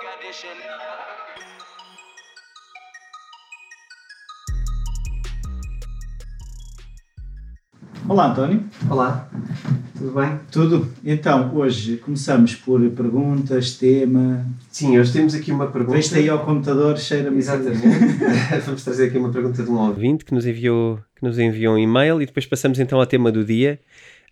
condition. 0.00 0.56
Olá, 8.08 8.32
António. 8.32 8.64
Olá, 8.88 9.28
tudo 9.96 10.12
bem? 10.12 10.40
Tudo? 10.50 10.88
Então, 11.04 11.54
hoje 11.54 11.98
começamos 11.98 12.54
por 12.54 12.80
perguntas, 12.90 13.76
tema. 13.76 14.46
Sim, 14.70 14.98
hoje 14.98 15.12
temos 15.12 15.34
aqui 15.34 15.52
uma 15.52 15.66
pergunta. 15.66 15.96
Veste 15.96 16.14
aí 16.14 16.28
ao 16.30 16.44
computador, 16.46 16.96
cheira-me. 16.96 17.36
Exatamente. 17.36 17.86
Vamos 18.64 18.82
trazer 18.82 19.08
aqui 19.08 19.18
uma 19.18 19.30
pergunta 19.30 19.62
de 19.62 19.70
um 19.70 19.78
ouvinte 19.78 20.24
que 20.24 20.32
nos 20.32 20.46
enviou, 20.46 20.98
que 21.14 21.24
nos 21.24 21.38
enviou 21.38 21.74
um 21.74 21.78
e-mail 21.78 22.22
e 22.22 22.26
depois 22.26 22.46
passamos 22.46 22.78
então 22.78 22.98
ao 22.98 23.06
tema 23.06 23.30
do 23.30 23.44
dia. 23.44 23.78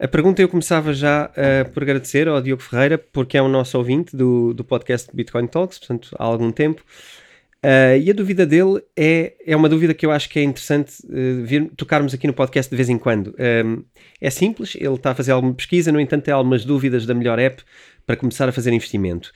A 0.00 0.06
pergunta 0.06 0.40
eu 0.40 0.48
começava 0.48 0.94
já 0.94 1.28
uh, 1.28 1.68
por 1.72 1.82
agradecer 1.82 2.28
ao 2.28 2.40
Diogo 2.40 2.62
Ferreira, 2.62 2.96
porque 2.96 3.36
é 3.36 3.42
um 3.42 3.48
nosso 3.48 3.76
ouvinte 3.76 4.16
do, 4.16 4.54
do 4.54 4.62
podcast 4.62 5.10
Bitcoin 5.12 5.48
Talks, 5.48 5.76
portanto, 5.80 6.14
há 6.16 6.24
algum 6.24 6.52
tempo. 6.52 6.84
Uh, 7.64 7.98
e 8.00 8.08
a 8.08 8.14
dúvida 8.14 8.46
dele 8.46 8.80
é, 8.96 9.34
é 9.44 9.56
uma 9.56 9.68
dúvida 9.68 9.92
que 9.92 10.06
eu 10.06 10.12
acho 10.12 10.28
que 10.28 10.38
é 10.38 10.44
interessante 10.44 11.04
uh, 11.04 11.44
vir, 11.44 11.68
tocarmos 11.76 12.14
aqui 12.14 12.28
no 12.28 12.32
podcast 12.32 12.70
de 12.70 12.76
vez 12.76 12.88
em 12.88 12.96
quando. 12.96 13.34
Um, 13.66 13.82
é 14.20 14.30
simples, 14.30 14.76
ele 14.76 14.94
está 14.94 15.10
a 15.10 15.14
fazer 15.16 15.32
alguma 15.32 15.52
pesquisa, 15.52 15.90
no 15.90 15.98
entanto, 15.98 16.22
tem 16.22 16.32
algumas 16.32 16.64
dúvidas 16.64 17.04
da 17.04 17.12
melhor 17.12 17.40
app 17.40 17.60
para 18.06 18.14
começar 18.14 18.48
a 18.48 18.52
fazer 18.52 18.72
investimento. 18.72 19.32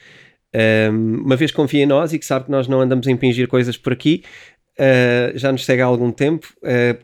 Um, 0.54 1.22
uma 1.24 1.34
vez 1.34 1.50
confia 1.50 1.82
em 1.82 1.86
nós 1.86 2.12
e 2.12 2.18
que 2.20 2.26
sabe 2.26 2.44
que 2.44 2.50
nós 2.52 2.68
não 2.68 2.80
andamos 2.80 3.08
a 3.08 3.10
impingir 3.10 3.48
coisas 3.48 3.76
por 3.76 3.92
aqui, 3.92 4.22
uh, 4.78 5.38
já 5.38 5.52
nos 5.52 5.64
segue 5.64 5.82
há 5.82 5.86
algum 5.86 6.10
tempo. 6.10 6.48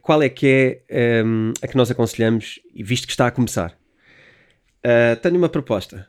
qual 0.03 0.23
é 0.23 0.29
que 0.29 0.83
é 0.89 1.23
um, 1.25 1.53
a 1.63 1.67
que 1.67 1.77
nós 1.77 1.91
aconselhamos, 1.91 2.61
visto 2.75 3.07
que 3.07 3.13
está 3.13 3.27
a 3.27 3.31
começar? 3.31 3.77
tenho 5.21 5.37
uma 5.37 5.51
proposta 5.51 6.09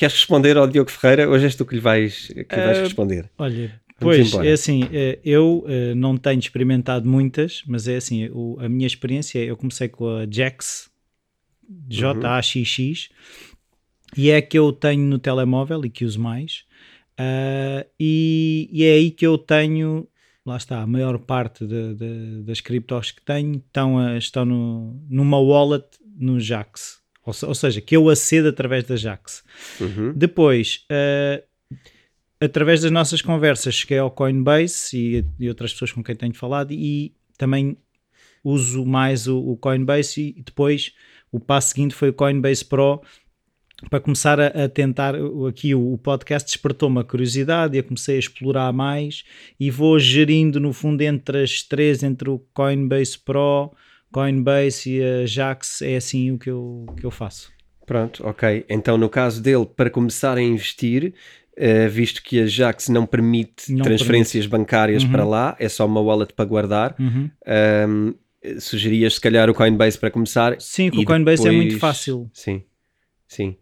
Queres 0.00 0.14
responder 0.14 0.56
ao 0.56 0.66
Diogo 0.66 0.90
Ferreira? 0.90 1.28
Hoje 1.28 1.44
és 1.44 1.54
tu 1.54 1.66
que 1.66 1.74
lhe 1.74 1.80
vais, 1.80 2.28
que 2.28 2.56
uh, 2.56 2.64
vais 2.64 2.78
responder. 2.78 3.30
Olha, 3.36 3.78
pois, 3.98 4.32
é 4.32 4.52
assim, 4.52 4.88
eh, 4.90 5.18
eu 5.22 5.62
uh, 5.66 5.94
não 5.94 6.16
tenho 6.16 6.38
experimentado 6.38 7.06
muitas, 7.06 7.62
mas 7.66 7.86
é 7.86 7.96
assim, 7.96 8.30
a 8.60 8.66
minha 8.66 8.86
experiência, 8.86 9.40
eu 9.40 9.58
comecei 9.58 9.88
com 9.88 10.08
a 10.08 10.26
Jax, 10.26 10.88
J-A-X-X, 11.86 13.10
e 14.16 14.30
é 14.30 14.38
a 14.38 14.42
que 14.42 14.58
eu 14.58 14.72
tenho 14.72 15.02
no 15.02 15.18
telemóvel 15.18 15.84
e 15.84 15.90
que 15.90 16.06
uso 16.06 16.18
mais, 16.18 16.64
uh, 17.20 17.86
e, 18.00 18.70
e, 18.72 18.84
é 18.84 18.92
aí 18.94 19.10
que 19.10 19.26
eu 19.26 19.36
tenho, 19.36 20.08
lá 20.44 20.56
está, 20.56 20.80
a 20.80 20.86
maior 20.86 21.18
parte 21.18 21.66
de, 21.66 21.94
de, 21.94 22.42
das 22.42 22.60
criptos 22.60 23.10
que 23.10 23.22
tenho 23.22 23.56
estão, 23.56 24.16
estão 24.16 24.44
no, 24.44 25.02
numa 25.08 25.38
wallet 25.38 25.86
no 26.16 26.40
Jax. 26.40 27.00
Ou, 27.24 27.34
ou 27.48 27.54
seja, 27.54 27.80
que 27.80 27.96
eu 27.96 28.08
acedo 28.08 28.48
através 28.48 28.84
da 28.84 28.96
Jax. 28.96 29.44
Uhum. 29.80 30.12
Depois, 30.14 30.86
uh, 30.90 31.42
através 32.40 32.80
das 32.80 32.90
nossas 32.90 33.20
conversas, 33.20 33.74
cheguei 33.74 33.98
ao 33.98 34.10
Coinbase 34.10 34.96
e, 34.96 35.24
e, 35.38 35.48
outras 35.48 35.72
pessoas 35.72 35.92
com 35.92 36.02
quem 36.02 36.16
tenho 36.16 36.34
falado 36.34 36.72
e 36.72 37.14
também 37.36 37.76
uso 38.42 38.86
mais 38.86 39.26
o, 39.26 39.38
o 39.38 39.56
Coinbase 39.56 40.34
e 40.36 40.42
depois 40.42 40.94
o 41.30 41.38
passo 41.38 41.70
seguinte 41.70 41.94
foi 41.94 42.08
o 42.08 42.14
Coinbase 42.14 42.64
Pro 42.64 43.02
para 43.88 44.00
começar 44.00 44.38
a, 44.38 44.46
a 44.64 44.68
tentar 44.68 45.14
aqui 45.48 45.74
o, 45.74 45.92
o 45.92 45.98
podcast 45.98 46.46
despertou 46.46 46.88
uma 46.88 47.04
curiosidade 47.04 47.76
e 47.76 47.78
eu 47.78 47.84
comecei 47.84 48.16
a 48.16 48.18
explorar 48.18 48.72
mais 48.72 49.24
e 49.58 49.70
vou 49.70 49.98
gerindo 49.98 50.60
no 50.60 50.72
fundo 50.72 51.00
entre 51.02 51.42
as 51.42 51.62
três 51.62 52.02
entre 52.02 52.28
o 52.28 52.38
Coinbase 52.52 53.18
Pro 53.18 53.72
Coinbase 54.12 54.90
e 54.90 55.02
a 55.02 55.26
Jax 55.26 55.82
é 55.82 55.96
assim 55.96 56.32
o 56.32 56.38
que 56.38 56.50
eu, 56.50 56.86
que 56.96 57.06
eu 57.06 57.10
faço. 57.10 57.52
Pronto, 57.86 58.26
ok. 58.26 58.64
Então, 58.68 58.96
no 58.96 59.08
caso 59.08 59.42
dele, 59.42 59.66
para 59.66 59.90
começar 59.90 60.36
a 60.36 60.42
investir, 60.42 61.12
uh, 61.56 61.88
visto 61.88 62.22
que 62.22 62.40
a 62.40 62.46
Jax 62.46 62.88
não 62.88 63.06
permite 63.06 63.72
não 63.72 63.82
transferências 63.82 64.46
permite. 64.46 64.64
bancárias 64.64 65.04
uhum. 65.04 65.10
para 65.10 65.24
lá, 65.24 65.56
é 65.58 65.68
só 65.68 65.86
uma 65.86 66.00
wallet 66.00 66.32
para 66.32 66.44
guardar, 66.44 66.94
uhum. 66.98 67.30
um, 67.88 68.14
sugerias 68.60 69.14
se 69.14 69.20
calhar 69.20 69.50
o 69.50 69.54
Coinbase 69.54 69.98
para 69.98 70.10
começar? 70.10 70.60
Sim, 70.60 70.88
o 70.88 71.04
Coinbase 71.04 71.42
depois... 71.42 71.54
é 71.54 71.56
muito 71.56 71.78
fácil. 71.78 72.30
Sim, 72.32 72.62
sim. 73.26 73.56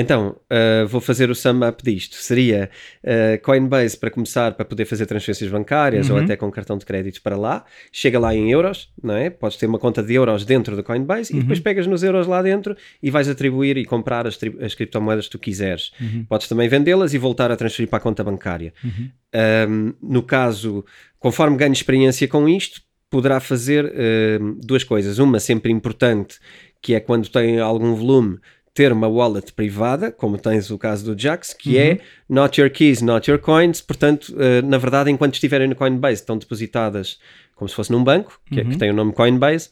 Então, 0.00 0.36
uh, 0.44 0.86
vou 0.86 1.00
fazer 1.00 1.28
o 1.28 1.34
sum 1.34 1.68
up 1.68 1.82
disto. 1.82 2.14
Seria 2.14 2.70
uh, 3.02 3.42
Coinbase 3.42 3.96
para 3.96 4.08
começar, 4.12 4.52
para 4.52 4.64
poder 4.64 4.84
fazer 4.84 5.06
transferências 5.06 5.50
bancárias 5.50 6.08
uhum. 6.08 6.18
ou 6.18 6.22
até 6.22 6.36
com 6.36 6.48
cartão 6.52 6.78
de 6.78 6.86
crédito 6.86 7.20
para 7.20 7.36
lá. 7.36 7.64
Chega 7.90 8.16
lá 8.16 8.32
em 8.32 8.48
euros, 8.48 8.92
não 9.02 9.14
é? 9.14 9.28
Podes 9.28 9.56
ter 9.56 9.66
uma 9.66 9.78
conta 9.78 10.00
de 10.00 10.14
euros 10.14 10.44
dentro 10.44 10.76
do 10.76 10.84
Coinbase 10.84 11.32
uhum. 11.32 11.40
e 11.40 11.42
depois 11.42 11.58
pegas 11.58 11.88
nos 11.88 12.04
euros 12.04 12.28
lá 12.28 12.40
dentro 12.40 12.76
e 13.02 13.10
vais 13.10 13.28
atribuir 13.28 13.76
e 13.76 13.84
comprar 13.84 14.24
as, 14.24 14.38
as 14.60 14.72
criptomoedas 14.72 15.24
que 15.24 15.32
tu 15.32 15.38
quiseres. 15.40 15.90
Uhum. 16.00 16.24
Podes 16.28 16.46
também 16.46 16.68
vendê-las 16.68 17.12
e 17.12 17.18
voltar 17.18 17.50
a 17.50 17.56
transferir 17.56 17.88
para 17.88 17.98
a 17.98 18.00
conta 18.00 18.22
bancária. 18.22 18.72
Um, 18.84 19.68
uhum. 19.68 19.94
no 20.00 20.22
caso, 20.22 20.84
conforme 21.18 21.56
ganhe 21.56 21.72
experiência 21.72 22.28
com 22.28 22.48
isto, 22.48 22.82
poderá 23.10 23.40
fazer 23.40 23.84
uh, 23.84 24.54
duas 24.62 24.84
coisas. 24.84 25.18
Uma 25.18 25.40
sempre 25.40 25.72
importante, 25.72 26.36
que 26.80 26.94
é 26.94 27.00
quando 27.00 27.28
tem 27.28 27.58
algum 27.58 27.94
volume 27.94 28.38
ter 28.78 28.92
uma 28.92 29.08
wallet 29.08 29.52
privada, 29.52 30.12
como 30.12 30.38
tens 30.38 30.70
o 30.70 30.78
caso 30.78 31.12
do 31.12 31.20
Jax, 31.20 31.52
que 31.52 31.76
é 31.76 31.84
uhum. 31.84 31.90
é 31.90 32.00
not 32.28 32.60
your 32.60 32.70
keys, 32.70 33.02
not 33.02 33.28
your 33.28 33.40
coins. 33.40 33.80
Portanto, 33.80 34.28
uh, 34.28 34.64
na 34.64 34.78
verdade, 34.78 35.10
enquanto 35.10 35.34
estiverem 35.34 35.66
no 35.66 35.74
Coinbase, 35.74 36.20
estão 36.20 36.38
depositadas 36.38 37.18
como 37.56 37.68
se 37.68 37.74
fosse 37.74 37.90
num 37.90 38.04
banco, 38.04 38.40
que, 38.46 38.60
uhum. 38.60 38.70
que 38.70 38.78
tem 38.78 38.88
o 38.88 38.94
nome 38.94 39.12
Coinbase. 39.12 39.70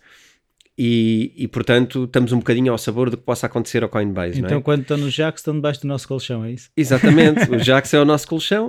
E, 0.76 1.32
e, 1.36 1.48
portanto 1.48 2.04
estamos 2.04 2.32
um 2.32 2.38
bocadinho 2.38 2.70
ao 2.70 2.76
sabor 2.76 3.08
do 3.08 3.16
que 3.16 3.22
possa 3.22 3.46
acontecer 3.46 3.84
ao 3.84 3.88
Coinbase. 3.88 4.40
Então, 4.40 4.58
é? 4.58 4.60
quando 4.60 4.82
estão 4.82 4.98
no 4.98 5.08
Jax, 5.08 5.40
estão 5.40 5.54
debaixo 5.54 5.82
do 5.82 5.88
nosso 5.88 6.06
colchão, 6.06 6.44
é 6.44 6.50
isso? 6.50 6.68
Exatamente, 6.76 7.48
o 7.50 7.58
Jax 7.58 7.94
é 7.94 8.00
o 8.00 8.04
nosso 8.04 8.26
colchão. 8.28 8.68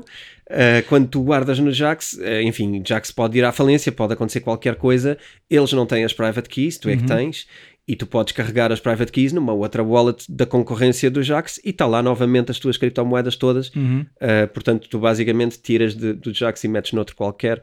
Uh, 0.50 0.88
quando 0.88 1.09
tu 1.09 1.22
guardas 1.24 1.59
no 1.59 1.70
Jax, 1.70 2.14
uh, 2.14 2.42
enfim, 2.44 2.81
Jax 2.86 3.12
pode 3.12 3.38
ir 3.38 3.44
à 3.44 3.52
falência, 3.52 3.92
pode 3.92 4.14
acontecer 4.14 4.40
qualquer 4.40 4.76
coisa, 4.76 5.18
eles 5.50 5.74
não 5.74 5.86
têm 5.86 6.06
as 6.06 6.14
private 6.14 6.47
keys, 6.47 6.78
tu 6.78 6.88
é 6.88 6.94
uhum. 6.94 7.00
que 7.00 7.08
tens, 7.08 7.47
e 7.88 7.96
tu 7.96 8.06
podes 8.06 8.34
carregar 8.34 8.72
as 8.72 8.80
private 8.80 9.12
keys 9.12 9.31
numa 9.31 9.53
outra 9.53 9.81
wallet 9.81 10.25
da 10.30 10.46
concorrência 10.46 11.09
do 11.09 11.24
Jax 11.24 11.59
e 11.64 11.70
está 11.70 11.86
lá 11.86 12.03
novamente 12.03 12.52
as 12.52 12.59
tuas 12.59 12.75
criptomoedas 12.78 13.36
todas. 13.38 13.74
Uhum. 13.74 14.06
Uh, 14.16 14.48
portanto, 14.53 14.90
tu 14.90 15.00
basicamente 15.00 15.59
tiras 15.59 15.96
de, 15.96 16.14
do 16.14 16.34
Jax 16.34 16.64
e 16.64 16.68
metes 16.68 16.92
noutro 16.92 17.16
qualquer 17.16 17.62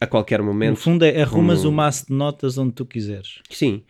a 0.00 0.06
qualquer 0.06 0.42
momento. 0.42 0.70
No 0.70 0.76
fundo, 0.76 1.04
é 1.04 1.22
arrumas 1.22 1.58
como... 1.58 1.70
o 1.70 1.72
maço 1.72 2.06
de 2.06 2.12
notas 2.12 2.58
onde 2.58 2.72
tu 2.72 2.84
quiseres. 2.84 3.40
Sim. 3.50 3.82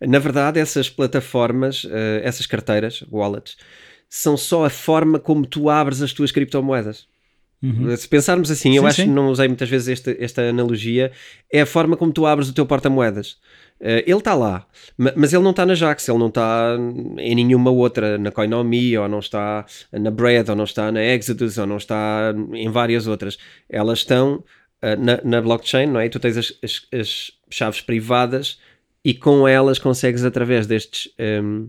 Na 0.00 0.18
verdade, 0.18 0.58
essas 0.58 0.90
plataformas, 0.90 1.84
uh, 1.84 2.20
essas 2.22 2.46
carteiras, 2.46 3.04
wallets, 3.10 3.56
são 4.08 4.36
só 4.36 4.64
a 4.64 4.70
forma 4.70 5.18
como 5.18 5.46
tu 5.46 5.70
abres 5.70 6.02
as 6.02 6.12
tuas 6.12 6.30
criptomoedas. 6.30 7.06
Uhum. 7.62 7.96
Se 7.96 8.08
pensarmos 8.08 8.50
assim, 8.50 8.74
eu 8.74 8.82
sim, 8.82 8.88
acho 8.88 8.96
sim. 8.96 9.04
que 9.04 9.10
não 9.10 9.28
usei 9.28 9.46
muitas 9.46 9.68
vezes 9.68 9.88
esta, 9.88 10.16
esta 10.18 10.42
analogia, 10.42 11.12
é 11.50 11.60
a 11.60 11.66
forma 11.66 11.96
como 11.96 12.12
tu 12.12 12.26
abres 12.26 12.48
o 12.48 12.54
teu 12.54 12.66
porta-moedas. 12.66 13.36
Uh, 13.80 14.02
ele 14.06 14.18
está 14.18 14.34
lá, 14.34 14.66
mas 14.96 15.32
ele 15.32 15.42
não 15.42 15.50
está 15.50 15.66
na 15.66 15.74
Jax, 15.74 16.08
ele 16.08 16.18
não 16.18 16.28
está 16.28 16.76
em 17.18 17.34
nenhuma 17.34 17.70
outra, 17.70 18.16
na 18.18 18.30
Coinomi, 18.30 18.96
ou 18.96 19.08
não 19.08 19.18
está 19.18 19.64
na 19.92 20.10
Bread, 20.10 20.50
ou 20.50 20.56
não 20.56 20.64
está 20.64 20.90
na 20.92 21.02
Exodus, 21.02 21.58
ou 21.58 21.66
não 21.66 21.76
está 21.76 22.34
em 22.52 22.68
várias 22.68 23.06
outras. 23.06 23.38
Elas 23.68 24.00
estão 24.00 24.44
uh, 24.82 25.00
na, 25.00 25.20
na, 25.24 25.40
blockchain, 25.40 25.86
não 25.86 26.00
é? 26.00 26.06
E 26.06 26.08
tu 26.08 26.20
tens 26.20 26.36
as, 26.36 26.52
as, 26.62 26.86
as, 26.92 27.30
chaves 27.50 27.80
privadas 27.80 28.58
e 29.04 29.12
com 29.12 29.46
elas 29.46 29.78
consegues, 29.78 30.24
através 30.24 30.66
destes 30.66 31.12
um, 31.42 31.68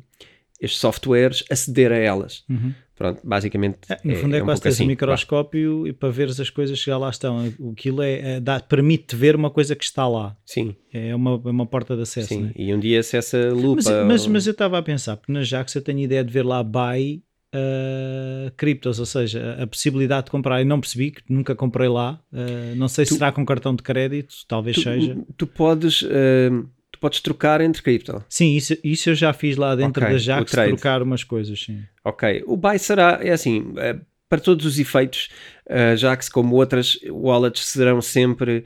estes 0.62 0.80
softwares, 0.80 1.44
aceder 1.52 1.92
a 1.92 1.98
elas. 1.98 2.44
Uhum. 2.50 2.74
Pronto, 2.96 3.22
basicamente. 3.24 3.80
É, 3.90 4.00
no 4.04 4.16
fundo 4.16 4.36
é, 4.36 4.40
é 4.40 4.44
um 4.44 4.46
quase 4.46 4.62
teres 4.62 4.78
assim. 4.78 4.84
um 4.84 4.88
microscópio 4.88 5.88
e 5.88 5.94
para 5.94 6.10
veres 6.10 6.40
as 6.40 6.50
coisas 6.50 6.80
que 6.80 6.86
já 6.86 6.98
lá 6.98 7.10
estão. 7.10 7.52
Aquilo 7.72 8.02
é, 8.02 8.36
é 8.36 8.40
dá, 8.40 8.60
permite 8.60 9.16
ver 9.16 9.36
uma 9.36 9.50
coisa 9.50 9.76
que 9.76 9.84
está 9.84 10.08
lá. 10.08 10.36
Sim. 10.46 10.76
É 10.94 11.16
uma, 11.16 11.42
é 11.44 11.50
uma 11.50 11.66
porta 11.66 11.96
de 11.96 12.04
acesso. 12.04 12.28
Sim, 12.28 12.42
né? 12.44 12.52
e 12.56 12.74
um 12.74 12.80
dia 12.80 13.00
acessa 13.00 13.50
lupa. 13.52 13.82
Mas, 13.84 14.06
mas, 14.06 14.28
mas, 14.28 14.48
eu 14.48 14.52
estava 14.52 14.78
a 14.78 14.82
pensar, 14.84 15.18
porque 15.18 15.32
na 15.32 15.44
Jax 15.44 15.74
eu 15.74 15.82
tenho 15.82 16.00
ideia 16.00 16.24
de 16.24 16.32
ver 16.32 16.46
lá 16.46 16.62
buy 16.62 17.24
uh, 17.56 18.52
criptos, 18.56 19.00
ou 19.00 19.06
seja, 19.08 19.58
a 19.60 19.66
possibilidade 19.66 20.26
de 20.26 20.32
comprar. 20.32 20.62
Eu 20.62 20.66
não 20.68 20.80
percebi, 20.80 21.12
que 21.12 21.22
nunca 21.28 21.56
comprei 21.56 21.90
lá. 21.90 22.20
Uh, 22.32 22.76
não 22.76 22.88
sei 22.88 23.06
tu, 23.06 23.10
se 23.10 23.14
será 23.16 23.32
com 23.32 23.44
cartão 23.44 23.76
de 23.76 23.82
crédito, 23.82 24.36
talvez 24.48 24.76
tu, 24.76 24.84
seja. 24.84 25.18
Tu 25.36 25.48
podes. 25.48 26.04
Uh 26.04 26.68
podes 27.04 27.20
trocar 27.20 27.60
entre 27.60 27.82
cripto. 27.82 28.24
Sim, 28.30 28.56
isso, 28.56 28.78
isso 28.82 29.10
eu 29.10 29.16
já 29.16 29.34
fiz 29.34 29.58
lá 29.58 29.76
dentro 29.76 30.02
okay, 30.02 30.14
da 30.14 30.18
Jax, 30.18 30.52
trocar 30.52 31.02
umas 31.02 31.22
coisas, 31.22 31.62
sim. 31.62 31.82
Ok, 32.02 32.46
o 32.48 32.56
buy 32.56 32.80
será, 32.80 33.20
é 33.22 33.32
assim, 33.32 33.74
é, 33.76 33.98
para 34.30 34.40
todos 34.40 34.66
os 34.66 34.80
efeitos, 34.80 35.28
a 35.70 35.98
Jax 35.98 36.30
como 36.30 36.56
outras 36.56 36.98
wallets 37.10 37.66
serão 37.66 38.02
sempre... 38.02 38.64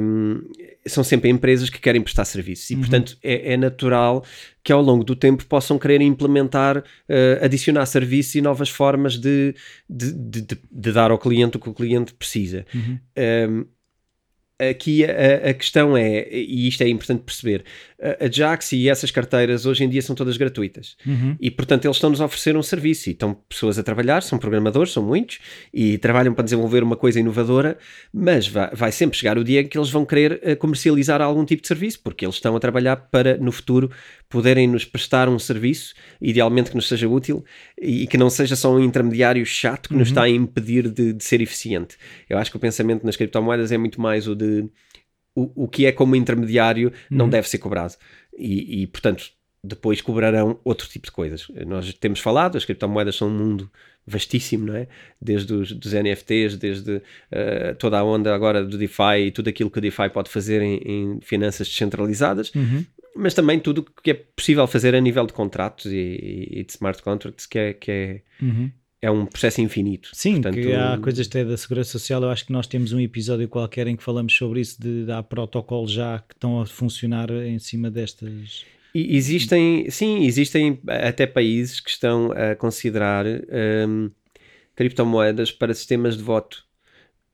Um, 0.00 0.42
são 0.86 1.02
sempre 1.02 1.28
empresas 1.30 1.68
que 1.68 1.80
querem 1.80 2.00
prestar 2.00 2.24
serviços 2.26 2.70
e, 2.70 2.74
uhum. 2.74 2.80
portanto, 2.80 3.18
é, 3.24 3.54
é, 3.54 3.56
natural 3.56 4.24
que 4.62 4.70
ao 4.70 4.80
longo 4.80 5.02
do 5.02 5.16
tempo 5.16 5.44
possam 5.46 5.78
querer 5.78 6.00
implementar, 6.00 6.78
uh, 6.78 7.44
adicionar 7.44 7.84
serviços 7.86 8.36
e 8.36 8.40
novas 8.40 8.68
formas 8.68 9.18
de, 9.18 9.54
de, 9.88 10.12
de, 10.12 10.42
de, 10.70 10.92
dar 10.92 11.10
ao 11.10 11.18
cliente 11.18 11.56
o 11.56 11.60
que 11.60 11.68
o 11.68 11.74
cliente 11.74 12.14
precisa. 12.14 12.64
Uhum. 12.72 12.98
Um, 13.18 13.66
aqui 14.58 15.04
a, 15.04 15.50
a, 15.50 15.54
questão 15.54 15.96
é, 15.96 16.28
e 16.30 16.66
isto 16.66 16.82
é 16.82 16.88
importante 16.88 17.22
perceber, 17.22 17.64
a, 18.02 18.24
a 18.24 18.30
Jax 18.30 18.72
e 18.72 18.88
essas 18.88 19.10
carteiras 19.10 19.66
hoje 19.66 19.84
em 19.84 19.88
dia 19.88 20.02
são 20.02 20.16
todas 20.16 20.36
gratuitas. 20.36 20.96
Uhum. 21.06 21.36
E 21.40 21.50
portanto 21.50 21.84
eles 21.84 21.96
estão-nos 21.96 22.20
a 22.20 22.24
oferecer 22.24 22.56
um 22.56 22.62
serviço 22.62 23.08
e 23.08 23.12
estão 23.12 23.34
pessoas 23.48 23.78
a 23.78 23.82
trabalhar, 23.82 24.22
são 24.22 24.38
programadores, 24.38 24.92
são 24.92 25.02
muitos, 25.02 25.38
e 25.72 25.96
trabalham 25.98 26.34
para 26.34 26.44
desenvolver 26.44 26.82
uma 26.82 26.96
coisa 26.96 27.20
inovadora, 27.20 27.78
mas 28.12 28.48
vai, 28.48 28.70
vai 28.74 28.92
sempre 28.92 29.16
chegar 29.16 29.38
o 29.38 29.44
dia 29.44 29.60
em 29.60 29.68
que 29.68 29.78
eles 29.78 29.90
vão 29.90 30.04
querer 30.04 30.40
eh, 30.42 30.54
comercializar 30.54 31.20
algum 31.22 31.44
tipo 31.44 31.62
de 31.62 31.68
serviço, 31.68 32.00
porque 32.02 32.24
eles 32.24 32.34
estão 32.34 32.56
a 32.56 32.60
trabalhar 32.60 32.96
para 32.96 33.36
no 33.36 33.52
futuro 33.52 33.90
poderem 34.28 34.68
nos 34.68 34.84
prestar 34.84 35.28
um 35.28 35.38
serviço, 35.38 35.94
idealmente 36.20 36.70
que 36.70 36.76
nos 36.76 36.86
seja 36.86 37.08
útil 37.08 37.44
e 37.80 38.06
que 38.06 38.18
não 38.18 38.28
seja 38.28 38.54
só 38.56 38.72
um 38.74 38.80
intermediário 38.80 39.44
chato 39.46 39.88
que 39.88 39.94
uhum. 39.94 40.00
nos 40.00 40.08
está 40.08 40.22
a 40.22 40.28
impedir 40.28 40.88
de, 40.90 41.14
de 41.14 41.24
ser 41.24 41.40
eficiente. 41.40 41.96
Eu 42.28 42.36
acho 42.38 42.50
que 42.50 42.56
o 42.56 42.60
pensamento 42.60 43.04
nas 43.04 43.16
criptomoedas 43.16 43.72
é 43.72 43.78
muito 43.78 44.00
mais 44.00 44.28
o 44.28 44.34
de 44.34 44.68
o, 45.34 45.64
o 45.64 45.68
que 45.68 45.86
é 45.86 45.92
como 45.92 46.16
intermediário 46.16 46.92
não 47.08 47.26
uhum. 47.26 47.30
deve 47.30 47.48
ser 47.48 47.58
cobrado. 47.58 47.94
E, 48.36 48.82
e, 48.82 48.86
portanto, 48.86 49.30
depois 49.62 50.00
cobrarão 50.00 50.58
outro 50.64 50.88
tipo 50.88 51.06
de 51.06 51.12
coisas. 51.12 51.46
Nós 51.66 51.92
temos 51.94 52.20
falado, 52.20 52.56
as 52.56 52.64
criptomoedas 52.64 53.16
são 53.16 53.28
um 53.28 53.38
mundo 53.38 53.70
vastíssimo, 54.06 54.66
não 54.66 54.76
é? 54.76 54.88
Desde 55.20 55.52
os 55.52 55.72
dos 55.72 55.92
NFTs, 55.92 56.56
desde 56.56 56.96
uh, 56.96 57.74
toda 57.78 57.98
a 57.98 58.04
onda 58.04 58.34
agora 58.34 58.64
do 58.64 58.78
DeFi 58.78 59.26
e 59.26 59.30
tudo 59.30 59.48
aquilo 59.48 59.70
que 59.70 59.78
o 59.78 59.82
DeFi 59.82 60.08
pode 60.08 60.30
fazer 60.30 60.62
em, 60.62 60.76
em 60.84 61.20
finanças 61.20 61.68
descentralizadas, 61.68 62.52
uhum. 62.54 62.84
Mas 63.18 63.34
também 63.34 63.58
tudo 63.58 63.80
o 63.80 64.02
que 64.02 64.10
é 64.10 64.14
possível 64.14 64.66
fazer 64.66 64.94
a 64.94 65.00
nível 65.00 65.26
de 65.26 65.32
contratos 65.32 65.86
e, 65.92 66.48
e 66.50 66.64
de 66.64 66.72
smart 66.72 67.02
contracts, 67.02 67.46
que 67.46 67.58
é, 67.58 67.72
que 67.72 67.90
é, 67.90 68.22
uhum 68.40 68.70
é 69.00 69.10
um 69.10 69.26
processo 69.26 69.60
infinito. 69.60 70.10
Sim, 70.12 70.34
Portanto, 70.34 70.54
que 70.54 70.72
há 70.74 70.98
coisas 70.98 71.26
até 71.26 71.44
da 71.44 71.56
segurança 71.56 71.92
social. 71.92 72.22
Eu 72.22 72.30
acho 72.30 72.44
que 72.44 72.52
nós 72.52 72.66
temos 72.66 72.92
um 72.92 73.00
episódio 73.00 73.48
qualquer 73.48 73.86
em 73.86 73.96
que 73.96 74.02
falamos 74.02 74.34
sobre 74.34 74.60
isso, 74.60 74.80
de 74.80 75.10
há 75.10 75.22
protocolos 75.22 75.92
já 75.92 76.18
que 76.18 76.34
estão 76.34 76.60
a 76.60 76.66
funcionar 76.66 77.30
em 77.30 77.58
cima 77.58 77.90
destas. 77.90 78.64
E 78.94 79.16
existem, 79.16 79.88
sim, 79.90 80.24
existem 80.24 80.80
até 80.88 81.26
países 81.26 81.78
que 81.78 81.90
estão 81.90 82.32
a 82.32 82.56
considerar 82.56 83.24
um, 83.26 84.10
criptomoedas 84.74 85.52
para 85.52 85.72
sistemas 85.74 86.16
de 86.16 86.22
voto. 86.22 86.66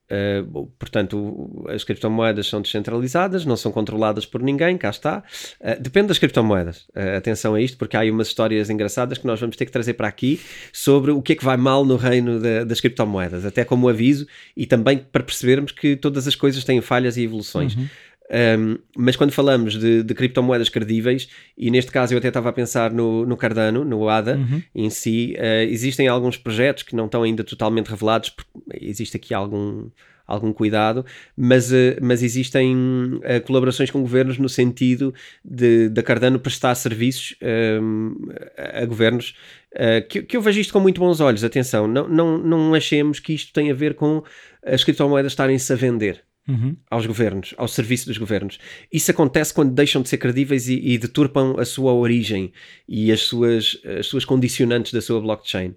Uh, 0.04 0.66
portanto, 0.78 1.64
as 1.68 1.82
criptomoedas 1.82 2.46
são 2.46 2.60
descentralizadas, 2.60 3.46
não 3.46 3.56
são 3.56 3.72
controladas 3.72 4.26
por 4.26 4.42
ninguém, 4.42 4.76
cá 4.76 4.90
está. 4.90 5.22
Uh, 5.60 5.80
depende 5.80 6.08
das 6.08 6.18
criptomoedas. 6.18 6.86
Uh, 6.94 7.16
atenção 7.16 7.54
a 7.54 7.60
isto, 7.60 7.78
porque 7.78 7.96
há 7.96 8.00
aí 8.00 8.10
umas 8.10 8.28
histórias 8.28 8.68
engraçadas 8.68 9.16
que 9.16 9.26
nós 9.26 9.40
vamos 9.40 9.56
ter 9.56 9.64
que 9.64 9.72
trazer 9.72 9.94
para 9.94 10.06
aqui 10.06 10.40
sobre 10.72 11.10
o 11.10 11.22
que 11.22 11.32
é 11.32 11.36
que 11.36 11.44
vai 11.44 11.56
mal 11.56 11.84
no 11.84 11.96
reino 11.96 12.38
de, 12.38 12.64
das 12.64 12.80
criptomoedas, 12.80 13.46
até 13.46 13.64
como 13.64 13.88
aviso 13.88 14.26
e 14.54 14.66
também 14.66 14.98
para 14.98 15.22
percebermos 15.22 15.72
que 15.72 15.96
todas 15.96 16.28
as 16.28 16.34
coisas 16.34 16.62
têm 16.64 16.80
falhas 16.80 17.16
e 17.16 17.22
evoluções. 17.22 17.74
Uhum. 17.74 17.88
Um, 18.34 18.78
mas 18.96 19.14
quando 19.14 19.30
falamos 19.30 19.78
de, 19.78 20.02
de, 20.02 20.14
criptomoedas 20.14 20.68
credíveis, 20.68 21.28
e 21.56 21.70
neste 21.70 21.92
caso 21.92 22.14
eu 22.14 22.18
até 22.18 22.28
estava 22.28 22.48
a 22.48 22.52
pensar 22.52 22.90
no, 22.90 23.24
no 23.24 23.36
Cardano, 23.36 23.84
no 23.84 24.08
ADA 24.08 24.36
uhum. 24.36 24.62
em 24.74 24.90
si, 24.90 25.36
uh, 25.38 25.70
existem 25.70 26.08
alguns 26.08 26.36
projetos 26.36 26.82
que 26.82 26.96
não 26.96 27.04
estão 27.04 27.22
ainda 27.22 27.44
totalmente 27.44 27.86
revelados, 27.86 28.30
porque 28.30 28.50
existe 28.80 29.16
aqui 29.16 29.32
algum, 29.32 29.88
algum 30.26 30.52
cuidado, 30.52 31.06
mas, 31.36 31.70
uh, 31.70 31.96
mas 32.02 32.24
existem 32.24 32.74
uh, 32.74 33.40
colaborações 33.46 33.92
com 33.92 34.00
governos 34.00 34.36
no 34.36 34.48
sentido 34.48 35.14
de 35.44 35.88
da 35.88 36.02
Cardano 36.02 36.40
prestar 36.40 36.74
serviços 36.74 37.36
a 38.56 38.84
governos. 38.84 39.36
que, 40.08 40.22
que 40.22 40.36
eu 40.36 40.42
vejo 40.42 40.60
isto 40.60 40.72
com 40.72 40.80
muito 40.80 41.00
bons 41.00 41.20
olhos. 41.20 41.44
Atenção, 41.44 41.86
não, 41.86 42.08
não, 42.08 42.38
não 42.38 42.74
achemos 42.74 43.20
que 43.20 43.32
isto 43.32 43.52
tem 43.52 43.70
a 43.70 43.74
ver 43.74 43.94
com 43.94 44.24
as 44.64 44.82
criptomoedas 44.82 45.32
estarem-se 45.32 45.72
a 45.72 45.76
vender 45.76 46.24
uhum. 46.48 46.76
aos 46.90 47.06
governos, 47.06 47.54
ao 47.56 47.68
serviço 47.68 48.06
dos 48.06 48.18
governos. 48.18 48.58
Isso 48.92 49.10
acontece 49.10 49.52
quando 49.52 49.72
deixam 49.72 50.02
de 50.02 50.08
ser 50.08 50.18
credíveis 50.18 50.68
e, 50.68 50.78
e 50.78 50.98
deturpam 50.98 51.56
a 51.58 51.64
sua 51.64 51.92
origem 51.92 52.52
e 52.88 53.10
as 53.10 53.20
suas, 53.20 53.80
as 53.98 54.06
suas 54.06 54.24
condicionantes 54.24 54.92
da 54.92 55.00
sua 55.00 55.20
blockchain. 55.20 55.70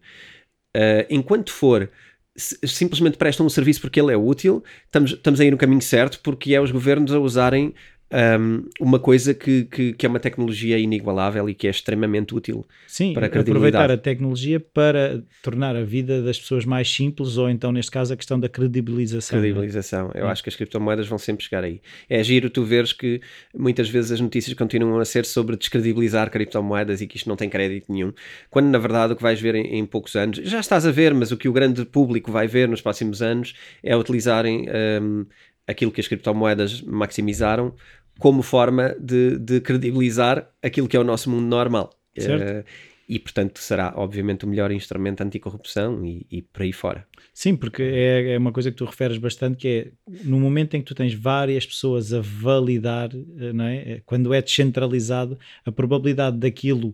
Uh, 0.75 1.05
enquanto 1.09 1.51
for 1.51 1.89
simplesmente 2.37 3.17
prestam 3.17 3.45
um 3.45 3.49
serviço 3.49 3.81
porque 3.81 3.99
ele 3.99 4.13
é 4.13 4.17
útil, 4.17 4.63
estamos, 4.85 5.11
estamos 5.11 5.39
a 5.39 5.45
ir 5.45 5.51
no 5.51 5.57
caminho 5.57 5.81
certo, 5.81 6.19
porque 6.21 6.53
é 6.53 6.61
os 6.61 6.69
governos 6.69 7.11
a 7.11 7.19
usarem 7.19 7.73
um, 8.11 8.63
uma 8.79 8.99
coisa 8.99 9.33
que, 9.33 9.65
que, 9.65 9.93
que, 9.93 10.05
é 10.05 10.09
uma 10.09 10.19
tecnologia 10.19 10.77
inigualável 10.79 11.49
e 11.49 11.53
que 11.53 11.67
é 11.67 11.69
extremamente 11.69 12.33
útil 12.33 12.65
Sim, 12.87 13.13
para 13.13 13.27
a 13.27 13.41
aproveitar 13.41 13.91
a 13.91 13.97
tecnologia 13.97 14.59
para 14.59 15.21
tornar 15.43 15.75
a 15.75 15.83
vida 15.83 16.21
das 16.21 16.39
pessoas 16.39 16.63
mais 16.63 16.89
simples 16.89 17.37
ou 17.37 17.49
então 17.49 17.71
neste 17.71 17.91
caso 17.91 18.13
a 18.13 18.17
questão 18.17 18.39
da 18.39 18.47
credibilização. 18.47 19.37
É? 19.37 19.41
Credibilização, 19.41 20.11
eu 20.15 20.27
é. 20.27 20.31
acho 20.31 20.41
que 20.41 20.49
as 20.49 20.55
criptomoedas 20.55 21.07
vão 21.07 21.17
sempre 21.17 21.43
chegar 21.43 21.63
aí. 21.63 21.81
É 22.09 22.23
giro 22.23 22.49
tu 22.49 22.63
veres 22.63 22.93
que 22.93 23.19
muitas 23.53 23.89
vezes 23.89 24.13
as 24.13 24.21
notícias 24.21 24.55
continuam 24.55 24.99
a 24.99 25.05
ser 25.05 25.25
sobre 25.25 25.57
descredibilizar 25.57 26.31
criptomoedas 26.31 27.01
e 27.01 27.07
que 27.07 27.17
isto 27.17 27.27
não 27.27 27.35
tem 27.35 27.49
crédito 27.49 27.91
nenhum, 27.91 28.13
quando 28.49 28.67
na 28.67 28.77
verdade 28.77 29.13
o 29.13 29.15
que 29.17 29.23
vais 29.23 29.39
ver 29.41 29.55
em, 29.55 29.79
em 29.79 29.85
poucos 29.85 30.15
anos, 30.15 30.37
já 30.43 30.59
estás 30.59 30.85
a 30.85 30.91
ver, 30.91 31.13
mas 31.13 31.31
o 31.31 31.37
que 31.37 31.49
o 31.49 31.53
grande 31.53 31.83
público 31.85 32.31
vai 32.31 32.47
ver 32.47 32.69
nos 32.69 32.81
próximos 32.81 33.21
anos 33.21 33.53
é 33.83 33.95
utilizarem 33.95 34.65
um, 35.01 35.25
aquilo 35.67 35.91
que 35.91 36.01
as 36.01 36.07
criptomoedas 36.07 36.81
maximizaram 36.81 37.73
como 38.17 38.41
forma 38.41 38.95
de, 38.99 39.37
de 39.37 39.61
credibilizar 39.61 40.49
aquilo 40.63 40.87
que 40.87 40.97
é 40.97 40.99
o 40.99 41.03
nosso 41.03 41.29
mundo 41.29 41.45
normal. 41.45 41.91
Certo. 42.17 42.65
Uh, 42.65 42.97
e, 43.09 43.17
portanto, 43.19 43.59
será, 43.59 43.93
obviamente, 43.95 44.43
o 44.43 44.47
melhor 44.49 44.69
instrumento 44.69 45.21
anticorrupção 45.21 46.05
e, 46.05 46.27
e 46.29 46.41
por 46.41 46.63
aí 46.63 46.73
fora. 46.73 47.07
Sim, 47.33 47.55
porque 47.55 47.81
é, 47.81 48.33
é, 48.33 48.37
uma 48.37 48.51
coisa 48.51 48.69
que 48.69 48.75
tu 48.75 48.83
referes 48.83 49.17
bastante, 49.17 49.55
que 49.55 49.67
é 49.67 49.91
no 50.25 50.37
momento 50.37 50.75
em 50.75 50.81
que 50.81 50.87
tu 50.87 50.93
tens 50.93 51.13
várias 51.13 51.65
pessoas 51.65 52.11
a 52.11 52.19
validar, 52.19 53.09
eh, 53.13 53.53
não 53.53 53.63
é? 53.63 53.75
é 53.77 54.01
quando 54.05 54.33
é 54.33 54.41
descentralizado, 54.41 55.39
a 55.63 55.71
probabilidade 55.71 56.37
daquilo 56.37 56.93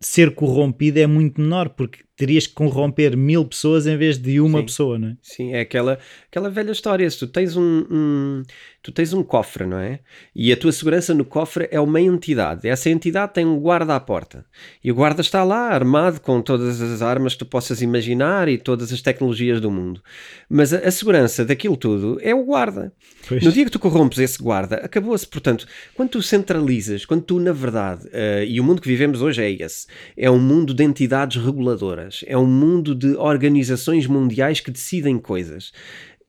ser 0.00 0.34
corrompido 0.34 0.98
é 0.98 1.06
muito 1.06 1.40
menor, 1.40 1.70
porque 1.70 2.04
terias 2.16 2.46
que 2.46 2.54
corromper 2.54 3.16
mil 3.16 3.44
pessoas 3.44 3.86
em 3.86 3.96
vez 3.96 4.16
de 4.18 4.40
uma 4.40 4.60
Sim. 4.60 4.64
pessoa, 4.66 4.98
não 4.98 5.08
é? 5.08 5.16
Sim, 5.20 5.52
é 5.52 5.60
aquela, 5.60 5.98
aquela 6.28 6.48
velha 6.48 6.70
história. 6.70 7.10
Se 7.10 7.18
tu 7.18 7.26
tens 7.26 7.56
um, 7.56 7.84
um, 7.90 8.42
tu 8.82 8.92
tens 8.92 9.12
um 9.12 9.22
cofre, 9.22 9.66
não 9.66 9.78
é? 9.78 9.98
E 10.34 10.52
a 10.52 10.56
tua 10.56 10.70
segurança 10.70 11.12
no 11.12 11.24
cofre 11.24 11.68
é 11.72 11.80
uma 11.80 12.00
entidade. 12.00 12.68
Essa 12.68 12.88
entidade 12.88 13.34
tem 13.34 13.44
um 13.44 13.58
guarda 13.58 13.96
à 13.96 14.00
porta. 14.00 14.46
E 14.82 14.92
o 14.92 14.94
guarda 14.94 15.22
está 15.22 15.42
lá, 15.42 15.70
armado 15.70 16.20
com 16.20 16.40
todas 16.40 16.80
as 16.80 17.02
armas 17.02 17.32
que 17.32 17.40
tu 17.40 17.46
possas 17.46 17.82
imaginar 17.82 18.48
e 18.48 18.58
todas 18.58 18.92
as 18.92 19.02
tecnologias 19.02 19.60
do 19.60 19.70
mundo. 19.70 20.00
Mas 20.48 20.72
a, 20.72 20.78
a 20.78 20.90
segurança 20.92 21.44
daquilo 21.44 21.76
tudo 21.76 22.18
é 22.22 22.32
o 22.32 22.44
guarda. 22.44 22.92
Pois. 23.26 23.42
No 23.42 23.50
dia 23.50 23.64
que 23.64 23.70
tu 23.72 23.80
corrompes 23.80 24.18
esse 24.18 24.40
guarda, 24.40 24.76
acabou-se. 24.76 25.26
Portanto, 25.26 25.66
quando 25.94 26.10
tu 26.10 26.22
centralizas, 26.22 27.04
quando 27.04 27.22
tu, 27.22 27.40
na 27.40 27.52
verdade, 27.52 28.06
uh, 28.06 28.44
e 28.46 28.60
o 28.60 28.64
mundo 28.64 28.80
que 28.80 28.88
vivemos 28.88 29.20
hoje 29.20 29.42
é 29.42 29.50
esse, 29.50 29.73
é 30.16 30.30
um 30.30 30.38
mundo 30.38 30.72
de 30.74 30.84
entidades 30.84 31.42
reguladoras 31.42 32.24
é 32.26 32.36
um 32.36 32.46
mundo 32.46 32.94
de 32.94 33.16
organizações 33.16 34.06
mundiais 34.06 34.60
que 34.60 34.70
decidem 34.70 35.18
coisas. 35.18 35.72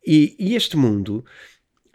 E, 0.05 0.35
e 0.39 0.55
este 0.55 0.77
mundo 0.77 1.25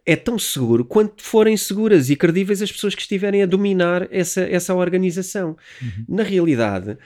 é 0.05 0.17
tão 0.17 0.39
seguro 0.39 0.85
quanto 0.85 1.23
forem 1.23 1.57
seguras 1.57 2.11
e 2.11 2.17
credíveis 2.17 2.63
as 2.63 2.73
pessoas 2.73 2.95
que 2.95 3.03
estiverem 3.03 3.43
a 3.43 3.47
dominar 3.47 4.09
essa, 4.11 4.41
essa 4.41 4.75
organização. 4.75 5.57
Uhum. 5.81 6.05
Na 6.09 6.23
realidade, 6.23 6.99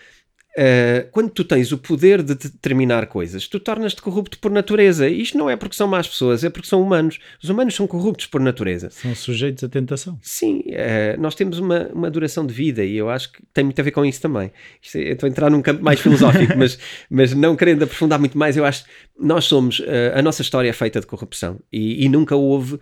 Uh, 0.57 1.11
quando 1.11 1.31
tu 1.31 1.43
tens 1.43 1.73
o 1.73 1.79
poder 1.79 2.23
de 2.23 2.35
determinar 2.35 3.07
coisas, 3.07 3.49
tu 3.49 3.59
tornas-te 3.59 4.01
corrupto 4.01 4.39
por 4.39 4.53
natureza. 4.53 5.09
E 5.09 5.21
isto 5.21 5.37
não 5.37 5.51
é 5.51 5.57
porque 5.57 5.75
são 5.75 5.89
más 5.89 6.07
pessoas, 6.07 6.45
é 6.45 6.51
porque 6.51 6.69
são 6.69 6.81
humanos. 6.81 7.19
Os 7.43 7.51
humanos 7.51 7.75
são 7.75 7.89
corruptos 7.89 8.27
por 8.27 8.41
natureza. 8.41 8.89
São 8.91 9.15
sujeitos 9.17 9.65
à 9.65 9.69
tentação. 9.69 10.17
Sim, 10.23 10.63
uh, 10.69 11.21
nós 11.21 11.35
temos 11.35 11.59
uma, 11.59 11.89
uma 11.93 12.11
duração 12.11 12.47
de 12.47 12.55
vida 12.55 12.85
e 12.85 12.97
eu 12.97 13.11
acho 13.11 13.33
que 13.33 13.43
tem 13.53 13.65
muito 13.65 13.81
a 13.81 13.83
ver 13.83 13.91
com 13.91 14.05
isso 14.05 14.21
também. 14.21 14.53
Isto, 14.81 14.99
é, 14.99 15.11
estou 15.11 15.27
a 15.27 15.31
entrar 15.31 15.51
num 15.51 15.61
campo 15.61 15.83
mais 15.83 15.99
filosófico, 15.99 16.55
mas, 16.57 16.79
mas 17.11 17.35
não 17.35 17.57
querendo 17.57 17.83
aprofundar 17.83 18.21
muito 18.21 18.39
mais, 18.39 18.57
eu 18.57 18.65
acho 18.65 18.85
que 18.85 18.91
nós 19.19 19.47
somos. 19.47 19.81
Uh, 19.81 20.15
a 20.15 20.23
nossa 20.23 20.43
história 20.43 20.71
é 20.71 20.73
feita 20.73 21.01
de 21.01 21.07
corrupção 21.07 21.59
e, 21.73 22.05
e 22.05 22.09
nunca 22.09 22.37
houve 22.37 22.79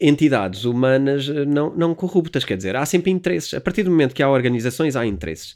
entidades 0.00 0.64
humanas 0.64 1.28
não, 1.28 1.76
não 1.76 1.94
corruptas, 1.94 2.42
quer 2.44 2.56
dizer, 2.56 2.74
há 2.74 2.86
sempre 2.86 3.10
interesses. 3.10 3.52
A 3.52 3.60
partir 3.60 3.82
do 3.82 3.90
momento 3.90 4.14
que 4.14 4.22
há 4.22 4.30
organizações, 4.30 4.96
há 4.96 5.04
interesses. 5.04 5.54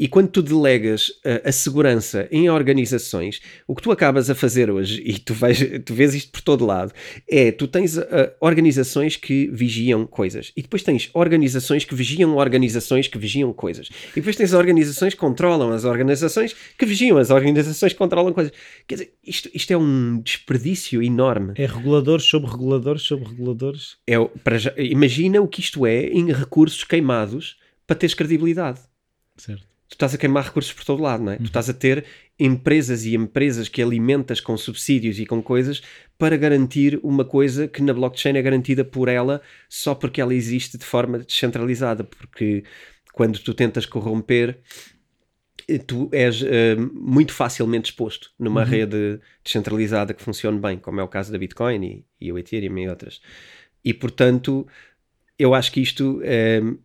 E 0.00 0.08
quando 0.08 0.28
tu 0.28 0.40
delegas 0.40 1.12
a, 1.22 1.50
a, 1.50 1.52
segurança 1.52 2.26
em 2.30 2.48
organizações, 2.48 3.42
o 3.68 3.76
que 3.76 3.82
tu 3.82 3.92
acabas 3.92 4.30
a 4.30 4.34
fazer 4.34 4.70
hoje, 4.70 5.02
e 5.04 5.18
tu, 5.18 5.34
vais, 5.34 5.58
tu 5.84 5.92
vês 5.92 6.14
isto 6.14 6.32
por 6.32 6.40
todo 6.40 6.64
lado, 6.64 6.90
é 7.28 7.52
tu 7.52 7.68
tens 7.68 7.98
uh, 7.98 8.32
organizações 8.40 9.16
que 9.16 9.50
vigiam 9.52 10.06
coisas, 10.06 10.52
e 10.56 10.62
depois 10.62 10.82
tens 10.82 11.10
organizações 11.12 11.84
que 11.84 11.94
vigiam 11.94 12.34
organizações 12.34 13.08
que 13.08 13.18
vigiam 13.18 13.52
coisas, 13.52 13.90
e 14.12 14.14
depois 14.14 14.36
tens 14.36 14.54
organizações 14.54 15.12
que 15.12 15.20
controlam 15.20 15.70
as 15.70 15.84
organizações 15.84 16.56
que 16.78 16.86
vigiam 16.86 17.18
as 17.18 17.28
organizações 17.28 17.92
que 17.92 17.98
controlam 17.98 18.32
coisas. 18.32 18.54
Quer 18.88 18.94
dizer, 18.94 19.12
isto, 19.22 19.50
isto 19.52 19.70
é 19.70 19.76
um 19.76 20.18
desperdício 20.24 21.02
enorme. 21.02 21.52
É 21.56 21.66
reguladores 21.66 22.24
sobre 22.24 22.50
reguladores 22.50 23.02
sobre 23.02 23.28
reguladores. 23.28 23.98
É, 24.06 24.16
para, 24.42 24.56
imagina 24.78 25.42
o 25.42 25.46
que 25.46 25.60
isto 25.60 25.84
é 25.84 26.06
em 26.06 26.32
recursos 26.32 26.84
queimados 26.84 27.58
para 27.86 27.96
teres 27.96 28.14
credibilidade. 28.14 28.80
Certo 29.36 29.69
tu 29.90 29.94
estás 29.94 30.14
a 30.14 30.18
queimar 30.18 30.44
recursos 30.44 30.72
por 30.72 30.84
todo 30.84 31.02
lado, 31.02 31.24
não 31.24 31.32
é? 31.32 31.36
Tu 31.36 31.44
estás 31.44 31.68
a 31.68 31.74
ter 31.74 32.04
empresas 32.38 33.04
e 33.04 33.16
empresas 33.16 33.68
que 33.68 33.82
alimentas 33.82 34.40
com 34.40 34.56
subsídios 34.56 35.18
e 35.18 35.26
com 35.26 35.42
coisas 35.42 35.82
para 36.16 36.36
garantir 36.36 36.98
uma 37.02 37.24
coisa 37.24 37.66
que 37.66 37.82
na 37.82 37.92
blockchain 37.92 38.36
é 38.36 38.42
garantida 38.42 38.84
por 38.84 39.08
ela 39.08 39.42
só 39.68 39.94
porque 39.94 40.20
ela 40.20 40.32
existe 40.32 40.78
de 40.78 40.84
forma 40.84 41.18
descentralizada, 41.18 42.04
porque 42.04 42.62
quando 43.12 43.40
tu 43.40 43.52
tentas 43.52 43.84
corromper 43.84 44.60
eh, 45.68 45.78
tu 45.78 46.08
és 46.12 46.40
uh, 46.40 46.46
muito 46.94 47.32
facilmente 47.32 47.90
exposto 47.90 48.30
numa 48.38 48.62
uhum. 48.62 48.66
rede 48.66 49.20
descentralizada 49.42 50.14
que 50.14 50.22
funcione 50.22 50.60
bem, 50.60 50.78
como 50.78 51.00
é 51.00 51.02
o 51.02 51.08
caso 51.08 51.32
da 51.32 51.38
Bitcoin 51.38 51.84
e, 51.84 52.04
e 52.20 52.32
o 52.32 52.38
Ethereum 52.38 52.78
e 52.78 52.88
outras. 52.88 53.20
E 53.84 53.92
portanto, 53.92 54.66
eu 55.36 55.52
acho 55.52 55.72
que 55.72 55.80
isto 55.80 56.20
uh, 56.20 56.78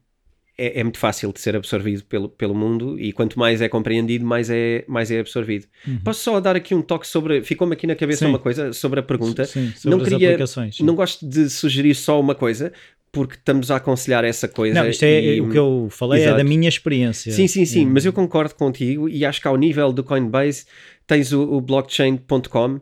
é, 0.58 0.80
é, 0.80 0.84
muito 0.84 0.98
fácil 0.98 1.34
de 1.34 1.40
ser 1.40 1.56
absorvido 1.56 2.04
pelo, 2.06 2.30
pelo 2.30 2.56
mundo 2.56 3.00
e 3.00 3.12
quanto 3.12 3.38
mais 3.38 3.62
é 3.62 3.68
compreendido, 3.68 4.26
mais 4.26 4.50
é, 4.50 4.86
mais 4.88 5.12
é 5.12 5.20
absorvido. 5.20 5.68
Uhum. 5.86 6.00
Posso 6.04 6.22
só 6.22 6.40
dar 6.40 6.56
aqui 6.56 6.74
um 6.74 6.82
toque 6.82 7.06
sobre. 7.06 7.42
Ficou-me 7.42 7.74
aqui 7.74 7.86
na 7.86 7.96
cabeça 7.96 8.20
sim. 8.20 8.26
uma 8.26 8.40
coisa 8.40 8.72
sobre 8.72 9.00
a 9.00 9.04
pergunta. 9.04 9.44
Sim, 9.46 9.74
sobre 9.76 9.98
não 9.98 10.04
queria, 10.04 10.38
Não 10.80 10.96
gosto 10.96 11.28
de 11.28 11.50
sugerir 11.50 11.94
só 11.94 12.20
uma 12.20 12.34
coisa, 12.34 12.72
porque 13.12 13.36
estamos 13.36 13.70
a 13.70 13.78
aconselhar 13.78 14.24
essa 14.24 14.48
coisa. 14.48 14.82
Não, 14.82 14.90
isto 14.90 15.04
é 15.04 15.36
e... 15.36 15.42
o 15.42 15.50
que 15.50 15.58
eu 15.58 15.88
falei, 15.92 16.22
Exato. 16.22 16.36
é 16.36 16.38
da 16.38 16.44
minha 16.44 16.70
experiência. 16.70 17.32
Sim, 17.32 17.48
sim, 17.48 17.66
sim, 17.66 17.86
mas 17.86 18.06
eu 18.06 18.14
concordo 18.14 18.56
contigo 18.56 19.10
e 19.10 19.26
acho 19.26 19.42
que 19.42 19.48
ao 19.48 19.58
nível 19.58 19.92
do 19.92 20.04
Coinbase 20.04 20.66
tens 21.06 21.34
o, 21.34 21.42
o 21.42 21.62
blockchain.com, 21.62 22.76
uh, 22.76 22.82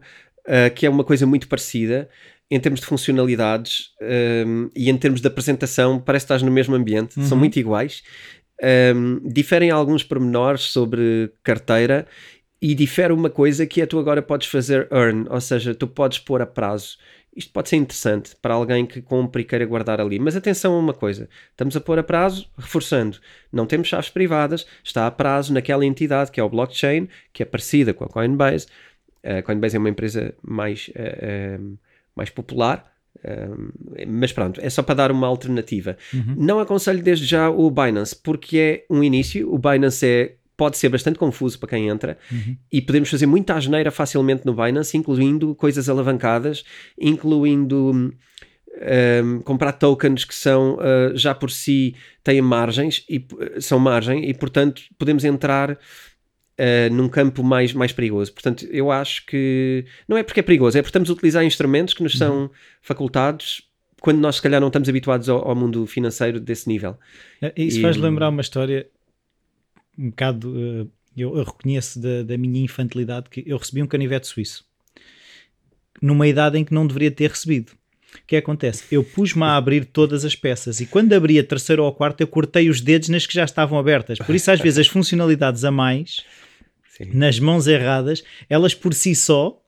que 0.75 0.85
é 0.85 0.89
uma 0.89 1.03
coisa 1.03 1.25
muito 1.25 1.47
parecida 1.47 2.07
em 2.49 2.59
termos 2.59 2.79
de 2.79 2.85
funcionalidades 2.85 3.89
um, 4.45 4.69
e 4.75 4.89
em 4.89 4.97
termos 4.97 5.21
de 5.21 5.27
apresentação, 5.27 5.99
parece 5.99 6.23
que 6.23 6.27
estás 6.27 6.43
no 6.43 6.51
mesmo 6.51 6.75
ambiente, 6.75 7.19
uhum. 7.19 7.25
são 7.25 7.37
muito 7.37 7.57
iguais. 7.57 8.03
Um, 8.95 9.19
diferem 9.27 9.71
alguns 9.71 10.03
pormenores 10.03 10.63
sobre 10.63 11.31
carteira 11.43 12.07
e 12.61 12.73
difere 12.73 13.11
uma 13.11 13.29
coisa 13.29 13.65
que 13.65 13.81
é 13.81 13.85
tu 13.85 13.99
agora 13.99 14.21
podes 14.21 14.47
fazer 14.47 14.87
earn, 14.91 15.25
ou 15.29 15.41
seja, 15.41 15.75
tu 15.75 15.87
podes 15.87 16.19
pôr 16.19 16.41
a 16.41 16.45
prazo. 16.45 16.97
Isto 17.35 17.51
pode 17.51 17.67
ser 17.67 17.77
interessante 17.77 18.35
para 18.41 18.53
alguém 18.53 18.85
que 18.85 19.01
compre 19.01 19.41
e 19.41 19.45
queira 19.45 19.65
guardar 19.65 19.99
ali. 19.99 20.19
Mas 20.19 20.35
atenção 20.35 20.75
a 20.75 20.79
uma 20.79 20.93
coisa: 20.93 21.27
estamos 21.49 21.75
a 21.75 21.81
pôr 21.81 21.97
a 21.97 22.03
prazo, 22.03 22.47
reforçando, 22.57 23.17
não 23.51 23.65
temos 23.65 23.87
chaves 23.87 24.09
privadas, 24.09 24.65
está 24.83 25.07
a 25.07 25.11
prazo 25.11 25.51
naquela 25.51 25.85
entidade 25.85 26.31
que 26.31 26.39
é 26.39 26.43
o 26.43 26.49
blockchain, 26.49 27.09
que 27.33 27.41
é 27.41 27.45
parecida 27.45 27.93
com 27.93 28.03
a 28.03 28.07
Coinbase. 28.07 28.67
A 29.23 29.41
Coinbase 29.41 29.75
é 29.75 29.79
uma 29.79 29.89
empresa 29.89 30.35
mais. 30.43 30.89
Uh, 30.89 31.73
uh, 31.73 31.77
mais 32.15 32.29
popular. 32.29 32.91
mas 34.07 34.31
pronto, 34.31 34.59
é 34.61 34.69
só 34.69 34.83
para 34.83 34.95
dar 34.95 35.11
uma 35.11 35.27
alternativa. 35.27 35.97
Uhum. 36.13 36.35
Não 36.37 36.59
aconselho 36.59 37.01
desde 37.01 37.25
já 37.25 37.49
o 37.49 37.69
Binance, 37.69 38.15
porque 38.15 38.57
é 38.57 38.85
um 38.89 39.03
início. 39.03 39.53
O 39.53 39.57
Binance 39.57 40.05
é, 40.05 40.35
pode 40.57 40.77
ser 40.77 40.89
bastante 40.89 41.17
confuso 41.17 41.57
para 41.59 41.69
quem 41.69 41.87
entra 41.87 42.17
uhum. 42.31 42.55
e 42.71 42.81
podemos 42.81 43.09
fazer 43.09 43.25
muita 43.25 43.55
asneira 43.55 43.91
facilmente 43.91 44.45
no 44.45 44.53
Binance, 44.53 44.97
incluindo 44.97 45.55
coisas 45.55 45.89
alavancadas, 45.89 46.63
incluindo 46.99 48.11
um, 48.73 49.41
comprar 49.41 49.73
tokens 49.73 50.25
que 50.25 50.35
são 50.35 50.75
uh, 50.75 51.15
já 51.15 51.33
por 51.33 51.51
si 51.51 51.95
têm 52.23 52.41
margens 52.41 53.05
e 53.09 53.25
são 53.59 53.79
margem 53.79 54.27
e 54.27 54.33
portanto 54.33 54.81
podemos 54.97 55.23
entrar 55.23 55.77
uh, 56.59 56.93
num 56.93 57.07
campo 57.09 57.43
mais, 57.43 57.73
mais 57.73 57.91
perigoso. 57.91 58.33
Portanto, 58.33 58.65
eu 58.69 58.91
acho 58.91 59.25
que 59.25 59.85
não 60.07 60.17
é 60.17 60.23
porque 60.23 60.39
é 60.39 60.43
perigoso, 60.43 60.77
é 60.77 60.81
porque 60.81 60.89
estamos 60.89 61.09
a 61.09 61.13
utilizar 61.13 61.43
instrumentos 61.43 61.93
que 61.93 62.03
nos 62.03 62.17
são 62.17 62.43
uhum. 62.43 62.49
facultados 62.81 63.69
quando 64.01 64.19
nós, 64.19 64.35
se 64.35 64.41
calhar, 64.41 64.59
não 64.59 64.67
estamos 64.67 64.89
habituados 64.89 65.29
ao, 65.29 65.47
ao 65.47 65.55
mundo 65.55 65.87
financeiro 65.87 66.39
desse 66.39 66.67
nível. 66.67 66.97
Eh, 67.41 67.53
isso 67.55 67.79
e, 67.79 67.81
faz 67.81 67.95
lembrar 67.95 68.29
uma 68.29 68.41
história 68.41 68.87
um 69.97 70.09
bocado. 70.09 70.49
Uh, 70.49 70.91
eu, 71.15 71.37
eu, 71.37 71.43
reconheço 71.43 72.01
da, 72.01 72.23
da 72.23 72.37
minha 72.37 72.63
infantilidade 72.63 73.29
que 73.29 73.43
eu 73.45 73.57
recebi 73.57 73.81
um 73.81 73.87
canivete 73.87 74.27
suíço 74.27 74.65
numa 76.01 76.27
idade 76.27 76.57
em 76.57 76.65
que 76.65 76.73
não 76.73 76.85
deveria 76.85 77.11
ter 77.11 77.29
recebido. 77.29 77.71
O 78.15 78.25
que 78.27 78.35
acontece? 78.35 78.83
Eu 78.91 79.03
pus-me 79.03 79.43
a 79.43 79.55
abrir 79.55 79.85
todas 79.85 80.23
as 80.23 80.35
peças 80.35 80.79
e 80.79 80.85
quando 80.85 81.13
abri 81.13 81.39
a 81.39 81.43
terceira 81.43 81.81
ou 81.81 81.87
a 81.87 81.93
quarta 81.93 82.23
eu 82.23 82.27
cortei 82.27 82.69
os 82.69 82.79
dedos 82.79 83.09
nas 83.09 83.25
que 83.25 83.33
já 83.33 83.43
estavam 83.43 83.77
abertas. 83.77 84.19
Por 84.19 84.35
isso 84.35 84.51
às 84.51 84.59
vezes 84.59 84.79
as 84.79 84.87
funcionalidades 84.87 85.63
a 85.63 85.71
mais 85.71 86.23
Sim. 86.89 87.11
nas 87.13 87.39
mãos 87.39 87.67
erradas, 87.67 88.23
elas 88.49 88.73
por 88.73 88.93
si 88.93 89.15
só 89.15 89.59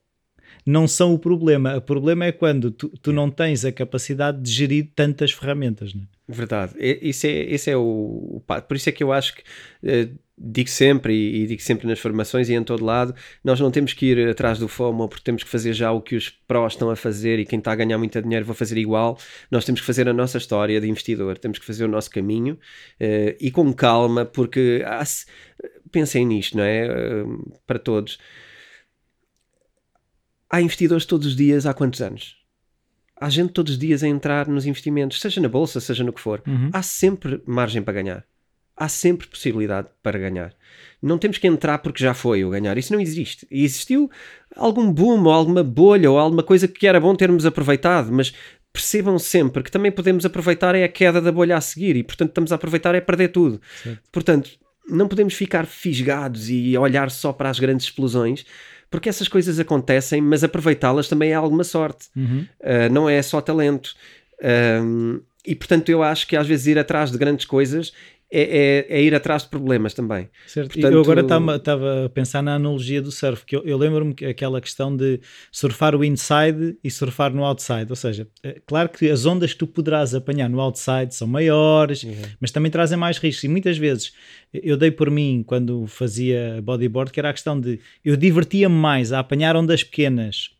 não 0.66 0.88
são 0.88 1.14
o 1.14 1.20
problema. 1.20 1.78
O 1.78 1.82
problema 1.82 2.25
é 2.25 2.32
quando 2.32 2.72
tu, 2.72 2.90
tu 3.02 3.12
não 3.12 3.30
tens 3.30 3.66
a 3.66 3.72
capacidade 3.72 4.42
de 4.42 4.52
gerir 4.52 4.92
tantas 4.96 5.32
ferramentas. 5.32 5.94
Não 5.94 6.04
é? 6.04 6.14
Verdade. 6.27 6.74
Isso 6.79 7.27
é, 7.27 7.29
esse 7.29 7.70
é 7.70 7.77
o. 7.77 8.41
Por 8.67 8.75
isso 8.75 8.89
é 8.89 8.91
que 8.91 9.03
eu 9.03 9.12
acho 9.12 9.36
que. 9.36 9.44
Uh, 9.84 10.17
digo 10.38 10.70
sempre 10.70 11.13
e, 11.13 11.48
digo 11.48 11.62
sempre 11.62 11.88
nas 11.88 12.00
formações 12.00 12.50
e 12.50 12.53
em 12.53 12.63
todo 12.63 12.84
lado, 12.84 13.15
nós 13.44 13.60
não 13.60 13.72
temos 13.72 13.94
que 13.94 14.08
ir 14.08 14.27
atrás 14.27 14.60
do 14.60 14.67
FOMO 14.67 15.08
porque 15.08 15.24
temos 15.24 15.44
que 15.44 15.50
fazer 15.50 15.74
já 15.74 15.91
o 15.91 16.01
que 16.01 16.15
os 16.15 16.29
prós 16.29 16.74
estão 16.74 16.89
a 16.89 16.96
fazer 16.96 17.39
e 17.39 17.46
quem 17.46 17.60
está 17.60 17.72
a 17.72 17.75
ganhar 17.75 17.98
muito 17.98 18.22
dinheiro 18.22 18.46
vai 18.46 18.55
fazer 18.55 18.77
igual. 18.77 19.17
Nós 19.50 19.63
temos 19.63 19.82
que 19.82 19.88
fazer 19.88 20.10
a 20.10 20.13
nossa 20.13 20.38
história 20.38 20.82
de 20.82 20.89
investidor, 20.89 21.38
temos 21.38 21.60
que 21.60 21.65
fazer 21.65 21.86
o 21.86 21.88
nosso 21.88 22.10
caminho 22.10 22.55
uh, 22.55 23.36
e 23.39 23.50
com 23.51 23.72
calma, 23.74 24.25
porque 24.25 24.84
pensem 25.91 26.25
nisto, 26.25 26.58
não 26.58 26.63
é? 26.63 27.24
Uh, 27.24 27.60
para 27.65 27.79
todos. 27.79 28.17
Há 30.50 30.62
investidores 30.62 31.05
todos 31.05 31.27
os 31.27 31.36
dias 31.36 31.65
há 31.65 31.74
quantos 31.74 32.01
anos? 32.01 32.45
Há 33.19 33.29
gente 33.29 33.53
todos 33.53 33.74
os 33.74 33.79
dias 33.79 34.03
a 34.03 34.07
entrar 34.07 34.48
nos 34.48 34.65
investimentos, 34.65 35.19
seja 35.19 35.39
na 35.39 35.48
bolsa, 35.48 35.79
seja 35.79 36.03
no 36.03 36.12
que 36.12 36.19
for. 36.19 36.41
Uhum. 36.45 36.69
Há 36.74 36.81
sempre 36.81 37.41
margem 37.45 37.81
para 37.81 37.93
ganhar. 37.93 38.25
Há 38.77 38.89
sempre 38.89 39.25
possibilidade 39.27 39.88
para 40.03 40.19
ganhar. 40.19 40.53
Não 41.01 41.17
temos 41.17 41.38
que 41.38 41.48
entrar 41.48 41.77
porque 41.77 42.03
já 42.03 42.13
foi 42.13 42.43
o 42.43 42.50
ganhar. 42.50 42.77
Isso 42.77 42.91
não 42.91 43.00
existe. 43.00 43.48
E 43.50 43.63
existiu 43.63 44.12
algum 44.53 44.91
boom 44.91 45.24
ou 45.24 45.31
alguma 45.31 45.63
bolha 45.63 46.12
ou 46.12 46.19
alguma 46.19 46.43
coisa 46.43 46.67
que 46.67 46.86
era 46.86 47.00
bom 47.00 47.15
termos 47.15 47.45
aproveitado, 47.45 48.12
mas 48.12 48.34
percebam 48.74 49.17
sempre 49.17 49.63
que 49.63 49.72
também 49.72 49.91
podemos 49.91 50.25
aproveitar 50.25 50.75
é 50.75 50.84
a 50.84 50.89
queda 50.89 51.22
da 51.22 51.31
bolha 51.31 51.55
a 51.55 51.62
seguir 51.62 51.95
e 51.95 52.03
portanto 52.03 52.29
estamos 52.29 52.51
a 52.51 52.55
aproveitar 52.55 52.93
é 52.93 53.00
perder 53.00 53.29
tudo. 53.29 53.62
Portanto, 54.12 54.50
não 54.89 55.07
podemos 55.07 55.34
ficar 55.34 55.65
fisgados 55.65 56.50
e 56.50 56.77
olhar 56.77 57.10
só 57.10 57.31
para 57.31 57.50
as 57.50 57.57
grandes 57.57 57.86
explosões, 57.86 58.45
porque 58.96 59.10
essas 59.10 59.28
coisas 59.28 59.60
acontecem, 59.60 60.22
mas 60.22 60.42
aproveitá-las 60.42 61.10
também 61.10 61.32
é 61.32 61.34
alguma 61.34 61.66
sorte, 61.66 62.08
uhum. 62.16 62.46
uh, 62.62 62.94
não 62.94 63.10
é 63.10 63.22
só 63.22 63.42
talento. 63.42 63.94
Um, 64.82 65.20
e 65.46 65.54
portanto, 65.54 65.90
eu 65.90 66.02
acho 66.02 66.25
que 66.25 66.38
às 66.38 66.48
vezes 66.48 66.68
ir 66.68 66.80
atrás 66.80 67.12
de 67.12 67.18
grandes 67.18 67.46
coisas 67.46 67.92
é, 68.32 68.86
é, 68.89 68.98
é, 68.98 69.01
ir 69.01 69.13
atrás 69.13 69.44
de 69.44 69.50
problemas 69.50 69.94
também. 69.94 70.29
Certo. 70.48 70.74
Portanto, 70.74 70.94
eu 70.94 71.01
agora 71.01 71.22
estava 71.58 72.05
a 72.05 72.10
pensar 72.10 72.41
na 72.41 72.55
analogia 72.55 73.01
do 73.01 73.12
surf, 73.12 73.46
que 73.46 73.55
eu, 73.55 73.63
eu 73.63 73.77
lembro-me 73.77 74.15
aquela 74.25 74.60
questão 74.60 74.96
de 74.96 75.20
surfar 75.51 75.96
o 75.96 76.03
inside 76.03 76.77
e 76.84 76.89
surfar 76.89 77.34
no 77.34 77.44
outside. 77.46 77.86
Ou 77.89 77.96
seja, 77.96 78.27
é 78.44 78.60
claro 78.65 78.89
que 78.89 79.10
as 79.10 79.25
ondas 79.25 79.53
que 79.53 79.60
tu 79.60 79.67
poderás 79.67 80.15
apanhar 80.15 80.50
no 80.50 80.60
outside 80.60 81.13
são 81.13 81.27
maiores, 81.27 82.03
uhum. 82.03 82.15
mas 82.39 82.51
também 82.51 82.72
trazem 82.72 82.98
mais 82.98 83.17
riscos. 83.17 83.44
E 83.44 83.48
muitas 83.48 83.77
vezes 83.77 84.13
eu 84.51 84.75
dei 84.75 84.89
por 84.89 85.12
mim 85.12 85.44
quando 85.46 85.86
fazia 85.86 86.60
bodyboard, 86.63 87.12
que 87.12 87.20
era 87.20 87.29
a 87.29 87.34
questão 87.34 87.60
de 87.60 87.79
eu 88.03 88.17
divertia-me 88.17 88.75
mais 88.75 89.12
a 89.12 89.20
apanhar 89.20 89.55
ondas 89.55 89.84
pequenas 89.84 90.54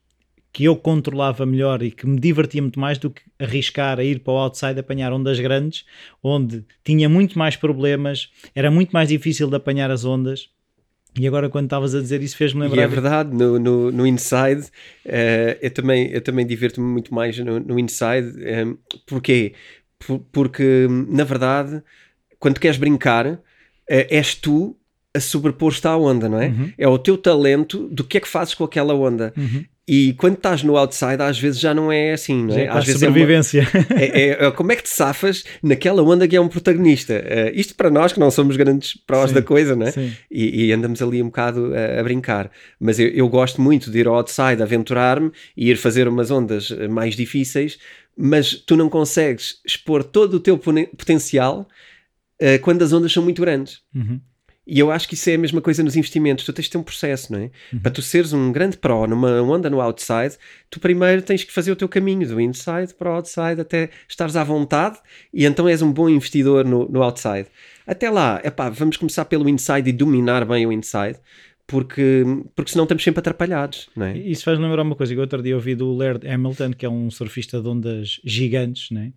que 0.56 0.64
eu 0.64 0.76
controlava 0.78 1.46
melhor 1.46 1.84
e 1.84 1.92
que 1.92 2.08
me 2.08 2.18
divertia 2.18 2.62
muito 2.62 2.80
mais 2.80 2.98
do 2.98 3.10
que 3.10 3.22
arriscar 3.38 4.00
a 4.00 4.04
ir 4.06 4.22
para 4.22 4.32
o 4.32 4.38
outside 4.38 4.80
apanhar 4.80 5.12
ondas 5.12 5.38
grandes, 5.38 5.84
onde 6.24 6.64
tinha 6.82 7.10
muito 7.10 7.38
mais 7.38 7.58
problemas, 7.58 8.32
era 8.56 8.72
muito 8.72 8.92
mais 8.92 9.10
difícil 9.10 9.50
de 9.50 9.56
apanhar 9.58 9.92
as 9.92 10.06
ondas. 10.06 10.50
E 11.20 11.28
agora, 11.28 11.50
quando 11.50 11.66
estavas 11.66 11.94
a 11.94 12.00
dizer 12.00 12.24
isso, 12.24 12.38
fez-me 12.38 12.62
lembrar. 12.62 12.84
E 12.84 12.86
é 12.86 12.88
verdade, 12.88 13.36
no, 13.36 13.60
no, 13.60 13.92
no 13.92 14.08
inside, 14.08 14.62
uh, 15.06 15.58
eu 15.62 15.72
também, 15.72 16.10
eu 16.10 16.22
também 16.22 16.48
divirto-me 16.48 16.88
muito 16.88 17.14
mais 17.14 17.38
no, 17.38 17.60
no 17.60 17.78
inside. 17.78 18.30
Um, 18.38 18.42
eh, 18.42 18.78
porquê? 19.06 19.54
Por, 20.00 20.20
porque, 20.32 20.88
na 21.10 21.26
verdade, 21.26 21.84
quando 22.40 22.62
queres 22.62 22.78
brincar, 22.78 23.28
uh, 23.28 23.40
és 23.90 24.36
tu 24.36 24.78
a 25.14 25.20
sobrepor-te 25.20 25.86
à 25.86 25.98
onda, 25.98 26.30
não 26.30 26.42
é? 26.42 26.48
Uhum. 26.48 26.72
É 26.78 26.88
o 26.88 26.98
teu 26.98 27.18
talento 27.18 27.90
do 27.90 28.06
que 28.06 28.18
é 28.18 28.22
que 28.22 28.28
fazes 28.28 28.54
com 28.54 28.64
aquela 28.64 28.94
onda. 28.94 29.34
Uhum. 29.36 29.66
E 29.88 30.14
quando 30.14 30.34
estás 30.34 30.64
no 30.64 30.78
outside, 30.78 31.22
às 31.22 31.40
vezes 31.40 31.60
já 31.60 31.72
não 31.72 31.92
é 31.92 32.14
assim, 32.14 32.46
não 32.46 32.56
é? 32.56 32.64
é 32.64 32.70
às 32.70 32.86
vezes 32.86 33.02
sobrevivência. 33.02 33.62
É, 33.62 33.94
uma, 33.94 34.02
é, 34.46 34.48
é, 34.48 34.52
como 34.52 34.72
é 34.72 34.76
que 34.76 34.84
te 34.84 34.90
safas 34.90 35.44
naquela 35.62 36.02
onda 36.02 36.28
que 36.28 36.36
é 36.36 36.42
um 36.42 36.48
protagonista? 36.48 37.14
Uh, 37.14 37.52
isto 37.54 37.76
para 37.76 37.92
nós 37.92 38.12
que 38.12 38.20
não 38.20 38.32
somos 38.32 38.58
grandes 38.58 38.98
prós 39.06 39.32
da 39.32 39.44
coisa, 39.44 39.76
não 39.76 39.86
é? 39.86 39.94
E, 40.32 40.66
e, 40.66 40.74
andamos 40.74 41.04
ali 41.04 41.22
um 41.22 41.28
bocado 41.28 41.72
a, 41.76 42.00
a 42.00 42.04
brincar. 42.04 42.50
Mas 42.80 42.98
eu, 42.98 43.10
eu, 43.10 43.30
gosto 43.30 43.62
muito 43.62 43.92
de 43.92 44.00
ir 44.00 44.08
ao 44.08 44.16
outside, 44.16 44.62
aventurar-me 44.62 45.32
e 45.56 45.70
ir 45.70 45.78
fazer 45.78 46.08
umas 46.08 46.32
ondas 46.32 46.72
mais 46.90 47.16
difíceis, 47.16 47.78
mas 48.18 48.56
tu 48.56 48.76
não 48.76 48.90
consegues 48.90 49.60
expor 49.64 50.04
todo 50.04 50.36
o 50.36 50.40
teu 50.40 50.58
potencial 50.58 51.68
uh, 52.42 52.60
quando 52.62 52.82
as 52.82 52.92
ondas 52.92 53.12
são 53.12 53.22
muito 53.22 53.42
grandes. 53.42 53.82
Uhum. 53.94 54.20
E 54.68 54.80
eu 54.80 54.92
acho 54.92 55.08
que 55.08 55.14
isso 55.14 55.30
é 55.30 55.36
a 55.36 55.38
mesma 55.38 55.62
coisa 55.62 55.84
nos 55.84 55.96
investimentos. 55.96 56.44
Tu 56.44 56.52
tens 56.52 56.66
de 56.66 56.72
ter 56.72 56.78
um 56.78 56.84
processo, 56.84 57.32
não 57.32 57.40
é? 57.40 57.52
Uhum. 57.72 57.80
Para 57.80 57.92
tu 57.92 58.02
seres 58.02 58.34
um 58.34 58.52
grande 58.52 58.78
pro 58.78 59.06
numa 59.06 59.42
onda 59.42 59.70
no 59.70 59.80
outside, 59.80 60.38
tu 60.70 60.80
primeiro 60.80 61.22
tens 61.22 61.44
que 61.44 61.52
fazer 61.52 61.72
o 61.72 61.76
teu 61.76 61.88
caminho 61.88 62.28
do 62.28 62.42
inside 62.42 62.94
para 62.98 63.12
o 63.12 63.16
outside 63.16 63.62
até 63.62 63.90
estares 64.08 64.36
à 64.36 64.44
vontade 64.44 64.98
e 65.34 65.46
então 65.46 65.68
és 65.68 65.82
um 65.82 65.92
bom 65.92 66.10
investidor 66.10 66.66
no, 66.66 66.90
no 66.90 67.04
outside. 67.04 67.48
Até 67.86 68.10
lá, 68.10 68.42
epá, 68.44 68.70
vamos 68.70 68.98
começar 68.98 69.26
pelo 69.26 69.48
inside 69.48 69.90
e 69.90 69.94
dominar 69.94 70.44
bem 70.46 70.66
o 70.66 70.72
inside 70.72 71.20
porque, 71.68 72.24
porque 72.56 72.72
senão 72.72 72.84
estamos 72.84 73.04
sempre 73.04 73.20
atrapalhados. 73.20 73.90
Não 73.96 74.06
é? 74.06 74.18
Isso 74.18 74.44
faz 74.44 74.60
lembrar 74.60 74.84
uma 74.84 74.96
coisa 74.96 75.14
que 75.14 75.20
outro 75.20 75.42
dia 75.42 75.56
ouvi 75.56 75.74
do 75.76 75.94
Laird 75.96 76.28
Hamilton, 76.28 76.74
que 76.74 76.86
é 76.86 76.90
um 76.90 77.10
surfista 77.10 77.62
de 77.62 77.68
ondas 77.68 78.20
gigantes, 78.24 78.92
não 78.92 79.02
é? 79.02 79.12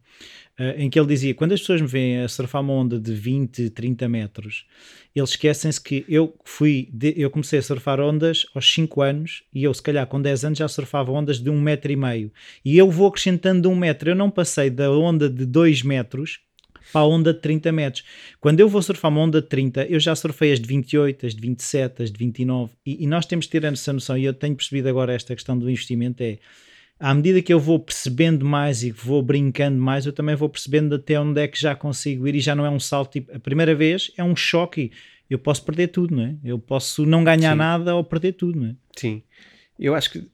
Uh, 0.59 0.75
em 0.77 0.91
que 0.91 0.99
ele 0.99 1.07
dizia: 1.07 1.35
quando 1.35 1.53
as 1.53 1.61
pessoas 1.61 1.81
me 1.81 1.87
veem 1.87 2.23
a 2.23 2.29
surfar 2.29 2.63
uma 2.63 2.73
onda 2.73 2.99
de 2.99 3.13
20, 3.13 3.71
30 3.71 4.09
metros, 4.09 4.67
eles 5.15 5.31
esquecem-se 5.31 5.81
que 5.81 6.05
eu 6.09 6.35
fui, 6.45 6.89
de, 6.93 7.15
eu 7.17 7.31
comecei 7.31 7.59
a 7.59 7.63
surfar 7.63 8.01
ondas 8.01 8.47
aos 8.55 8.73
5 8.73 9.01
anos 9.03 9.43
e 9.55 9.65
eu, 9.65 9.73
se 9.73 9.83
calhar, 9.83 10.07
com 10.07 10.21
10 10.21 10.47
anos 10.47 10.59
já 10.59 10.67
surfava 10.67 11.13
ondas 11.13 11.39
de 11.39 11.51
1 11.51 11.55
um 11.55 11.61
metro 11.61 11.93
e 11.93 11.97
meio. 11.97 12.33
E 12.65 12.77
eu 12.77 12.91
vou 12.91 13.09
acrescentando 13.09 13.63
de 13.63 13.69
1 13.69 13.71
um 13.71 13.77
metro. 13.77 14.11
Eu 14.11 14.17
não 14.17 14.31
passei 14.31 14.71
da 14.71 14.91
onda 14.91 15.29
de 15.29 15.45
2 15.45 15.83
metros 15.83 16.41
para 16.93 17.03
a 17.03 17.07
onda 17.07 17.33
de 17.33 17.41
30 17.41 17.73
metros. 17.73 18.05
Quando 18.41 18.61
eu 18.61 18.69
vou 18.69 18.83
surfar 18.83 19.11
uma 19.11 19.21
onda 19.21 19.41
de 19.41 19.49
30, 19.49 19.87
eu 19.87 20.01
já 20.01 20.15
surfei 20.15 20.53
as 20.53 20.61
de 20.61 20.67
28, 20.67 21.27
as 21.27 21.35
de 21.35 21.41
27, 21.41 22.03
as 22.03 22.11
de 22.11 22.19
29, 22.19 22.73
e, 22.85 23.05
e 23.05 23.07
nós 23.07 23.27
temos 23.27 23.47
que 23.47 23.53
ter 23.53 23.65
essa 23.65 23.93
noção, 23.93 24.17
e 24.17 24.25
eu 24.25 24.35
tenho 24.35 24.55
percebido 24.55 24.89
agora 24.89 25.13
esta 25.13 25.35
questão 25.35 25.59
do 25.59 25.69
investimento, 25.69 26.23
é 26.23 26.39
à 27.01 27.15
medida 27.15 27.41
que 27.41 27.53
eu 27.53 27.61
vou 27.61 27.79
percebendo 27.79 28.45
mais 28.45 28.83
e 28.83 28.91
vou 28.91 29.23
brincando 29.23 29.81
mais, 29.81 30.05
eu 30.05 30.13
também 30.13 30.35
vou 30.35 30.49
percebendo 30.49 30.97
até 30.97 31.19
onde 31.21 31.41
é 31.41 31.47
que 31.47 31.61
já 31.61 31.75
consigo 31.75 32.27
ir 32.27 32.35
e 32.35 32.41
já 32.41 32.55
não 32.55 32.67
é 32.67 32.71
um 32.71 32.81
salto, 32.81 33.13
tipo, 33.13 33.35
a 33.35 33.39
primeira 33.39 33.75
vez 33.75 34.11
é 34.17 34.25
um 34.25 34.35
choque, 34.35 34.91
eu 35.31 35.39
posso 35.39 35.65
perder 35.65 35.89
tudo, 35.89 36.17
não 36.17 36.25
é? 36.25 36.37
Eu 36.43 36.59
posso 36.59 37.07
não 37.07 37.23
ganhar 37.23 37.53
Sim. 37.53 37.59
nada 37.59 37.95
ou 37.95 38.03
perder 38.03 38.33
tudo, 38.33 38.61
não 38.61 38.69
é? 38.69 38.75
Sim, 38.97 39.23
eu 39.79 39.95
acho 39.95 40.11
que 40.11 40.29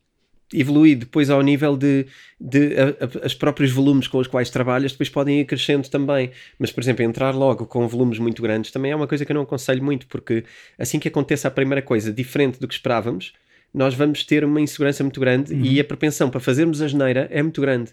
evoluir 0.52 0.98
depois 0.98 1.30
ao 1.30 1.40
nível 1.42 1.76
de, 1.76 2.06
de 2.40 2.74
a, 2.76 3.22
a, 3.22 3.26
os 3.26 3.34
próprios 3.34 3.70
volumes 3.70 4.06
com 4.06 4.18
os 4.18 4.26
quais 4.26 4.50
trabalhas 4.50 4.92
depois 4.92 5.08
podem 5.08 5.40
ir 5.40 5.44
crescendo 5.44 5.88
também, 5.88 6.30
mas 6.58 6.70
por 6.70 6.80
exemplo 6.82 7.02
entrar 7.02 7.34
logo 7.34 7.66
com 7.66 7.86
volumes 7.88 8.18
muito 8.18 8.42
grandes 8.42 8.70
também 8.70 8.92
é 8.92 8.96
uma 8.96 9.06
coisa 9.06 9.24
que 9.24 9.32
eu 9.32 9.34
não 9.34 9.42
aconselho 9.42 9.82
muito 9.82 10.06
porque 10.06 10.44
assim 10.78 10.98
que 10.98 11.08
aconteça 11.08 11.48
a 11.48 11.50
primeira 11.50 11.82
coisa 11.82 12.12
diferente 12.12 12.58
do 12.60 12.68
que 12.68 12.74
esperávamos 12.74 13.32
nós 13.72 13.94
vamos 13.94 14.24
ter 14.24 14.44
uma 14.44 14.60
insegurança 14.60 15.02
muito 15.02 15.18
grande 15.18 15.52
uhum. 15.52 15.64
e 15.64 15.80
a 15.80 15.84
propensão 15.84 16.30
para 16.30 16.40
fazermos 16.40 16.80
a 16.82 16.88
geneira 16.88 17.28
é 17.30 17.42
muito 17.42 17.60
grande 17.60 17.92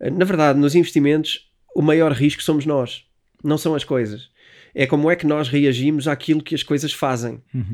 na 0.00 0.24
verdade 0.24 0.58
nos 0.58 0.74
investimentos 0.74 1.50
o 1.74 1.82
maior 1.82 2.12
risco 2.12 2.42
somos 2.42 2.64
nós 2.64 3.04
não 3.42 3.58
são 3.58 3.74
as 3.74 3.84
coisas 3.84 4.30
é 4.74 4.86
como 4.86 5.10
é 5.10 5.16
que 5.16 5.26
nós 5.26 5.48
reagimos 5.48 6.06
àquilo 6.06 6.42
que 6.42 6.54
as 6.54 6.62
coisas 6.62 6.92
fazem 6.92 7.42
uhum. 7.52 7.72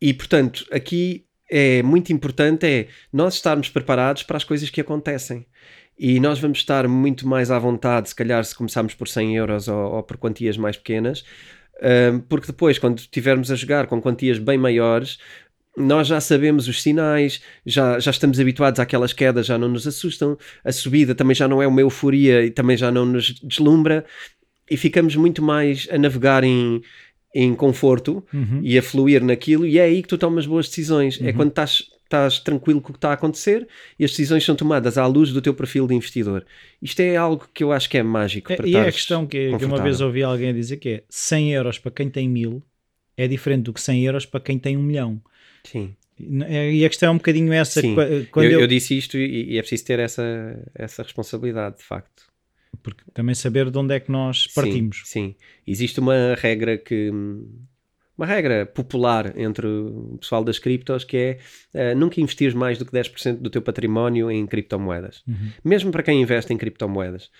e 0.00 0.12
portanto 0.12 0.66
aqui 0.70 1.24
é 1.54 1.82
muito 1.82 2.10
importante 2.14 2.66
é 2.66 2.88
nós 3.12 3.34
estarmos 3.34 3.68
preparados 3.68 4.22
para 4.22 4.38
as 4.38 4.44
coisas 4.44 4.70
que 4.70 4.80
acontecem. 4.80 5.44
E 5.98 6.18
nós 6.18 6.40
vamos 6.40 6.58
estar 6.58 6.88
muito 6.88 7.28
mais 7.28 7.50
à 7.50 7.58
vontade, 7.58 8.08
se 8.08 8.14
calhar, 8.14 8.42
se 8.42 8.54
começarmos 8.54 8.94
por 8.94 9.06
100 9.06 9.36
euros 9.36 9.68
ou, 9.68 9.92
ou 9.96 10.02
por 10.02 10.16
quantias 10.16 10.56
mais 10.56 10.78
pequenas, 10.78 11.22
porque 12.28 12.46
depois, 12.46 12.78
quando 12.78 12.98
estivermos 12.98 13.50
a 13.50 13.54
jogar 13.54 13.86
com 13.86 14.00
quantias 14.00 14.38
bem 14.38 14.56
maiores, 14.56 15.18
nós 15.76 16.06
já 16.06 16.20
sabemos 16.20 16.66
os 16.68 16.82
sinais, 16.82 17.42
já, 17.66 17.98
já 17.98 18.10
estamos 18.10 18.40
habituados 18.40 18.80
àquelas 18.80 19.12
quedas, 19.12 19.46
já 19.46 19.58
não 19.58 19.68
nos 19.68 19.86
assustam, 19.86 20.38
a 20.64 20.72
subida 20.72 21.14
também 21.14 21.34
já 21.34 21.46
não 21.46 21.62
é 21.62 21.66
uma 21.66 21.80
euforia 21.82 22.44
e 22.44 22.50
também 22.50 22.76
já 22.76 22.90
não 22.90 23.04
nos 23.04 23.34
deslumbra, 23.42 24.04
e 24.70 24.76
ficamos 24.76 25.14
muito 25.16 25.42
mais 25.42 25.86
a 25.90 25.98
navegar 25.98 26.44
em, 26.44 26.80
em 27.34 27.54
conforto 27.54 28.24
uhum. 28.32 28.60
e 28.62 28.76
a 28.76 28.82
fluir 28.82 29.24
naquilo, 29.24 29.66
e 29.66 29.78
é 29.78 29.84
aí 29.84 30.02
que 30.02 30.08
tu 30.08 30.18
tomas 30.18 30.46
boas 30.46 30.68
decisões. 30.68 31.18
É 31.18 31.22
uhum. 31.22 31.28
É 31.28 31.32
quando 31.32 31.48
estás, 31.48 31.84
estás 32.04 32.38
tranquilo 32.38 32.80
com 32.80 32.90
o 32.90 32.92
que 32.92 32.98
está 32.98 33.10
a 33.10 33.14
acontecer 33.14 33.66
e 33.98 34.04
as 34.04 34.10
decisões 34.10 34.44
são 34.44 34.54
tomadas 34.54 34.98
à 34.98 35.06
luz 35.06 35.32
do 35.32 35.40
teu 35.40 35.54
perfil 35.54 35.86
de 35.86 35.94
investidor. 35.94 36.44
Isto 36.80 37.00
é 37.00 37.16
algo 37.16 37.48
que 37.52 37.64
eu 37.64 37.72
acho 37.72 37.88
que 37.88 37.96
é 37.96 38.02
mágico. 38.02 38.52
É, 38.52 38.58
e 38.64 38.76
é 38.76 38.82
a 38.82 38.92
questão 38.92 39.26
que, 39.26 39.56
que, 39.56 39.64
uma 39.64 39.82
vez 39.82 40.00
ouvi 40.00 40.22
alguém 40.22 40.52
dizer 40.52 40.76
que 40.76 40.88
é 40.88 41.02
100 41.08 41.52
euros 41.54 41.78
para 41.78 41.90
quem 41.90 42.10
tem 42.10 42.28
mil 42.28 42.62
é 43.16 43.28
diferente 43.28 43.64
do 43.64 43.72
que 43.72 43.80
100 43.80 44.04
euros 44.04 44.26
para 44.26 44.40
quem 44.40 44.58
tem 44.58 44.76
um 44.76 44.82
milhão. 44.82 45.20
Sim. 45.64 45.94
E 46.18 46.84
a 46.84 46.88
questão 46.88 47.08
é 47.08 47.12
um 47.12 47.16
bocadinho 47.16 47.52
essa. 47.52 47.80
Sim. 47.80 47.96
Quando 48.30 48.46
eu, 48.46 48.52
eu... 48.52 48.60
eu 48.60 48.66
disse 48.66 48.96
isto 48.96 49.16
e, 49.16 49.52
e 49.52 49.58
é 49.58 49.60
preciso 49.60 49.84
ter 49.84 49.98
essa, 49.98 50.22
essa 50.74 51.02
responsabilidade, 51.02 51.78
de 51.78 51.84
facto 51.84 52.31
porque 52.82 53.02
também 53.12 53.34
saber 53.34 53.70
de 53.70 53.78
onde 53.78 53.94
é 53.94 54.00
que 54.00 54.10
nós 54.10 54.46
partimos. 54.46 55.02
Sim, 55.04 55.28
sim. 55.30 55.36
existe 55.66 56.00
uma 56.00 56.34
regra 56.34 56.76
que 56.76 57.10
uma 58.16 58.26
regra 58.26 58.66
popular 58.66 59.36
entre 59.38 59.66
o 59.66 60.18
pessoal 60.20 60.44
das 60.44 60.58
criptos 60.58 61.02
que 61.02 61.16
é 61.74 61.92
uh, 61.92 61.98
nunca 61.98 62.20
investir 62.20 62.54
mais 62.54 62.78
do 62.78 62.84
que 62.84 62.92
10% 62.92 63.38
do 63.38 63.50
teu 63.50 63.62
património 63.62 64.30
em 64.30 64.46
criptomoedas, 64.46 65.22
uhum. 65.26 65.50
mesmo 65.64 65.90
para 65.90 66.02
quem 66.02 66.20
investe 66.20 66.52
em 66.52 66.58
criptomoedas. 66.58 67.30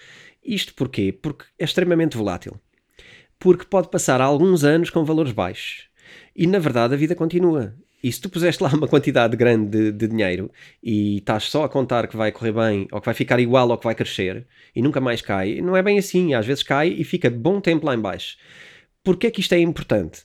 Isto 0.44 0.74
porquê? 0.74 1.12
Porque 1.12 1.44
é 1.59 1.64
extremamente 1.64 2.16
volátil. 2.16 2.61
Porque 3.38 3.64
pode 3.64 3.90
passar 3.90 4.20
alguns 4.20 4.64
anos 4.64 4.90
com 4.90 5.05
valores 5.05 5.33
baixos. 5.33 5.88
E 6.35 6.46
na 6.46 6.59
verdade 6.59 6.94
a 6.94 6.96
vida 6.96 7.14
continua. 7.14 7.74
E 8.02 8.10
se 8.10 8.20
tu 8.20 8.28
puseste 8.28 8.62
lá 8.62 8.68
uma 8.70 8.88
quantidade 8.88 9.36
grande 9.36 9.70
de, 9.70 9.92
de, 9.92 10.08
dinheiro 10.08 10.50
e 10.82 11.18
estás 11.18 11.44
só 11.44 11.64
a 11.64 11.68
contar 11.68 12.08
que 12.08 12.16
vai 12.16 12.32
correr 12.32 12.52
bem 12.52 12.88
ou 12.90 13.00
que 13.00 13.06
vai 13.06 13.14
ficar 13.14 13.38
igual 13.38 13.68
ou 13.68 13.78
que 13.78 13.84
vai 13.84 13.94
crescer 13.94 14.46
e 14.74 14.82
nunca 14.82 15.00
mais 15.00 15.22
cai, 15.22 15.60
não 15.60 15.76
é 15.76 15.82
bem 15.82 15.98
assim. 15.98 16.34
Às 16.34 16.44
vezes 16.44 16.62
cai 16.62 16.88
e 16.88 17.04
fica 17.04 17.30
bom 17.30 17.60
tempo 17.60 17.86
lá 17.86 17.94
em 17.94 18.00
baixo. 18.00 18.36
Porquê 19.04 19.28
é 19.28 19.30
que 19.30 19.40
isto 19.40 19.54
é 19.54 19.58
importante? 19.60 20.24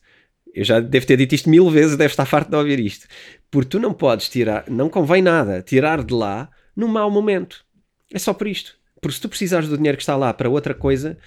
Eu 0.53 0.63
já 0.63 0.79
devo 0.79 1.05
ter 1.05 1.17
dito 1.17 1.35
isto 1.35 1.49
mil 1.49 1.69
vezes, 1.69 1.95
deve 1.95 2.11
estar 2.11 2.25
farto 2.25 2.49
de 2.49 2.55
ouvir 2.55 2.79
isto. 2.79 3.07
Porque 3.51 3.69
tu 3.69 3.79
não 3.79 3.93
podes 3.93 4.27
tirar, 4.27 4.65
não 4.67 4.89
convém 4.89 5.21
nada, 5.21 5.61
tirar 5.61 6.03
de 6.03 6.13
lá 6.13 6.49
num 6.75 6.87
mau 6.87 7.11
momento. 7.11 7.63
É 8.11 8.17
só 8.17 8.33
por 8.33 8.47
isto. 8.47 8.75
Porque 8.99 9.15
se 9.15 9.21
tu 9.21 9.29
precisares 9.29 9.69
do 9.69 9.77
dinheiro 9.77 9.97
que 9.97 10.01
está 10.01 10.15
lá 10.15 10.33
para 10.33 10.49
outra 10.49 10.73
coisa, 10.73 11.17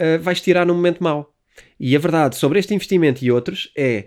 uh, 0.00 0.22
vais 0.22 0.40
tirar 0.40 0.64
num 0.64 0.74
momento 0.74 1.02
mau. 1.02 1.34
E 1.80 1.96
a 1.96 1.98
verdade 1.98 2.36
sobre 2.36 2.58
este 2.60 2.74
investimento 2.74 3.24
e 3.24 3.32
outros 3.32 3.72
é 3.76 4.06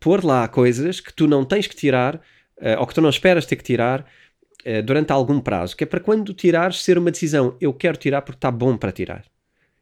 pôr 0.00 0.24
lá 0.24 0.46
coisas 0.48 1.00
que 1.00 1.12
tu 1.12 1.26
não 1.26 1.44
tens 1.44 1.66
que 1.66 1.76
tirar 1.76 2.16
uh, 2.16 2.78
ou 2.78 2.86
que 2.86 2.94
tu 2.94 3.00
não 3.00 3.10
esperas 3.10 3.46
ter 3.46 3.56
que 3.56 3.64
tirar 3.64 4.00
uh, 4.00 4.82
durante 4.84 5.12
algum 5.12 5.40
prazo, 5.40 5.76
que 5.76 5.84
é 5.84 5.86
para 5.86 6.00
quando 6.00 6.32
tirares 6.34 6.82
ser 6.82 6.98
uma 6.98 7.10
decisão, 7.10 7.56
eu 7.60 7.72
quero 7.72 7.96
tirar 7.96 8.22
porque 8.22 8.38
está 8.38 8.50
bom 8.50 8.76
para 8.76 8.92
tirar. 8.92 9.24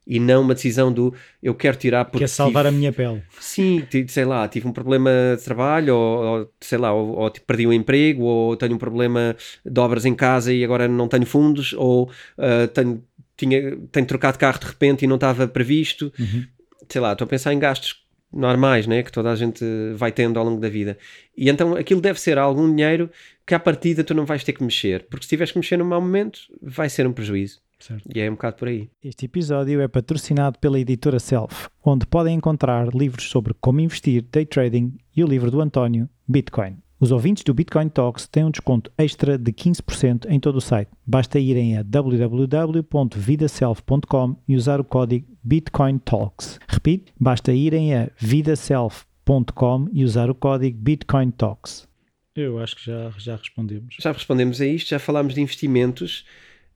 E 0.07 0.21
não 0.21 0.43
uma 0.43 0.53
decisão 0.53 0.93
do 0.93 1.15
eu 1.43 1.55
quero 1.55 1.79
tirar 1.79 2.05
porque. 2.05 2.19
Quer 2.19 2.29
salvar 2.29 2.65
tive, 2.65 2.77
a 2.77 2.79
minha 2.79 2.93
pele. 2.93 3.23
Sim, 3.41 3.87
sei 4.07 4.25
lá, 4.27 4.47
tive 4.47 4.69
um 4.69 4.73
problema 4.73 5.11
de 5.37 5.43
trabalho, 5.43 5.97
ou, 5.97 6.25
ou 6.25 6.53
sei 6.61 6.77
lá, 6.77 6.93
ou, 6.93 7.17
ou 7.17 7.31
perdi 7.31 7.67
um 7.67 7.73
emprego, 7.73 8.23
ou 8.23 8.57
tenho 8.57 8.75
um 8.75 8.79
problema 8.79 9.35
de 9.65 9.81
obras 9.81 10.05
em 10.05 10.15
casa 10.15 10.53
e 10.53 10.63
agora 10.63 10.87
não 10.87 11.09
tenho 11.09 11.25
fundos, 11.25 11.73
ou 11.73 12.11
uh, 12.37 12.69
tenho, 12.75 13.03
tinha, 13.35 13.79
tenho 13.91 14.07
trocado 14.07 14.35
de 14.35 14.41
carro 14.41 14.59
de 14.61 14.67
repente 14.67 15.05
e 15.05 15.07
não 15.07 15.15
estava 15.15 15.49
previsto. 15.49 16.13
Uhum. 16.19 16.45
Sei 16.87 17.01
lá, 17.01 17.13
estou 17.13 17.25
a 17.25 17.29
pensar 17.29 17.55
em 17.55 17.59
gastos 17.59 18.04
normais, 18.35 18.87
né, 18.87 19.03
que 19.03 19.13
toda 19.13 19.31
a 19.31 19.37
gente 19.37 19.65
vai 19.95 20.11
tendo 20.11 20.39
ao 20.39 20.45
longo 20.45 20.61
da 20.61 20.69
vida. 20.69 20.99
E 21.37 21.49
então 21.49 21.75
aquilo 21.75 22.01
deve 22.01 22.21
ser 22.21 22.39
algum 22.39 22.69
dinheiro 22.69 23.11
que 23.47 23.55
à 23.55 23.61
partida 23.61 24.03
tu 24.03 24.15
não 24.15 24.25
vais 24.25 24.43
ter 24.43 24.53
que 24.53 24.63
mexer, 24.63 25.07
porque 25.09 25.25
se 25.25 25.29
tiveres 25.29 25.53
que 25.53 25.59
mexer 25.59 25.77
num 25.77 25.85
mau 25.85 26.01
momento, 26.01 26.41
vai 26.61 26.89
ser 26.89 27.07
um 27.07 27.13
prejuízo. 27.13 27.63
Certo. 27.79 28.09
E 28.15 28.21
é 28.21 28.31
um 28.31 28.35
bocado 28.35 28.57
por 28.57 28.69
aí. 28.69 28.89
Este 29.03 29.27
episódio 29.27 29.81
é 29.81 29.89
patrocinado 29.89 30.59
pela 30.59 30.81
editora 30.81 31.19
Self, 31.19 31.69
onde 31.85 32.07
podem 32.07 32.37
encontrar 32.37 32.89
livros 32.95 33.29
sobre 33.29 33.53
como 33.61 33.81
investir, 33.81 34.25
day 34.33 34.47
trading 34.47 34.97
e 35.15 35.23
o 35.23 35.27
livro 35.27 35.51
do 35.51 35.61
António, 35.61 36.09
Bitcoin. 36.27 36.84
Os 37.05 37.13
ouvintes 37.13 37.45
do 37.45 37.53
Bitcoin 37.53 37.91
Talks 37.91 38.27
têm 38.27 38.47
um 38.47 38.51
desconto 38.51 38.91
extra 38.97 39.37
de 39.37 39.53
15% 39.53 40.25
em 40.27 40.41
todo 40.41 40.57
o 40.57 40.61
site. 40.61 40.89
Basta 41.07 41.39
irem 41.39 41.77
a 41.77 41.83
www.vidaself.com 41.83 44.37
e 44.49 44.57
usar 44.57 44.81
o 44.81 44.85
código 44.85 45.27
Bitcoin 45.43 45.99
Talks. 45.99 46.59
Repito, 46.67 47.13
basta 47.21 47.53
irem 47.53 47.95
a 47.95 48.09
vidaself.com 48.17 49.87
e 49.93 50.03
usar 50.03 50.31
o 50.31 50.35
código 50.35 50.79
Bitcoin 50.79 51.31
Talks. 51.31 51.87
Eu 52.35 52.59
acho 52.59 52.77
que 52.77 52.87
já, 52.87 53.13
já 53.19 53.37
respondemos. 53.37 53.97
Já 54.01 54.11
respondemos 54.11 54.63
a 54.63 54.67
isto, 54.67 54.89
já 54.89 54.99
falámos 54.99 55.35
de 55.35 55.43
investimentos. 55.43 56.25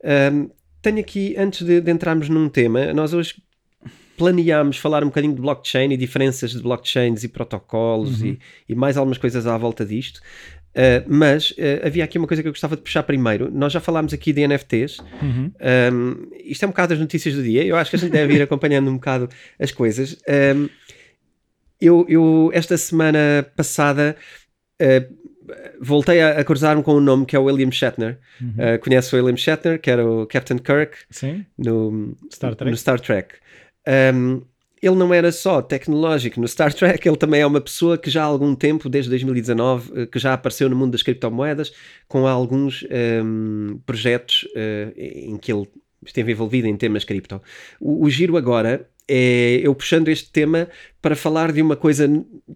Um, 0.05 0.51
tenho 0.83 0.99
aqui, 0.99 1.37
antes 1.38 1.67
de, 1.67 1.81
de 1.81 1.91
entrarmos 1.91 2.29
num 2.29 2.51
tema, 2.51 2.93
nós 2.93 3.14
hoje 3.14 3.43
planeámos 4.19 4.77
falar 4.77 5.03
um 5.03 5.07
bocadinho 5.07 5.35
de 5.35 5.41
blockchain 5.41 5.93
e 5.93 5.97
diferenças 5.97 6.51
de 6.51 6.61
blockchains 6.61 7.25
e 7.25 7.29
protocolos 7.29 8.21
uhum. 8.21 8.29
e, 8.29 8.39
e, 8.69 8.75
mais 8.75 8.97
algumas 8.97 9.17
coisas 9.17 9.47
à 9.47 9.57
volta 9.57 9.87
disto. 9.87 10.21
Uh, 10.75 11.03
mas 11.09 11.53
uh, 11.53 11.87
havia 11.87 12.05
aqui 12.05 12.19
uma 12.19 12.27
coisa 12.27 12.43
que 12.43 12.49
eu 12.49 12.53
gostava 12.53 12.77
de 12.77 12.83
puxar 12.83 13.03
primeiro. 13.03 13.51
Nós 13.51 13.73
já 13.73 13.81
falámos 13.81 14.13
aqui 14.13 14.33
de 14.33 14.47
NFTs. 14.47 14.99
Uhum. 15.23 15.51
Um, 15.93 16.31
isto 16.45 16.65
é 16.65 16.67
um 16.67 16.71
bocado 16.71 16.95
as 16.95 17.01
notícias 17.01 17.35
do 17.35 17.43
dia. 17.43 17.65
Eu 17.65 17.77
acho 17.77 17.91
que 17.91 17.97
a 17.97 17.99
gente 17.99 18.13
deve 18.13 18.35
ir 18.35 18.43
acompanhando 18.43 18.91
um 18.91 18.95
bocado 18.95 19.29
as 19.59 19.73
coisas. 19.73 20.17
Um, 20.29 20.69
eu, 21.81 22.05
eu, 22.09 22.51
esta 22.53 22.77
semana 22.77 23.47
passada, 23.57 24.17
uh, 24.81 25.15
voltei 25.81 26.21
a, 26.21 26.39
a 26.39 26.45
cruzar-me 26.45 26.83
com 26.83 26.95
um 26.95 27.01
nome 27.01 27.25
que 27.25 27.35
é 27.35 27.39
o 27.39 27.45
William 27.45 27.71
Shatner. 27.71 28.19
Uhum. 28.41 28.51
Uh, 28.51 28.79
conhece 28.79 29.15
o 29.15 29.19
William 29.19 29.37
Shatner, 29.37 29.81
que 29.81 29.91
era 29.91 30.07
o 30.07 30.27
Captain 30.27 30.59
Kirk 30.59 30.97
Sim. 31.11 31.45
No, 31.57 32.17
Star 32.33 32.55
Trek. 32.55 32.71
No 32.71 32.77
Star 32.77 33.01
Trek. 33.01 33.35
Um, 34.14 34.42
ele 34.81 34.94
não 34.94 35.12
era 35.12 35.33
só 35.33 35.61
tecnológico 35.61 36.40
no 36.40 36.46
Star 36.46 36.72
Trek, 36.72 37.07
ele 37.07 37.16
também 37.16 37.40
é 37.40 37.46
uma 37.46 37.61
pessoa 37.61 37.98
que 37.98 38.11
já 38.11 38.22
há 38.22 38.27
algum 38.27 38.55
tempo, 38.55 38.88
desde 38.88 39.11
2019, 39.11 40.07
que 40.07 40.18
já 40.18 40.35
apareceu 40.35 40.68
no 40.68 40.77
mundo 40.77 40.92
das 40.92 41.03
criptomoedas, 41.03 41.72
com 42.07 42.27
alguns 42.27 42.87
um, 43.24 43.81
projetos 43.85 44.44
uh, 44.55 44.92
em 44.96 45.37
que 45.37 45.53
ele 45.53 45.66
esteve 46.07 46.33
envolvido 46.33 46.68
em 46.68 46.77
temas 46.77 47.03
cripto. 47.05 47.42
O, 47.81 48.05
o 48.05 48.11
giro 48.11 48.37
agora 48.37 48.88
é 49.09 49.61
eu 49.62 49.74
puxando 49.74 50.09
este 50.09 50.31
tema 50.31 50.68
para 51.03 51.16
falar 51.16 51.51
de 51.51 51.61
uma 51.61 51.74
coisa 51.74 52.09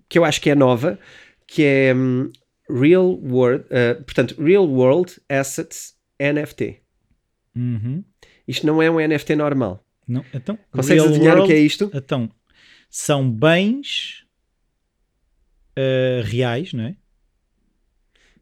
que 0.08 0.18
eu 0.18 0.24
acho 0.24 0.40
que 0.40 0.50
é 0.50 0.54
nova, 0.54 0.98
que 1.46 1.64
é 1.64 1.94
um, 1.94 2.30
Real 2.70 3.18
World, 3.20 3.64
uh, 3.64 4.02
portanto, 4.04 4.40
Real 4.40 4.68
World 4.68 5.20
Assets 5.28 5.94
NFT. 6.20 6.80
Uhum. 7.56 8.04
Isto 8.46 8.66
não 8.66 8.80
é 8.80 8.90
um 8.90 9.00
NFT 9.00 9.34
normal. 9.34 9.84
Não, 10.06 10.24
então, 10.34 10.58
Consegues 10.70 11.04
adivinhar 11.04 11.36
world, 11.36 11.44
o 11.44 11.54
que 11.54 11.60
é 11.60 11.62
isto? 11.62 11.90
Então, 11.94 12.30
são 12.90 13.30
bens 13.30 14.24
uh, 15.78 16.22
reais, 16.24 16.72
não 16.72 16.84
é? 16.84 16.96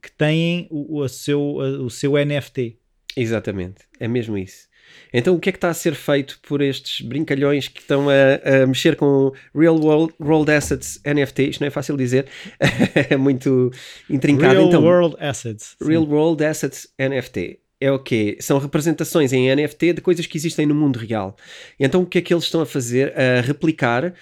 Que 0.03 0.11
têm 0.11 0.67
o, 0.71 1.01
o, 1.01 1.09
seu, 1.09 1.41
o 1.57 1.91
seu 1.91 2.13
NFT. 2.15 2.79
Exatamente, 3.17 3.87
é 3.99 4.09
mesmo 4.09 4.39
isso. 4.39 4.69
Então, 5.13 5.37
o 5.37 5.41
que 5.41 5.51
é 5.51 5.53
que 5.53 5.59
está 5.59 5.69
a 5.69 5.75
ser 5.75 5.95
feito 5.95 6.41
por 6.43 6.61
estes 6.61 7.07
brincalhões 7.07 7.69
que 7.69 7.81
estão 7.81 8.09
a, 8.09 8.63
a 8.63 8.67
mexer 8.67 8.97
com 8.97 9.33
Real 9.55 9.79
World, 9.79 10.15
World 10.19 10.51
Assets 10.51 11.01
NFT? 11.05 11.51
Isto 11.51 11.61
não 11.61 11.69
é 11.69 11.71
fácil 11.71 11.97
dizer, 11.97 12.27
é 13.09 13.17
muito 13.17 13.71
intrincado. 14.09 14.55
Real 14.55 14.69
então, 14.69 14.83
World 14.83 15.17
Assets. 15.21 15.77
Real 15.81 16.05
sim. 16.05 16.11
World 16.11 16.45
Assets 16.45 16.89
NFT 16.99 17.61
é 17.81 17.91
o 17.91 17.99
quê? 17.99 18.37
São 18.41 18.59
representações 18.59 19.33
em 19.33 19.55
NFT 19.55 19.95
de 19.95 20.01
coisas 20.01 20.27
que 20.27 20.37
existem 20.37 20.67
no 20.67 20.75
mundo 20.75 20.99
real. 20.99 21.37
Então, 21.79 22.03
o 22.03 22.07
que 22.07 22.19
é 22.19 22.21
que 22.21 22.33
eles 22.33 22.45
estão 22.45 22.61
a 22.61 22.67
fazer? 22.67 23.19
A 23.19 23.41
replicar 23.41 24.13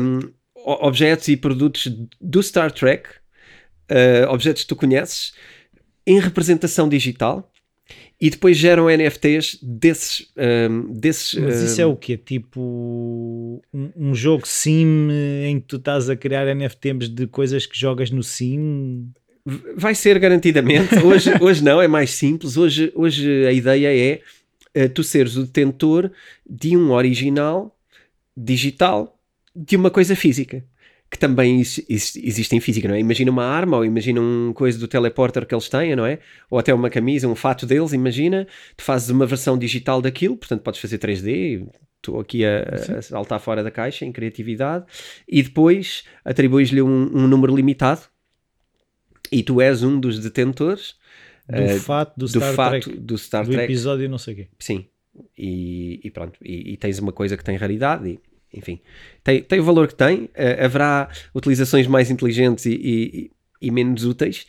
um, 0.00 0.20
objetos 0.64 1.28
e 1.28 1.36
produtos 1.36 1.88
do 2.20 2.42
Star 2.42 2.70
Trek, 2.70 3.08
uh, 3.90 4.30
objetos 4.30 4.62
que 4.62 4.68
tu 4.68 4.76
conheces, 4.76 5.34
em 6.06 6.20
representação 6.20 6.88
digital 6.88 7.50
e 8.20 8.30
depois 8.30 8.56
geram 8.56 8.88
NFTs 8.88 9.58
desses. 9.60 10.32
Um, 10.36 10.92
desses 10.92 11.34
Mas 11.34 11.60
isso 11.60 11.80
um, 11.80 11.82
é 11.82 11.86
o 11.86 11.96
quê? 11.96 12.16
Tipo 12.16 13.62
um, 13.72 13.90
um, 13.96 14.14
jogo 14.14 14.46
sim 14.46 15.08
em 15.44 15.60
que 15.60 15.66
tu 15.66 15.76
estás 15.76 16.08
a 16.08 16.16
criar 16.16 16.46
NFTs 16.54 17.08
de 17.08 17.26
coisas 17.26 17.66
que 17.66 17.78
jogas 17.78 18.10
no 18.10 18.22
sim? 18.22 19.10
Vai 19.76 19.94
ser 19.94 20.18
garantidamente. 20.18 20.98
Hoje, 20.98 21.30
hoje 21.40 21.62
não, 21.62 21.80
é 21.80 21.86
mais 21.86 22.10
simples. 22.10 22.56
Hoje, 22.56 22.90
hoje 22.94 23.46
a 23.46 23.52
ideia 23.52 24.22
é 24.74 24.84
uh, 24.84 24.88
tu 24.88 25.04
seres 25.04 25.36
o 25.36 25.44
detentor 25.44 26.10
de 26.48 26.76
um 26.76 26.90
original 26.92 27.76
digital 28.36 29.18
de 29.54 29.76
uma 29.76 29.90
coisa 29.90 30.16
física 30.16 30.64
que 31.14 31.18
também 31.18 31.60
existe 31.60 32.56
em 32.56 32.60
física, 32.60 32.88
não 32.88 32.94
é? 32.96 32.98
Imagina 32.98 33.30
uma 33.30 33.44
arma 33.44 33.76
ou 33.76 33.84
imagina 33.84 34.20
uma 34.20 34.52
coisa 34.52 34.76
do 34.76 34.88
teleporter 34.88 35.46
que 35.46 35.54
eles 35.54 35.68
têm, 35.68 35.94
não 35.94 36.04
é? 36.04 36.18
Ou 36.50 36.58
até 36.58 36.74
uma 36.74 36.90
camisa, 36.90 37.28
um 37.28 37.36
fato 37.36 37.64
deles, 37.66 37.92
imagina, 37.92 38.48
tu 38.76 38.82
fazes 38.82 39.10
uma 39.10 39.24
versão 39.24 39.56
digital 39.56 40.02
daquilo, 40.02 40.36
portanto 40.36 40.62
podes 40.62 40.80
fazer 40.80 40.98
3D, 40.98 41.68
estou 41.98 42.18
aqui 42.18 42.44
a, 42.44 42.62
a, 42.98 43.02
saltar 43.02 43.38
fora 43.38 43.62
da 43.62 43.70
caixa 43.70 44.04
em 44.04 44.10
criatividade, 44.10 44.86
e 45.28 45.40
depois 45.40 46.02
atribuis-lhe 46.24 46.82
um, 46.82 47.10
um, 47.14 47.28
número 47.28 47.54
limitado 47.54 48.02
e 49.34 49.42
tu 49.42 49.60
és 49.60 49.82
um 49.82 49.98
dos 49.98 50.20
detentores 50.20 50.94
do 51.48 51.76
uh, 51.76 51.80
fato 51.80 52.16
do, 52.16 52.26
do 52.26 52.28
Star 52.28 52.54
fato 52.54 52.70
Trek, 52.70 52.96
do 52.98 53.18
Star 53.18 53.44
do 53.44 53.50
Trek. 53.50 53.64
episódio 53.64 54.08
não 54.08 54.16
sei 54.16 54.34
o 54.34 54.36
quê. 54.36 54.48
Sim, 54.60 54.86
e, 55.36 56.00
e 56.04 56.10
pronto, 56.10 56.38
e, 56.42 56.72
e, 56.72 56.76
tens 56.76 57.00
uma 57.00 57.12
coisa 57.12 57.36
que 57.36 57.44
tem 57.44 57.56
raridade 57.56 58.08
e 58.08 58.20
enfim, 58.56 58.80
tem, 59.24 59.42
tem 59.42 59.58
o 59.58 59.64
valor 59.64 59.88
que 59.88 59.96
tem. 59.96 60.24
Uh, 60.26 60.64
haverá 60.64 61.10
utilizações 61.34 61.88
mais 61.88 62.08
inteligentes 62.08 62.66
e, 62.66 63.32
e, 63.60 63.70
menos 63.72 64.04
úteis, 64.04 64.46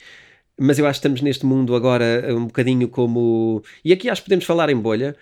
mas 0.60 0.78
eu 0.78 0.86
acho 0.86 1.00
que 1.00 1.08
estamos 1.08 1.22
neste 1.22 1.44
mundo 1.44 1.76
agora 1.76 2.24
um 2.30 2.46
bocadinho 2.46 2.88
como. 2.88 3.64
E 3.84 3.92
aqui 3.92 4.08
acho 4.08 4.22
que 4.22 4.28
podemos 4.28 4.46
falar 4.46 4.70
em 4.70 4.78
bolha. 4.78 5.16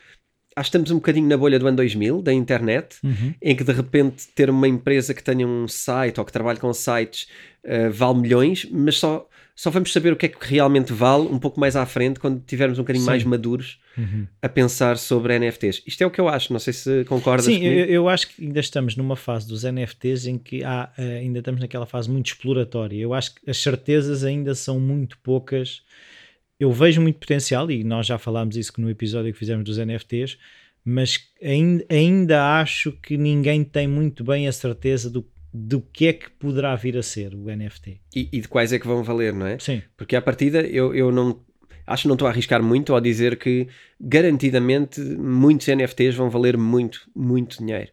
Acho 0.55 0.69
que 0.69 0.77
estamos 0.77 0.91
um 0.91 0.95
bocadinho 0.95 1.27
na 1.27 1.37
bolha 1.37 1.57
do 1.57 1.65
ano 1.65 1.77
2000, 1.77 2.21
da 2.21 2.31
internet, 2.31 2.97
uhum. 3.03 3.33
em 3.41 3.55
que 3.55 3.63
de 3.63 3.71
repente 3.71 4.27
ter 4.35 4.49
uma 4.51 4.67
empresa 4.67 5.13
que 5.13 5.23
tenha 5.23 5.47
um 5.47 5.67
site 5.67 6.19
ou 6.19 6.25
que 6.25 6.31
trabalhe 6.31 6.59
com 6.59 6.71
sites 6.73 7.27
uh, 7.63 7.89
vale 7.91 8.19
milhões, 8.19 8.67
mas 8.69 8.97
só 8.97 9.27
só 9.55 9.69
vamos 9.69 9.93
saber 9.93 10.11
o 10.11 10.15
que 10.15 10.25
é 10.25 10.29
que 10.29 10.47
realmente 10.47 10.91
vale 10.91 11.27
um 11.27 11.37
pouco 11.37 11.59
mais 11.59 11.75
à 11.75 11.85
frente, 11.85 12.19
quando 12.19 12.41
tivermos 12.41 12.79
um 12.79 12.81
bocadinho 12.81 13.03
Sim. 13.03 13.09
mais 13.09 13.23
maduros 13.23 13.79
uhum. 13.95 14.25
a 14.41 14.49
pensar 14.49 14.97
sobre 14.97 15.37
NFTs. 15.37 15.83
Isto 15.85 16.03
é 16.03 16.07
o 16.07 16.11
que 16.11 16.19
eu 16.19 16.27
acho, 16.27 16.51
não 16.51 16.59
sei 16.59 16.73
se 16.73 17.05
concordas 17.05 17.45
Sim, 17.45 17.63
eu, 17.63 17.85
eu, 17.85 18.09
acho 18.09 18.29
que 18.29 18.43
ainda 18.43 18.59
estamos 18.59 18.95
numa 18.95 19.15
fase 19.15 19.47
dos 19.47 19.63
NFTs 19.63 20.25
em 20.25 20.39
que 20.39 20.63
há, 20.63 20.91
eh, 20.97 21.19
ainda 21.19 21.39
estamos 21.39 21.61
naquela 21.61 21.85
fase 21.85 22.09
muito 22.09 22.27
exploratória. 22.27 22.99
Eu 22.99 23.13
acho 23.13 23.35
que 23.35 23.49
as 23.49 23.57
certezas 23.57 24.23
ainda 24.23 24.55
são 24.55 24.79
muito 24.79 25.19
poucas. 25.19 25.83
Eu 26.59 26.71
vejo 26.71 26.99
muito 26.99 27.19
potencial, 27.19 27.69
e 27.69 27.83
nós 27.83 28.07
já 28.07 28.17
falámos 28.17 28.57
isso 28.57 28.73
no 28.77 28.89
episódio 28.89 29.31
que 29.31 29.37
fizemos 29.37 29.63
dos 29.63 29.77
NFTs, 29.77 30.37
mas 30.83 31.19
ainda, 31.41 31.85
ainda 31.89 32.59
acho 32.59 32.91
que 32.91 33.17
ninguém 33.17 33.63
tem 33.63 33.87
muito 33.87 34.23
bem 34.23 34.47
a 34.47 34.51
certeza 34.51 35.09
do 35.09 35.21
do 35.53 35.79
que 35.81 36.07
é 36.07 36.13
que 36.13 36.29
poderá 36.31 36.75
vir 36.75 36.97
a 36.97 37.03
ser 37.03 37.35
o 37.35 37.45
NFT. 37.45 38.01
E, 38.15 38.29
e, 38.31 38.41
de 38.41 38.47
quais 38.47 38.73
é 38.73 38.79
que 38.79 38.87
vão 38.87 39.03
valer, 39.03 39.33
não 39.33 39.45
é? 39.45 39.59
Sim. 39.59 39.81
Porque 39.95 40.15
à 40.15 40.21
partida 40.21 40.61
eu, 40.61 40.95
eu 40.95 41.11
não 41.11 41.39
acho 41.85 42.03
que 42.03 42.07
não 42.07 42.15
estou 42.15 42.27
a 42.27 42.31
arriscar 42.31 42.63
muito 42.63 42.93
ao 42.93 42.99
dizer 42.99 43.37
que 43.37 43.67
garantidamente 43.99 44.99
muitos 45.01 45.67
NFTs 45.67 46.15
vão 46.15 46.29
valer 46.29 46.57
muito, 46.57 47.01
muito 47.15 47.59
dinheiro. 47.59 47.91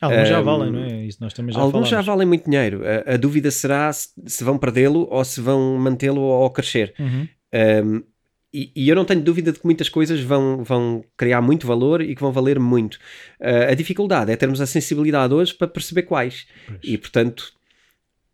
Alguns 0.00 0.22
um, 0.22 0.26
já 0.26 0.40
valem, 0.40 0.72
não 0.72 0.84
é? 0.84 1.04
Isso 1.04 1.18
nós 1.20 1.32
também 1.34 1.52
já 1.52 1.60
Alguns 1.60 1.88
falamos. 1.88 2.06
já 2.06 2.12
valem 2.12 2.26
muito 2.26 2.48
dinheiro. 2.48 2.82
A, 2.84 3.14
a 3.14 3.16
dúvida 3.16 3.50
será 3.50 3.92
se, 3.92 4.08
se 4.26 4.42
vão 4.44 4.56
perdê-lo 4.56 5.06
ou 5.10 5.24
se 5.24 5.40
vão 5.40 5.76
mantê-lo 5.78 6.20
ou 6.20 6.48
crescer. 6.50 6.94
Uhum. 6.98 7.28
Um, 7.52 8.02
e, 8.52 8.72
e, 8.74 8.88
eu 8.88 8.96
não 8.96 9.04
tenho 9.04 9.20
dúvida 9.20 9.52
de 9.52 9.60
que 9.60 9.64
muitas 9.64 9.88
coisas 9.88 10.20
vão, 10.20 10.64
vão 10.64 11.04
criar 11.16 11.40
muito 11.40 11.66
valor 11.66 12.00
e 12.02 12.16
que 12.16 12.20
vão 12.20 12.32
valer 12.32 12.58
muito. 12.58 12.96
Uh, 13.40 13.70
a 13.70 13.74
dificuldade 13.74 14.32
é 14.32 14.36
termos 14.36 14.60
a 14.60 14.66
sensibilidade 14.66 15.32
hoje 15.32 15.54
para 15.54 15.68
perceber 15.68 16.02
quais. 16.02 16.48
Pois. 16.66 16.80
E, 16.82 16.98
portanto, 16.98 17.52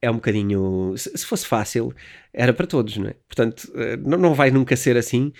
é 0.00 0.10
um 0.10 0.14
bocadinho. 0.14 0.94
Se, 0.96 1.10
se, 1.18 1.26
fosse 1.26 1.46
fácil, 1.46 1.94
era 2.32 2.54
para 2.54 2.66
todos, 2.66 2.96
não 2.96 3.08
é? 3.08 3.14
Portanto, 3.28 3.64
uh, 3.74 4.08
não, 4.08 4.16
não 4.16 4.34
vai 4.34 4.50
nunca 4.50 4.74
ser 4.74 4.96
assim. 4.96 5.32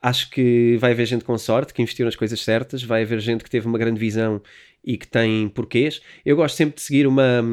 Acho 0.00 0.30
que 0.30 0.78
vai 0.78 0.92
haver 0.92 1.06
gente 1.06 1.24
com 1.24 1.36
sorte 1.36 1.74
que 1.74 1.82
investiu 1.82 2.06
nas 2.06 2.16
coisas 2.16 2.40
certas, 2.40 2.82
vai 2.82 3.02
haver 3.02 3.20
gente 3.20 3.44
que 3.44 3.50
teve 3.50 3.66
uma 3.66 3.78
grande 3.78 4.00
visão 4.00 4.40
e 4.82 4.96
que 4.96 5.06
tem 5.06 5.46
porquês. 5.50 6.00
Eu 6.24 6.36
gosto 6.36 6.56
sempre 6.56 6.76
de 6.76 6.82
seguir 6.82 7.06
uma. 7.06 7.44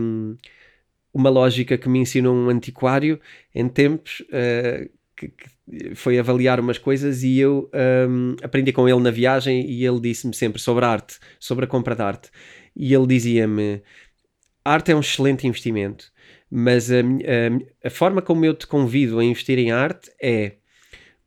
Uma 1.12 1.32
lógica 1.32 1.76
que 1.76 1.90
me 1.90 1.98
ensinou 1.98 2.36
um 2.36 2.50
antiquário 2.50 3.20
em 3.54 3.68
tempos 3.68 4.22
uh, 4.30 4.88
que, 5.20 5.28
que 5.28 5.96
foi 5.96 6.18
avaliar 6.18 6.60
umas 6.60 6.78
coisas 6.78 7.24
e 7.24 7.38
eu 7.38 7.70
um, 8.10 8.36
aprendi 8.42 8.72
com 8.72 8.88
ele 8.88 9.00
na 9.02 9.12
viagem 9.12 9.70
e 9.70 9.86
ele 9.86 10.00
disse-me 10.00 10.34
sempre 10.34 10.62
sobre 10.62 10.86
arte, 10.86 11.20
sobre 11.40 11.66
a 11.66 11.68
compra 11.68 11.96
de 11.96 12.02
arte. 12.02 12.30
E 12.76 12.94
ele 12.94 13.08
dizia-me: 13.08 13.82
arte 14.64 14.92
é 14.92 14.96
um 14.96 15.02
excelente 15.02 15.46
investimento, 15.46 16.12
mas 16.50 16.90
a, 16.92 17.00
a, 17.00 17.88
a, 17.88 17.90
forma 17.90 18.22
como 18.22 18.46
eu 18.46 18.54
te 18.54 18.66
convido 18.66 19.20
a 19.20 19.24
investir 19.24 19.60
em 19.60 19.72
arte 19.72 20.10
é 20.22 20.54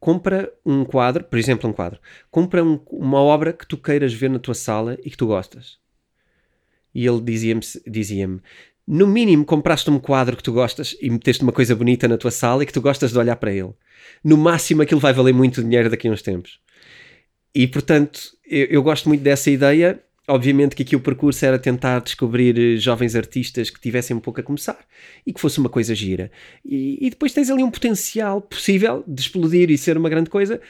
compra 0.01 0.53
um 0.67 0.85
quadro, 0.85 1.23
por 1.25 1.39
exemplo, 1.39 1.69
um 1.69 1.73
quadro, 1.73 2.01
compra 2.31 2.65
um, 2.65 2.81
uma 2.91 3.21
obra 3.21 3.53
que 3.53 3.67
tu 3.67 3.77
queiras 3.77 4.13
ver 4.13 4.31
na 4.31 4.39
tua 4.39 4.55
sala 4.55 4.99
e 5.05 5.11
que 5.11 5.17
tu 5.17 5.27
gostas. 5.27 5.79
E 6.95 7.07
ele 7.07 7.21
dizia-me, 7.21 7.63
dizia-me 7.87 8.43
no 8.87 9.07
mínimo 9.07 9.45
compraste 9.45 9.91
um 9.91 9.99
quadro 9.99 10.37
que 10.37 10.43
tu 10.43 10.53
gostas 10.53 10.97
e 11.01 11.09
meteste 11.09 11.43
uma 11.43 11.53
coisa 11.53 11.75
bonita 11.75 12.09
na 12.09 12.19
tua 12.19 12.31
sala 12.31 12.63
e 12.63 12.67
que 12.67 12.73
tu 12.73 12.81
gostas 12.81 13.13
de 13.13 13.19
olhar 13.19 13.37
para 13.37 13.53
ele 13.53 13.73
no 14.23 14.37
máximo 14.37 14.83
aquilo 14.83 15.01
vai 15.01 15.13
valer 15.13 15.33
muito 15.33 15.63
dinheiro 15.63 15.91
daqui 15.91 16.09
a 16.09 16.11
uns 16.11 16.23
tempos. 16.23 16.61
E 17.55 17.67
portanto, 17.67 18.21
eu, 18.47 18.67
eu 18.67 18.83
gosto 18.83 19.09
muito 19.09 19.23
dessa 19.23 19.51
ideia. 19.51 20.01
Obviamente 20.29 20.77
que 20.77 20.85
aqui 20.85 20.95
o 20.95 21.01
percurso 21.01 21.45
era 21.45 21.59
tentar 21.59 22.01
descobrir 22.01 22.57
eh, 22.57 22.77
jovens 22.77 23.17
artistas 23.17 23.71
que 23.71 23.81
tivessem 23.81 24.17
um 24.17 24.21
pouco 24.21 24.41
a 24.41 24.43
começar 24.43 24.79
e 25.27 25.33
que 25.33 25.41
fosse 25.41 25.59
uma 25.59 25.69
coisa 25.69 25.95
gira. 25.97 26.31
E, 26.65 26.97
e 27.05 27.11
depois 27.11 27.33
tens 27.33 27.51
ali 27.51 27.63
um 27.63 27.71
potencial 27.71 28.41
possível 28.41 29.03
de 29.07 29.21
explodir 29.21 29.69
e 29.69 29.77
ser 29.77 29.97
uma 29.99 30.09
grande 30.09 30.31
coisa, 30.31 30.61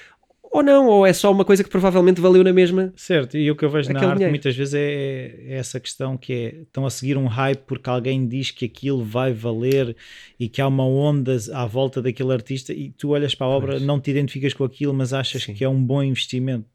ou 0.52 0.62
não, 0.62 0.86
ou 0.86 1.06
é 1.06 1.14
só 1.14 1.32
uma 1.32 1.46
coisa 1.46 1.64
que 1.64 1.70
provavelmente 1.70 2.20
valeu 2.20 2.44
na 2.44 2.52
mesma. 2.52 2.92
Certo, 2.94 3.38
e 3.38 3.50
o 3.50 3.56
que 3.56 3.64
eu 3.64 3.70
vejo 3.70 3.90
na 3.90 4.00
arte 4.00 4.12
dinheiro. 4.12 4.30
muitas 4.30 4.54
vezes 4.54 4.74
é, 4.74 4.80
é, 4.82 5.54
essa 5.56 5.80
questão 5.80 6.18
que 6.18 6.32
é, 6.32 6.54
estão 6.60 6.84
a 6.84 6.90
seguir 6.90 7.16
um 7.16 7.26
hype 7.26 7.60
porque 7.60 7.88
alguém 7.88 8.28
diz 8.28 8.50
que 8.50 8.66
aquilo 8.66 9.02
vai 9.02 9.32
valer 9.32 9.96
e 10.38 10.50
que 10.50 10.60
há 10.60 10.68
uma 10.68 10.84
onda 10.86 11.34
à 11.54 11.64
volta 11.64 12.02
daquele 12.02 12.32
artista 12.34 12.70
e 12.70 12.90
tu 12.90 13.08
olhas 13.08 13.34
para 13.34 13.46
a 13.46 13.50
obra, 13.50 13.72
pois. 13.72 13.82
não 13.82 13.98
te 13.98 14.10
identificas 14.10 14.52
com 14.52 14.62
aquilo, 14.62 14.92
mas 14.92 15.14
achas 15.14 15.42
Sim. 15.42 15.54
que 15.54 15.64
é 15.64 15.68
um 15.68 15.82
bom 15.82 16.02
investimento. 16.02 16.66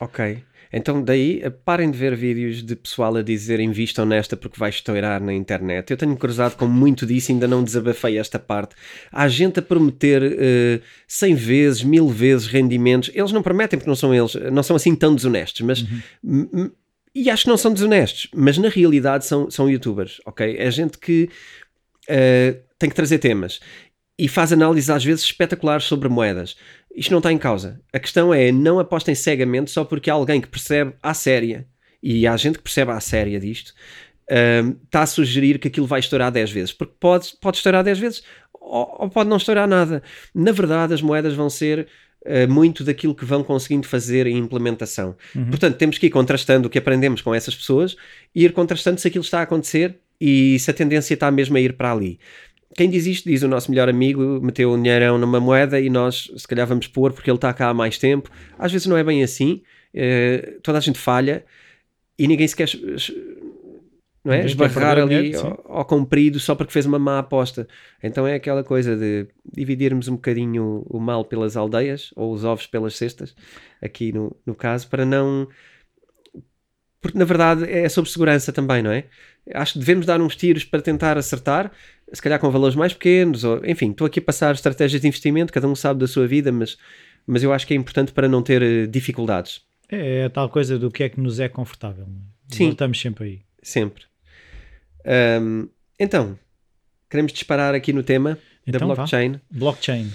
Ok. 0.00 0.42
Então, 0.72 1.02
daí, 1.02 1.40
eh, 1.42 1.50
parem 1.50 1.90
de 1.90 1.96
ver 1.96 2.14
vídeos 2.16 2.62
de 2.62 2.76
pessoal 2.76 3.16
a 3.16 3.22
dizer 3.22 3.60
invistam 3.60 4.04
nesta 4.04 4.36
porque 4.36 4.58
vai 4.58 4.70
estourar 4.70 5.22
na 5.22 5.32
internet. 5.32 5.90
Eu 5.90 5.96
tenho 5.96 6.16
cruzado 6.16 6.56
com 6.56 6.66
muito 6.66 7.06
disso, 7.06 7.32
ainda 7.32 7.46
não 7.46 7.62
desabafei 7.62 8.18
esta 8.18 8.38
parte. 8.38 8.74
Há 9.10 9.28
gente 9.28 9.60
a 9.60 9.62
prometer 9.62 10.22
uh, 10.22 10.82
100 11.06 11.34
vezes, 11.34 11.82
mil 11.82 12.08
vezes 12.08 12.46
rendimentos. 12.46 13.10
Eles 13.14 13.32
não 13.32 13.42
prometem 13.42 13.78
porque 13.78 13.88
não 13.88 13.96
são 13.96 14.14
eles, 14.14 14.34
não 14.52 14.62
são 14.62 14.76
assim 14.76 14.94
tão 14.94 15.14
desonestos, 15.14 15.60
mas. 15.62 15.84
Uhum. 16.22 16.70
e 17.14 17.30
acho 17.30 17.44
que 17.44 17.50
não 17.50 17.56
são 17.56 17.72
desonestos, 17.72 18.28
mas 18.34 18.58
na 18.58 18.68
realidade 18.68 19.24
são, 19.24 19.50
são 19.50 19.70
youtubers, 19.70 20.20
ok? 20.26 20.56
É 20.58 20.70
gente 20.70 20.98
que 20.98 21.30
uh, 22.10 22.60
tem 22.78 22.90
que 22.90 22.96
trazer 22.96 23.18
temas 23.18 23.60
e 24.18 24.28
faz 24.28 24.52
análises 24.52 24.90
às 24.90 25.04
vezes 25.04 25.24
espetaculares 25.24 25.84
sobre 25.84 26.08
moedas. 26.08 26.56
Isto 26.96 27.10
não 27.10 27.18
está 27.18 27.30
em 27.30 27.36
causa. 27.36 27.80
A 27.92 27.98
questão 27.98 28.32
é 28.32 28.50
não 28.50 28.78
apostem 28.78 29.14
cegamente 29.14 29.70
só 29.70 29.84
porque 29.84 30.10
há 30.10 30.14
alguém 30.14 30.40
que 30.40 30.48
percebe 30.48 30.94
à 31.02 31.12
séria, 31.12 31.66
e 32.02 32.26
há 32.26 32.36
gente 32.36 32.56
que 32.56 32.64
percebe 32.64 32.90
à 32.90 33.00
séria 33.00 33.38
disto, 33.38 33.74
uh, 34.30 34.76
está 34.84 35.02
a 35.02 35.06
sugerir 35.06 35.58
que 35.58 35.68
aquilo 35.68 35.86
vai 35.86 36.00
estourar 36.00 36.32
10 36.32 36.50
vezes. 36.50 36.72
Porque 36.72 36.94
pode, 36.98 37.34
pode 37.40 37.58
estourar 37.58 37.84
10 37.84 37.98
vezes 37.98 38.22
ou, 38.54 38.96
ou 39.00 39.10
pode 39.10 39.28
não 39.28 39.36
estourar 39.36 39.68
nada. 39.68 40.02
Na 40.34 40.52
verdade, 40.52 40.94
as 40.94 41.02
moedas 41.02 41.34
vão 41.34 41.50
ser 41.50 41.86
uh, 42.22 42.50
muito 42.50 42.82
daquilo 42.82 43.14
que 43.14 43.24
vão 43.24 43.44
conseguindo 43.44 43.86
fazer 43.86 44.26
em 44.26 44.38
implementação. 44.38 45.16
Uhum. 45.34 45.50
Portanto, 45.50 45.76
temos 45.76 45.98
que 45.98 46.06
ir 46.06 46.10
contrastando 46.10 46.66
o 46.68 46.70
que 46.70 46.78
aprendemos 46.78 47.20
com 47.20 47.34
essas 47.34 47.54
pessoas 47.54 47.96
e 48.34 48.44
ir 48.44 48.52
contrastando 48.52 49.00
se 49.00 49.08
aquilo 49.08 49.24
está 49.24 49.40
a 49.40 49.42
acontecer 49.42 49.98
e 50.20 50.58
se 50.58 50.70
a 50.70 50.74
tendência 50.74 51.14
está 51.14 51.30
mesmo 51.30 51.56
a 51.56 51.60
ir 51.60 51.74
para 51.74 51.92
ali. 51.92 52.18
Quem 52.74 52.90
diz 52.90 53.06
isto 53.06 53.28
diz 53.28 53.42
o 53.42 53.48
nosso 53.48 53.70
melhor 53.70 53.88
amigo, 53.88 54.40
meteu 54.42 54.72
um 54.72 54.82
dinheirão 54.82 55.18
numa 55.18 55.40
moeda 55.40 55.80
e 55.80 55.88
nós 55.88 56.30
se 56.36 56.46
calhar 56.46 56.66
vamos 56.66 56.86
pôr 56.86 57.12
porque 57.12 57.30
ele 57.30 57.36
está 57.36 57.52
cá 57.52 57.68
há 57.68 57.74
mais 57.74 57.98
tempo. 57.98 58.30
Às 58.58 58.72
vezes 58.72 58.86
não 58.86 58.96
é 58.96 59.04
bem 59.04 59.22
assim, 59.22 59.62
uh, 59.94 60.60
toda 60.62 60.78
a 60.78 60.80
gente 60.80 60.98
falha 60.98 61.44
e 62.18 62.26
ninguém 62.26 62.46
se 62.46 62.56
quer 62.56 62.68
não 64.26 64.32
é? 64.32 64.44
esbarrar 64.44 64.98
ali 64.98 65.36
ao, 65.36 65.64
ao, 65.68 65.84
comprido 65.84 66.40
só 66.40 66.56
porque 66.56 66.72
fez 66.72 66.84
uma 66.84 66.98
má 66.98 67.20
aposta. 67.20 67.68
Então 68.02 68.26
é 68.26 68.34
aquela 68.34 68.64
coisa 68.64 68.96
de 68.96 69.28
dividirmos 69.54 70.08
um 70.08 70.16
bocadinho 70.16 70.84
o 70.88 70.98
mal 70.98 71.24
pelas 71.24 71.56
aldeias 71.56 72.12
ou 72.16 72.32
os 72.32 72.42
ovos 72.42 72.66
pelas 72.66 72.96
cestas, 72.96 73.36
aqui 73.80 74.12
no, 74.12 74.36
no 74.44 74.54
caso, 74.54 74.88
para 74.88 75.04
não. 75.04 75.46
Porque 77.06 77.18
na 77.20 77.24
verdade 77.24 77.70
é 77.70 77.88
sobre 77.88 78.10
segurança 78.10 78.52
também, 78.52 78.82
não 78.82 78.90
é? 78.90 79.04
Acho 79.54 79.74
que 79.74 79.78
devemos 79.78 80.04
dar 80.04 80.20
uns 80.20 80.34
tiros 80.34 80.64
para 80.64 80.82
tentar 80.82 81.16
acertar, 81.16 81.70
se 82.12 82.20
calhar 82.20 82.40
com 82.40 82.50
valores 82.50 82.74
mais 82.74 82.92
pequenos, 82.92 83.44
ou 83.44 83.64
enfim, 83.64 83.92
estou 83.92 84.08
aqui 84.08 84.18
a 84.18 84.22
passar 84.22 84.52
estratégias 84.52 85.00
de 85.00 85.06
investimento, 85.06 85.52
cada 85.52 85.68
um 85.68 85.76
sabe 85.76 86.00
da 86.00 86.08
sua 86.08 86.26
vida, 86.26 86.50
mas, 86.50 86.76
mas 87.24 87.44
eu 87.44 87.52
acho 87.52 87.64
que 87.64 87.74
é 87.74 87.76
importante 87.76 88.10
para 88.10 88.28
não 88.28 88.42
ter 88.42 88.60
eh, 88.60 88.86
dificuldades. 88.88 89.60
É, 89.88 90.22
é 90.22 90.24
a 90.24 90.30
tal 90.30 90.48
coisa 90.48 90.80
do 90.80 90.90
que 90.90 91.04
é 91.04 91.08
que 91.08 91.20
nos 91.20 91.38
é 91.38 91.48
confortável. 91.48 92.08
É? 92.50 92.56
Sim. 92.56 92.66
Voltamos 92.66 93.00
sempre 93.00 93.24
aí. 93.24 93.40
Sempre. 93.62 94.02
Um, 95.40 95.68
então, 96.00 96.36
queremos 97.08 97.32
disparar 97.32 97.72
aqui 97.72 97.92
no 97.92 98.02
tema 98.02 98.36
então, 98.66 98.80
da 98.80 98.94
blockchain. 98.96 99.34
Vá. 99.34 99.40
Blockchain. 99.52 100.10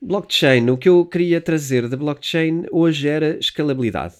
Blockchain, 0.00 0.70
o 0.70 0.78
que 0.78 0.88
eu 0.88 1.04
queria 1.04 1.38
trazer 1.38 1.86
da 1.86 1.98
blockchain 1.98 2.64
hoje 2.72 3.06
era 3.06 3.38
escalabilidade. 3.38 4.14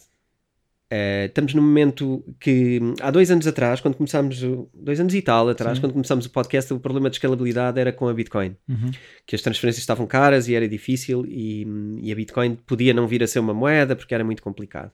Uh, 0.90 1.27
estamos 1.27 1.53
num 1.53 1.61
momento 1.61 2.24
que 2.40 2.81
há 3.03 3.11
dois 3.11 3.31
anos 3.31 3.46
atrás, 3.46 3.79
quando 3.79 3.94
começámos, 3.94 4.40
dois 4.72 4.98
anos 4.98 5.14
e 5.14 5.20
tal 5.20 5.46
atrás, 5.51 5.77
Sim. 5.77 5.83
quando 5.83 5.92
começámos 5.92 6.24
o 6.24 6.31
podcast, 6.31 6.72
o 6.72 6.81
problema 6.81 7.11
de 7.11 7.16
escalabilidade 7.16 7.79
era 7.79 7.92
com 7.92 8.09
a 8.09 8.14
Bitcoin. 8.14 8.57
Uhum. 8.66 8.90
Que 9.27 9.37
as 9.37 9.42
transferências 9.42 9.83
estavam 9.83 10.07
caras 10.07 10.48
e 10.48 10.55
era 10.55 10.66
difícil, 10.66 11.27
e, 11.27 11.66
e, 12.03 12.11
a 12.11 12.14
Bitcoin 12.14 12.57
podia 12.66 12.94
não 12.94 13.07
vir 13.07 13.22
a 13.22 13.27
ser 13.27 13.38
uma 13.38 13.53
moeda 13.53 13.94
porque 13.94 14.14
era 14.14 14.24
muito 14.24 14.42
complicado. 14.42 14.90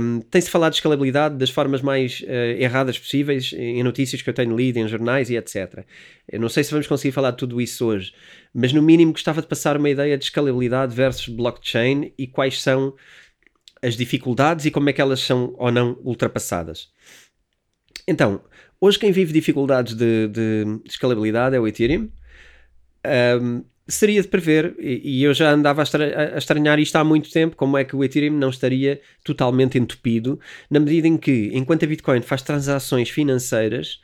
Um, 0.00 0.22
Tem-se 0.22 0.48
falado 0.48 0.72
de 0.72 0.78
escalabilidade 0.78 1.36
das 1.36 1.50
formas 1.50 1.82
mais 1.82 2.22
uh, 2.22 2.58
erradas 2.58 2.98
possíveis 2.98 3.52
em 3.52 3.82
notícias 3.82 4.22
que 4.22 4.28
eu 4.28 4.34
tenho 4.34 4.56
lido, 4.56 4.78
em 4.78 4.88
jornais 4.88 5.28
e 5.30 5.36
etc. 5.36 5.84
Eu 6.28 6.40
não 6.40 6.48
sei 6.48 6.64
se 6.64 6.70
vamos 6.70 6.86
conseguir 6.86 7.12
falar 7.12 7.32
de 7.32 7.36
tudo 7.36 7.60
isso 7.60 7.84
hoje, 7.86 8.12
mas 8.54 8.72
no 8.72 8.82
mínimo 8.82 9.12
gostava 9.12 9.40
de 9.40 9.46
passar 9.46 9.76
uma 9.76 9.90
ideia 9.90 10.16
de 10.16 10.24
escalabilidade 10.24 10.94
versus 10.96 11.28
blockchain 11.28 12.12
e 12.18 12.26
quais 12.26 12.60
são 12.60 12.94
as 13.82 13.96
dificuldades 13.96 14.66
e 14.66 14.70
como 14.70 14.90
é 14.90 14.92
que 14.92 15.00
elas 15.00 15.20
são 15.20 15.54
ou 15.56 15.70
não 15.70 15.98
ultrapassadas. 16.02 16.88
Então, 18.06 18.42
hoje 18.80 18.98
quem 18.98 19.12
vive 19.12 19.32
dificuldades 19.32 19.94
de, 19.94 20.28
de 20.28 20.80
escalabilidade 20.84 21.56
é 21.56 21.60
o 21.60 21.66
Ethereum. 21.66 22.08
Um, 23.40 23.64
seria 23.88 24.22
de 24.22 24.28
prever, 24.28 24.76
e, 24.78 25.22
eu 25.22 25.34
já 25.34 25.50
andava 25.50 25.82
a, 25.82 26.38
estranhar 26.38 26.78
isto 26.78 26.96
há 26.96 27.04
muito 27.04 27.30
tempo, 27.30 27.56
como 27.56 27.76
é 27.76 27.84
que 27.84 27.96
o 27.96 28.04
Ethereum 28.04 28.36
não 28.36 28.50
estaria 28.50 29.00
totalmente 29.24 29.78
entupido, 29.78 30.38
na 30.70 30.78
medida 30.78 31.08
em 31.08 31.16
que, 31.16 31.50
enquanto 31.52 31.84
a 31.84 31.88
Bitcoin 31.88 32.22
faz 32.22 32.42
transações 32.42 33.10
financeiras, 33.10 34.00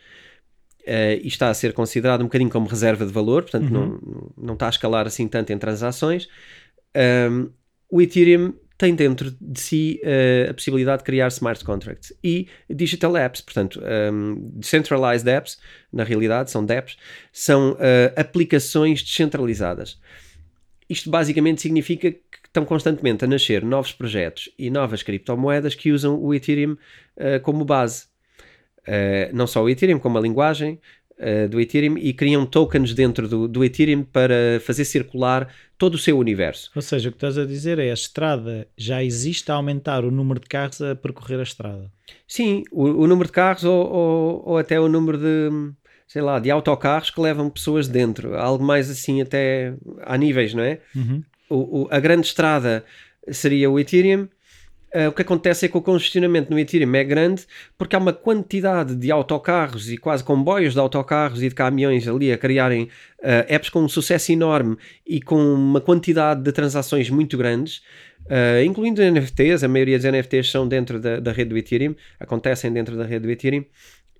uh, 0.82 1.20
e 1.22 1.28
está 1.28 1.50
a 1.50 1.54
ser 1.54 1.72
considerado 1.72 2.22
um 2.22 2.24
bocadinho 2.24 2.50
como 2.50 2.66
reserva 2.66 3.06
de 3.06 3.12
valor, 3.12 3.42
portanto 3.42 3.72
uhum. 3.72 4.00
não, 4.02 4.32
não 4.36 4.54
está 4.54 4.66
a 4.66 4.70
escalar 4.70 5.06
assim 5.06 5.28
tanto 5.28 5.52
em 5.52 5.58
transações, 5.58 6.28
um, 7.30 7.50
o 7.88 8.02
Ethereum 8.02 8.54
tem 8.78 8.94
dentro 8.94 9.34
de 9.40 9.60
si 9.60 10.00
uh, 10.04 10.50
a 10.50 10.54
possibilidade 10.54 10.98
de 10.98 11.04
criar 11.04 11.28
smart 11.28 11.64
contracts 11.64 12.12
e 12.22 12.46
digital 12.68 13.16
apps, 13.16 13.40
portanto, 13.40 13.80
um, 14.12 14.50
decentralized 14.54 15.28
apps, 15.28 15.58
na 15.92 16.04
realidade 16.04 16.50
são 16.50 16.64
DApps, 16.64 16.96
são 17.32 17.72
uh, 17.72 17.76
aplicações 18.16 19.02
descentralizadas. 19.02 19.98
Isto 20.88 21.10
basicamente 21.10 21.62
significa 21.62 22.12
que 22.12 22.18
estão 22.44 22.64
constantemente 22.64 23.24
a 23.24 23.28
nascer 23.28 23.64
novos 23.64 23.92
projetos 23.92 24.50
e 24.58 24.70
novas 24.70 25.02
criptomoedas 25.02 25.74
que 25.74 25.90
usam 25.90 26.20
o 26.20 26.34
Ethereum 26.34 26.72
uh, 26.72 27.40
como 27.42 27.64
base. 27.64 28.06
não 29.32 29.46
só 29.48 29.64
o 29.64 29.68
Ethereum, 29.68 29.98
como 29.98 30.16
a 30.16 30.20
linguagem, 30.20 30.78
uh, 31.18 31.48
do 31.48 31.60
Ethereum 31.60 31.96
e 31.98 32.12
criam 32.12 32.46
tokens 32.46 32.94
dentro 32.94 33.28
do, 33.28 33.48
do 33.48 33.64
Ethereum 33.64 34.02
para 34.02 34.60
fazer 34.60 34.84
circular 34.84 35.48
todo 35.78 35.94
o 35.94 35.98
seu 35.98 36.18
universo. 36.18 36.70
Ou 36.74 36.82
seja, 36.82 37.08
o 37.08 37.12
que 37.12 37.16
estás 37.16 37.38
a 37.38 37.44
dizer 37.44 37.78
é 37.78 37.90
a 37.90 37.94
estrada 37.94 38.66
já 38.76 39.02
existe 39.02 39.50
a 39.50 39.54
aumentar 39.54 40.04
o 40.04 40.10
número 40.10 40.40
de 40.40 40.46
carros 40.46 40.80
a 40.80 40.94
percorrer 40.94 41.38
a 41.40 41.42
estrada. 41.42 41.90
Sim, 42.26 42.62
o, 42.70 42.84
o 42.84 43.06
número 43.06 43.28
de 43.28 43.32
carros 43.32 43.64
ou, 43.64 43.86
ou, 43.92 44.42
ou, 44.46 44.58
até 44.58 44.80
o 44.80 44.88
número 44.88 45.18
de, 45.18 45.72
sei 46.06 46.22
lá, 46.22 46.38
de 46.38 46.50
autocarros 46.50 47.10
que 47.10 47.20
levam 47.20 47.50
pessoas 47.50 47.88
dentro. 47.88 48.36
Algo 48.36 48.64
mais 48.64 48.90
assim 48.90 49.20
até 49.20 49.74
a 50.02 50.16
níveis, 50.16 50.54
não 50.54 50.62
é? 50.62 50.80
Uhum. 50.94 51.22
O, 51.48 51.82
o, 51.82 51.88
a 51.90 52.00
grande 52.00 52.26
estrada 52.26 52.84
seria 53.30 53.70
o 53.70 53.78
Ethereum 53.78 54.28
o 55.08 55.12
que 55.12 55.22
acontece 55.22 55.66
é 55.66 55.68
que 55.68 55.76
o 55.76 55.82
congestionamento 55.82 56.50
no 56.50 56.58
Ethereum 56.58 56.94
é 56.94 57.04
grande 57.04 57.44
porque 57.76 57.94
há 57.94 57.98
uma 57.98 58.12
quantidade 58.12 58.94
de 58.94 59.10
autocarros 59.10 59.90
e 59.90 59.96
quase 59.98 60.24
comboios 60.24 60.74
de 60.74 60.80
autocarros 60.80 61.42
e 61.42 61.48
de 61.48 61.54
caminhões 61.54 62.06
ali 62.08 62.32
a 62.32 62.38
criarem 62.38 62.84
uh, 62.84 63.44
apps 63.48 63.68
com 63.68 63.82
um 63.82 63.88
sucesso 63.88 64.32
enorme 64.32 64.76
e 65.06 65.20
com 65.20 65.36
uma 65.36 65.80
quantidade 65.80 66.42
de 66.42 66.52
transações 66.52 67.10
muito 67.10 67.36
grandes, 67.36 67.82
uh, 68.26 68.64
incluindo 68.64 69.02
NFTs. 69.02 69.64
A 69.64 69.68
maioria 69.68 69.98
dos 69.98 70.10
NFTs 70.10 70.50
são 70.50 70.66
dentro 70.66 71.00
da, 71.00 71.20
da 71.20 71.32
rede 71.32 71.50
do 71.50 71.58
Ethereum, 71.58 71.94
acontecem 72.18 72.72
dentro 72.72 72.96
da 72.96 73.04
rede 73.04 73.26
do 73.26 73.30
Ethereum. 73.30 73.64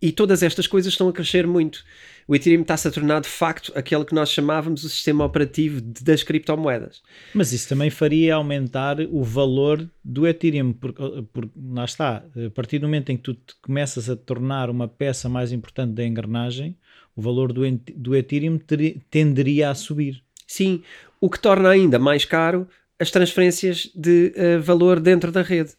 E 0.00 0.12
todas 0.12 0.42
estas 0.42 0.66
coisas 0.66 0.92
estão 0.92 1.08
a 1.08 1.12
crescer 1.12 1.46
muito. 1.46 1.82
O 2.28 2.34
Ethereum 2.34 2.62
está-se 2.62 2.88
a 2.88 2.90
tornar 2.90 3.20
de 3.20 3.28
facto 3.28 3.72
aquele 3.76 4.04
que 4.04 4.14
nós 4.14 4.30
chamávamos 4.30 4.82
o 4.82 4.88
sistema 4.88 5.24
operativo 5.24 5.80
das 5.80 6.24
criptomoedas. 6.24 7.02
Mas 7.32 7.52
isso 7.52 7.68
também 7.68 7.88
faria 7.88 8.34
aumentar 8.34 8.98
o 9.00 9.22
valor 9.22 9.88
do 10.04 10.26
Ethereum, 10.26 10.72
porque, 10.72 11.02
porque 11.32 11.52
lá 11.56 11.84
está, 11.84 12.24
a 12.46 12.50
partir 12.50 12.80
do 12.80 12.86
momento 12.86 13.10
em 13.10 13.16
que 13.16 13.22
tu 13.22 13.36
começas 13.62 14.10
a 14.10 14.16
tornar 14.16 14.68
uma 14.70 14.88
peça 14.88 15.28
mais 15.28 15.52
importante 15.52 15.92
da 15.92 16.04
engrenagem, 16.04 16.76
o 17.14 17.22
valor 17.22 17.52
do, 17.52 17.62
do 17.94 18.16
Ethereum 18.16 18.58
ter, 18.58 19.00
tenderia 19.08 19.70
a 19.70 19.74
subir. 19.74 20.22
Sim, 20.46 20.82
o 21.20 21.30
que 21.30 21.38
torna 21.38 21.68
ainda 21.68 21.98
mais 21.98 22.24
caro 22.24 22.68
as 22.98 23.10
transferências 23.10 23.90
de 23.94 24.32
uh, 24.36 24.60
valor 24.62 24.98
dentro 24.98 25.30
da 25.30 25.42
rede. 25.42 25.74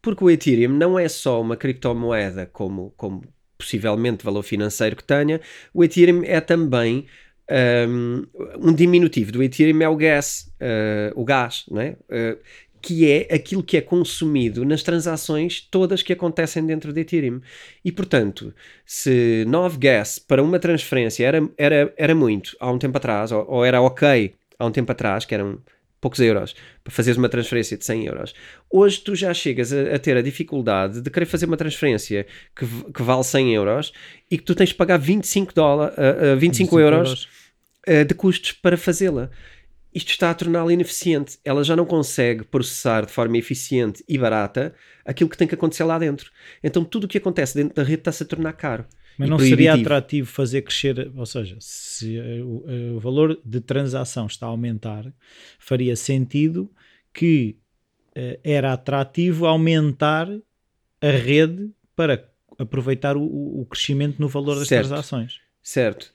Porque 0.00 0.24
o 0.24 0.30
Ethereum 0.30 0.72
não 0.72 0.98
é 0.98 1.08
só 1.08 1.40
uma 1.40 1.56
criptomoeda 1.56 2.46
como, 2.46 2.92
como 2.96 3.22
possivelmente 3.62 4.24
valor 4.24 4.42
financeiro 4.42 4.96
que 4.96 5.04
tenha, 5.04 5.40
o 5.72 5.84
Ethereum 5.84 6.22
é 6.24 6.40
também 6.40 7.06
um, 7.88 8.26
um 8.58 8.74
diminutivo 8.74 9.32
do 9.32 9.42
Ethereum 9.42 9.82
é 9.82 9.88
o 9.88 9.96
gas, 9.96 10.50
uh, 10.60 11.20
o 11.20 11.24
gás, 11.24 11.64
não 11.70 11.80
é? 11.80 11.96
Uh, 12.08 12.38
que 12.80 13.08
é 13.08 13.32
aquilo 13.32 13.62
que 13.62 13.76
é 13.76 13.80
consumido 13.80 14.64
nas 14.64 14.82
transações 14.82 15.60
todas 15.70 16.02
que 16.02 16.12
acontecem 16.12 16.66
dentro 16.66 16.92
do 16.92 16.98
Ethereum. 16.98 17.40
E, 17.84 17.92
portanto, 17.92 18.52
se 18.84 19.44
9 19.46 19.78
gas 19.78 20.18
para 20.18 20.42
uma 20.42 20.58
transferência 20.58 21.24
era, 21.24 21.48
era, 21.56 21.94
era 21.96 22.14
muito 22.14 22.56
há 22.58 22.68
um 22.72 22.78
tempo 22.78 22.96
atrás, 22.96 23.30
ou, 23.30 23.46
ou 23.48 23.64
era 23.64 23.80
ok 23.80 24.34
há 24.58 24.66
um 24.66 24.72
tempo 24.72 24.90
atrás, 24.90 25.24
que 25.24 25.32
eram 25.32 25.60
poucos 26.02 26.18
euros, 26.18 26.54
para 26.82 26.92
fazeres 26.92 27.16
uma 27.16 27.28
transferência 27.28 27.78
de 27.78 27.84
100 27.84 28.06
euros. 28.06 28.34
Hoje 28.68 28.98
tu 28.98 29.14
já 29.14 29.32
chegas 29.32 29.72
a, 29.72 29.94
a 29.94 29.98
ter 30.00 30.16
a 30.16 30.20
dificuldade 30.20 31.00
de 31.00 31.08
querer 31.08 31.26
fazer 31.26 31.46
uma 31.46 31.56
transferência 31.56 32.26
que, 32.54 32.66
que, 32.92 33.02
vale 33.02 33.22
100 33.22 33.54
euros 33.54 33.92
e 34.28 34.36
que 34.36 34.42
tu 34.42 34.54
tens 34.54 34.70
de 34.70 34.74
pagar 34.74 34.98
25, 34.98 35.54
dólar, 35.54 35.92
uh, 35.92 36.34
uh, 36.34 36.36
25, 36.36 36.76
25 36.76 36.80
euros, 36.80 37.28
Uh, 37.84 38.04
de 38.04 38.14
custos 38.14 38.52
para 38.52 38.76
fazê-la. 38.76 39.28
Isto 39.92 40.10
está 40.10 40.30
a 40.30 40.34
torná-la 40.34 40.72
ineficiente. 40.72 41.36
Ela 41.44 41.64
já 41.64 41.74
não 41.74 41.84
consegue 41.84 42.44
processar 42.44 43.04
de 43.04 43.10
forma 43.10 43.36
eficiente 43.36 44.04
e 44.08 44.16
barata 44.16 44.72
aquilo 45.04 45.28
que 45.28 45.36
tem 45.36 45.48
que 45.48 45.56
acontecer 45.56 45.82
lá 45.82 45.98
dentro. 45.98 46.30
Então 46.62 46.84
tudo 46.84 47.04
o 47.04 47.08
que 47.08 47.18
acontece 47.18 47.56
dentro 47.56 47.74
da 47.74 47.82
rede 47.82 48.02
está-se 48.02 48.22
a 48.22 48.26
tornar 48.26 48.52
caro. 48.52 48.86
Mas 49.18 49.28
não 49.28 49.38
seria 49.38 49.74
atrativo 49.74 50.28
fazer 50.28 50.62
crescer, 50.62 51.10
ou 51.14 51.26
seja, 51.26 51.56
se 51.60 52.18
o, 52.42 52.96
o, 52.96 53.00
valor 53.00 53.38
de 53.44 53.60
transação 53.60 54.26
está 54.26 54.46
a 54.46 54.48
aumentar, 54.48 55.12
faria 55.58 55.94
sentido 55.96 56.70
que 57.12 57.56
uh, 58.16 58.40
era 58.42 58.72
atrativo 58.72 59.46
aumentar 59.46 60.28
a 61.00 61.10
rede 61.10 61.70
para 61.94 62.28
aproveitar 62.58 63.16
o, 63.16 63.22
o 63.22 63.66
crescimento 63.66 64.18
no 64.18 64.28
valor 64.28 64.58
das 64.58 64.68
Certo. 64.68 64.88
transações. 64.88 65.40
Certo. 65.62 66.12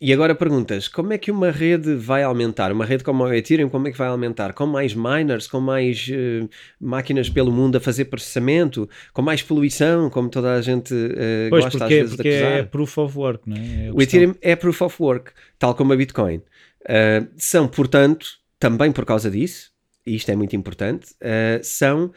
E 0.00 0.12
agora 0.12 0.32
perguntas, 0.32 0.86
como 0.86 1.12
é 1.12 1.18
que 1.18 1.28
uma 1.28 1.50
rede 1.50 1.96
vai 1.96 2.22
aumentar? 2.22 2.70
Uma 2.70 2.84
rede 2.84 3.02
como 3.02 3.24
a 3.24 3.36
Ethereum, 3.36 3.68
como 3.68 3.88
é 3.88 3.90
que 3.90 3.98
vai 3.98 4.06
aumentar? 4.06 4.52
Com 4.52 4.64
mais 4.64 4.94
miners, 4.94 5.48
com 5.48 5.58
mais 5.60 6.08
eh, 6.08 6.48
máquinas 6.80 7.28
pelo 7.28 7.50
mundo 7.50 7.76
a 7.76 7.80
fazer 7.80 8.04
processamento, 8.04 8.88
com 9.12 9.22
mais 9.22 9.42
poluição, 9.42 10.08
como 10.08 10.28
toda 10.28 10.54
a 10.54 10.62
gente 10.62 10.94
eh, 10.94 11.48
Pois, 11.50 11.64
gosta 11.64 11.84
às 11.84 11.90
porque, 11.90 11.94
vezes 11.94 12.14
porque 12.14 12.30
de 12.30 12.36
acusar? 12.36 12.58
é 12.60 12.62
proof 12.62 12.98
of 12.98 13.18
work, 13.18 13.48
não 13.50 13.56
é? 13.56 13.86
É 13.88 13.92
O. 13.92 14.00
Ethereum 14.00 14.34
é 14.40 14.54
proof 14.54 14.82
of 14.82 15.02
work, 15.02 15.32
tal 15.58 15.74
como 15.74 15.92
a 15.92 15.96
Bitcoin. 15.96 16.36
Uh, 16.36 17.28
são, 17.36 17.66
portanto, 17.66 18.26
também 18.58 18.92
por 18.92 19.04
causa 19.04 19.28
disso, 19.28 19.72
e 20.06 20.14
isto 20.14 20.30
é 20.30 20.36
muito 20.36 20.54
importante, 20.54 21.10
uh, 21.14 21.58
são 21.62 22.12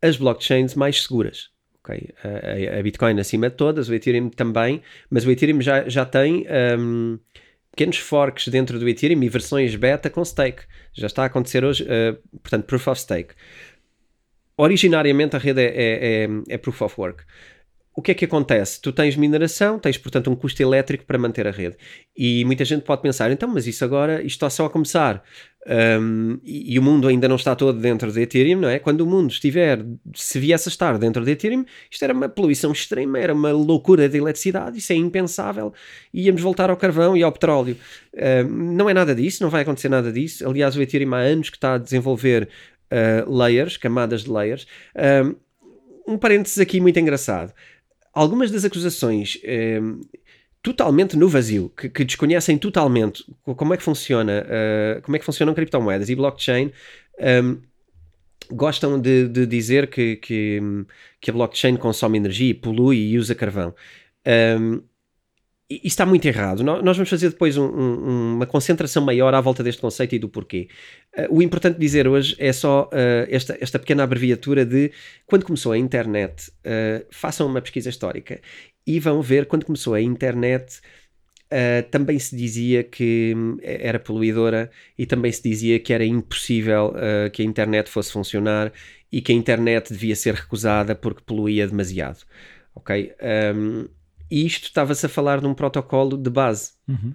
as 0.00 0.16
blockchains 0.16 0.74
mais 0.76 1.02
seguras. 1.02 1.50
A, 1.94 2.78
a 2.78 2.82
Bitcoin 2.82 3.18
acima 3.20 3.50
de 3.50 3.56
todas, 3.56 3.88
o 3.88 3.94
Ethereum 3.94 4.28
também, 4.28 4.82
mas 5.10 5.24
o 5.26 5.30
Ethereum 5.30 5.60
já, 5.60 5.88
já 5.88 6.04
tem 6.04 6.46
um, 6.78 7.18
pequenos 7.70 7.98
forks 7.98 8.48
dentro 8.48 8.78
do 8.78 8.88
Ethereum 8.88 9.22
e 9.22 9.28
versões 9.28 9.74
beta 9.76 10.10
com 10.10 10.24
stake. 10.24 10.64
Já 10.92 11.06
está 11.06 11.22
a 11.22 11.26
acontecer 11.26 11.64
hoje, 11.64 11.84
uh, 11.84 12.18
portanto, 12.40 12.64
proof 12.64 12.88
of 12.88 13.00
stake. 13.00 13.34
Originariamente 14.56 15.36
a 15.36 15.38
rede 15.38 15.60
é, 15.62 15.66
é, 15.66 16.24
é- 16.24 16.28
é 16.54 16.58
proof 16.58 16.82
of 16.82 17.00
work. 17.00 17.22
O 17.98 18.00
que 18.00 18.12
é 18.12 18.14
que 18.14 18.26
acontece? 18.26 18.80
Tu 18.80 18.92
tens 18.92 19.16
mineração, 19.16 19.76
tens 19.76 19.98
portanto 19.98 20.30
um 20.30 20.36
custo 20.36 20.62
elétrico 20.62 21.04
para 21.04 21.18
manter 21.18 21.48
a 21.48 21.50
rede. 21.50 21.76
E 22.16 22.44
muita 22.44 22.64
gente 22.64 22.82
pode 22.82 23.02
pensar, 23.02 23.28
então, 23.32 23.48
mas 23.48 23.66
isso 23.66 23.84
agora, 23.84 24.22
isto 24.22 24.36
está 24.36 24.48
só 24.48 24.66
a 24.66 24.70
começar. 24.70 25.20
Um, 25.66 26.38
e, 26.44 26.74
e 26.74 26.78
o 26.78 26.82
mundo 26.82 27.08
ainda 27.08 27.26
não 27.26 27.34
está 27.34 27.56
todo 27.56 27.80
dentro 27.80 28.12
de 28.12 28.20
Ethereum, 28.20 28.60
não 28.60 28.68
é? 28.68 28.78
Quando 28.78 29.00
o 29.00 29.06
mundo 29.06 29.32
estiver, 29.32 29.84
se 30.14 30.38
viesse 30.38 30.68
a 30.68 30.70
estar 30.70 30.96
dentro 30.96 31.24
de 31.24 31.32
Ethereum, 31.32 31.64
isto 31.90 32.04
era 32.04 32.14
uma 32.14 32.28
poluição 32.28 32.70
extrema, 32.70 33.18
era 33.18 33.34
uma 33.34 33.50
loucura 33.50 34.08
de 34.08 34.16
eletricidade, 34.16 34.78
isso 34.78 34.92
é 34.92 34.96
impensável. 34.96 35.74
Íamos 36.14 36.40
voltar 36.40 36.70
ao 36.70 36.76
carvão 36.76 37.16
e 37.16 37.24
ao 37.24 37.32
petróleo. 37.32 37.76
Um, 38.46 38.74
não 38.76 38.88
é 38.88 38.94
nada 38.94 39.12
disso, 39.12 39.42
não 39.42 39.50
vai 39.50 39.62
acontecer 39.62 39.88
nada 39.88 40.12
disso. 40.12 40.48
Aliás, 40.48 40.76
o 40.76 40.80
Ethereum 40.80 41.14
há 41.14 41.18
anos 41.18 41.50
que 41.50 41.56
está 41.56 41.74
a 41.74 41.78
desenvolver 41.78 42.48
uh, 42.92 43.36
layers, 43.36 43.76
camadas 43.76 44.22
de 44.22 44.30
layers. 44.30 44.68
Um, 45.26 45.34
um 46.14 46.16
parênteses 46.16 46.60
aqui 46.60 46.80
muito 46.80 47.00
engraçado. 47.00 47.52
Algumas 48.18 48.50
das 48.50 48.64
acusações 48.64 49.38
um, 49.80 50.00
totalmente 50.60 51.16
no 51.16 51.28
vazio, 51.28 51.68
que, 51.68 51.88
que 51.88 52.04
desconhecem 52.04 52.58
totalmente 52.58 53.24
co- 53.44 53.54
como 53.54 53.74
é 53.74 53.76
que 53.76 53.82
funciona, 53.84 54.44
uh, 54.44 55.02
como 55.02 55.14
é 55.14 55.20
que 55.20 55.24
funcionam 55.24 55.54
criptomoedas 55.54 56.08
e 56.08 56.16
blockchain, 56.16 56.72
um, 57.44 57.60
gostam 58.50 59.00
de, 59.00 59.28
de 59.28 59.46
dizer 59.46 59.88
que, 59.88 60.16
que, 60.16 60.60
que 61.20 61.30
a 61.30 61.32
blockchain 61.32 61.76
consome 61.76 62.18
energia, 62.18 62.54
polui 62.56 62.96
e 62.98 63.18
usa 63.18 63.36
carvão. 63.36 63.72
Um, 64.26 64.82
isso 65.70 65.86
está 65.88 66.06
muito 66.06 66.24
errado. 66.26 66.64
Nós 66.64 66.96
vamos 66.96 67.10
fazer 67.10 67.28
depois 67.28 67.56
um- 67.58 67.66
um- 67.66 68.34
uma 68.36 68.46
concentração 68.46 69.04
maior 69.04 69.34
à 69.34 69.40
volta 69.40 69.62
deste 69.62 69.80
conceito 69.82 70.14
e 70.14 70.18
do 70.18 70.28
porquê. 70.28 70.68
Uh, 71.16 71.36
o 71.36 71.42
importante 71.42 71.78
dizer 71.78 72.08
hoje 72.08 72.34
é 72.38 72.52
só 72.52 72.84
uh, 72.84 73.26
esta, 73.28 73.56
esta 73.60 73.78
pequena 73.78 74.02
abreviatura 74.02 74.64
de 74.64 74.90
quando 75.26 75.44
começou 75.44 75.72
a 75.72 75.78
internet, 75.78 76.50
uh, 76.60 77.04
façam 77.10 77.46
uma 77.46 77.60
pesquisa 77.60 77.90
histórica 77.90 78.40
e 78.86 78.98
vão 78.98 79.20
ver 79.20 79.44
quando 79.46 79.66
começou 79.66 79.92
a 79.94 80.00
internet. 80.00 80.80
também 81.90 82.18
se 82.18 82.36
dizia 82.36 82.84
que 82.84 83.32
hum, 83.34 83.56
era 83.62 83.98
poluidora 83.98 84.70
e 84.98 85.06
também 85.06 85.32
se 85.32 85.42
dizia 85.42 85.78
que 85.80 85.94
era 85.94 86.04
impossível 86.04 86.92
que 87.32 87.40
a 87.40 87.44
internet 87.44 87.88
fosse 87.88 88.12
funcionar 88.12 88.70
e 89.10 89.22
que 89.22 89.32
a 89.32 89.34
internet 89.34 89.90
devia 89.92 90.14
ser 90.14 90.34
recusada 90.34 90.94
porque 90.94 91.22
poluía 91.24 91.66
demasiado. 91.66 92.18
Ok? 92.74 93.12
Um, 93.54 93.88
e 94.30 94.44
isto 94.46 94.64
estava-se 94.64 95.06
a 95.06 95.08
falar 95.08 95.40
num 95.40 95.54
protocolo 95.54 96.16
de 96.16 96.30
base 96.30 96.72
Uhum. 96.88 97.14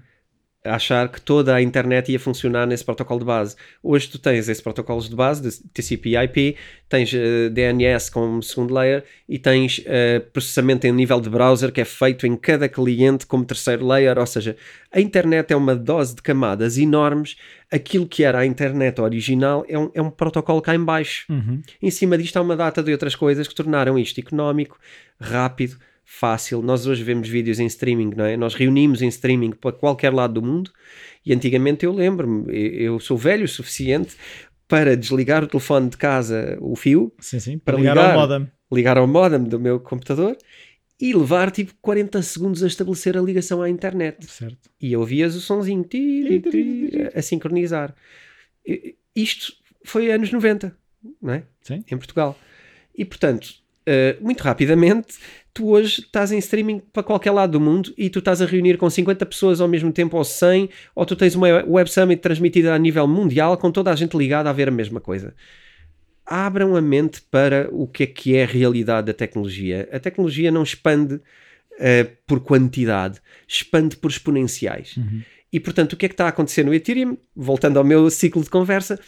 a 0.66 0.76
achar 0.76 1.10
que 1.10 1.20
toda 1.20 1.54
a 1.54 1.62
internet 1.62 2.10
ia 2.10 2.18
funcionar 2.18 2.66
nesse 2.66 2.86
protocolo 2.86 3.20
de 3.20 3.26
base. 3.26 3.54
Hoje 3.84 4.08
tu 4.08 4.18
tens 4.18 4.48
esses 4.48 4.62
protocolos 4.62 5.10
de 5.10 5.16
base, 5.16 5.42
de 5.42 5.52
TCP/IP, 5.74 6.56
tens 6.88 7.14
eh, 7.14 7.50
DNS 7.50 8.10
como 8.10 8.42
segundo 8.42 8.74
layer 8.74 9.04
e 9.28 9.38
tens 9.38 9.82
eh, 9.86 10.20
processamento 10.32 10.88
em 10.88 10.94
nível 10.94 11.20
de 11.20 11.30
browser 11.30 11.70
que 11.70 11.82
é 11.82 11.86
feito 11.86 12.26
em 12.26 12.38
cada 12.38 12.70
cliente 12.70 13.28
como 13.28 13.44
terceiro 13.44 13.86
layer, 13.86 14.18
ou 14.18 14.26
seja, 14.26 14.56
a 14.90 15.02
internet 15.02 15.52
é 15.52 15.56
uma 15.56 15.76
dose 15.76 16.16
de 16.16 16.22
camadas 16.22 16.78
enormes. 16.78 17.36
Aquilo 17.70 18.08
que 18.08 18.24
era 18.24 18.40
a 18.40 18.46
internet 18.46 19.02
original 19.02 19.66
é 19.68 19.78
um, 19.78 19.92
é 19.94 20.02
um 20.02 20.10
protocolo 20.10 20.62
cá 20.62 20.74
em 20.74 20.84
baixo. 20.84 21.26
Uhum. 21.30 21.62
Em 21.82 21.92
cima 21.92 22.18
disto 22.18 22.38
há 22.38 22.42
uma 22.42 22.56
data 22.56 22.82
de 22.82 22.92
outras 22.94 23.16
coisas 23.16 23.50
que 23.50 23.56
tornaram 23.56 24.00
isto 24.00 24.18
económico, 24.18 24.80
rápido, 25.20 25.76
fácil. 26.06 26.62
Nós 26.62 26.86
hoje 26.88 27.04
vemos 27.04 27.28
vídeos 27.30 27.60
em 27.60 27.66
streaming, 27.66 28.12
não 28.16 28.26
é? 28.26 28.36
Nós 28.38 28.54
reunimos 28.54 29.02
em 29.02 29.08
streaming 29.08 29.52
para 29.52 29.72
qualquer 29.72 30.14
lado 30.14 30.36
do 30.36 30.42
mundo 30.42 30.72
e 31.26 31.34
antigamente 31.34 31.86
eu 31.86 31.94
lembro-me, 31.94 32.46
eu 32.54 33.00
sou 33.00 33.18
velho 33.18 33.46
o 33.46 33.48
suficiente 33.48 34.16
para 34.68 34.96
desligar 34.98 35.44
o 35.44 35.48
telefone 35.48 35.90
de 35.90 35.98
casa, 35.98 36.58
o 36.62 36.76
fio, 36.76 37.14
Sim, 37.20 37.40
sim. 37.40 37.58
Para 37.58 37.74
Para 37.76 37.82
ligar, 37.82 37.96
ligar. 37.96 38.14
ao 38.16 38.20
modem. 38.28 38.52
ligar 38.72 38.98
ao 38.98 39.08
modem 39.08 39.44
do 39.44 39.60
meu 39.60 39.80
computador 39.80 40.36
e 41.00 41.14
levar 41.14 41.52
tipo 41.52 41.74
40 41.82 42.22
segundos 42.22 42.64
a 42.64 42.68
estabelecer 42.68 43.18
a 43.18 43.22
ligação 43.22 43.62
à 43.62 43.70
internet 43.70 44.26
Certo. 44.26 44.70
e 44.82 44.96
ouvias 44.96 45.36
o 45.36 45.42
sonzinho 45.42 45.84
ti, 45.84 46.42
ti, 46.42 46.50
ti, 46.52 46.92
a 47.14 47.22
sincronizar. 47.22 47.94
Isto 49.16 49.54
foi 49.86 50.12
anos 50.12 50.32
90, 50.32 50.76
não 51.22 51.34
é? 51.34 51.44
Sim. 51.62 51.84
Em 51.92 51.98
Portugal. 51.98 52.38
E 52.96 53.04
portanto, 53.04 53.50
eh, 53.86 54.18
muito 54.22 54.42
rapidamente, 54.42 55.18
tu 55.54 55.70
hoje 55.70 56.02
estás 56.02 56.32
em 56.32 56.38
streaming 56.40 56.82
para 56.92 57.04
qualquer 57.04 57.32
lado 57.32 57.52
do 57.52 57.60
mundo 57.60 57.94
e 57.98 58.10
tu 58.10 58.20
estás 58.20 58.42
a 58.42 58.46
reunir 58.46 58.78
com 58.78 58.90
50 58.90 59.26
pessoas 59.26 59.62
ao 59.62 59.68
mesmo 59.68 59.92
tempo 59.92 60.18
ou 60.18 60.24
100, 60.24 60.70
ou 60.96 61.06
tu 61.06 61.16
tens 61.16 61.36
uma 61.36 61.48
web 61.66 61.90
summit 61.90 62.22
transmitida 62.22 62.74
a 62.74 62.80
nível 62.80 63.08
mundial 63.08 63.56
com 63.58 63.72
toda 63.72 63.92
a 63.92 63.96
gente 63.96 64.18
ligada 64.18 64.50
a 64.50 64.54
ver 64.54 64.68
a 64.68 64.72
mesma 64.72 65.00
coisa. 65.00 65.36
Abram 66.26 66.76
a 66.76 66.82
mente 66.82 67.22
para 67.30 67.70
o 67.72 67.88
que 67.88 68.04
é 68.04 68.08
que 68.08 68.36
é 68.36 68.44
a 68.44 68.48
realidade 68.48 69.08
da 69.08 69.14
tecnologia. 69.14 69.88
A 69.92 70.00
tecnologia 70.00 70.50
não 70.52 70.64
expande 70.64 71.22
eh, 71.80 72.08
por 72.26 72.40
quantidade, 72.40 73.20
expande 73.48 73.98
por 73.98 74.10
exponenciais. 74.10 74.98
Uhum. 74.98 75.22
E 75.52 75.60
portanto, 75.60 75.94
o 75.94 75.98
que 75.98 76.08
é 76.08 76.10
que 76.10 76.14
está 76.14 76.26
a 76.26 76.30
acontecer 76.30 76.64
no 76.64 76.74
Ethereum? 76.74 77.16
Voltando 77.36 77.78
ao 77.78 77.84
meu 77.84 78.10
ciclo 78.10 78.42
de 78.42 78.50
conversa, 78.50 79.00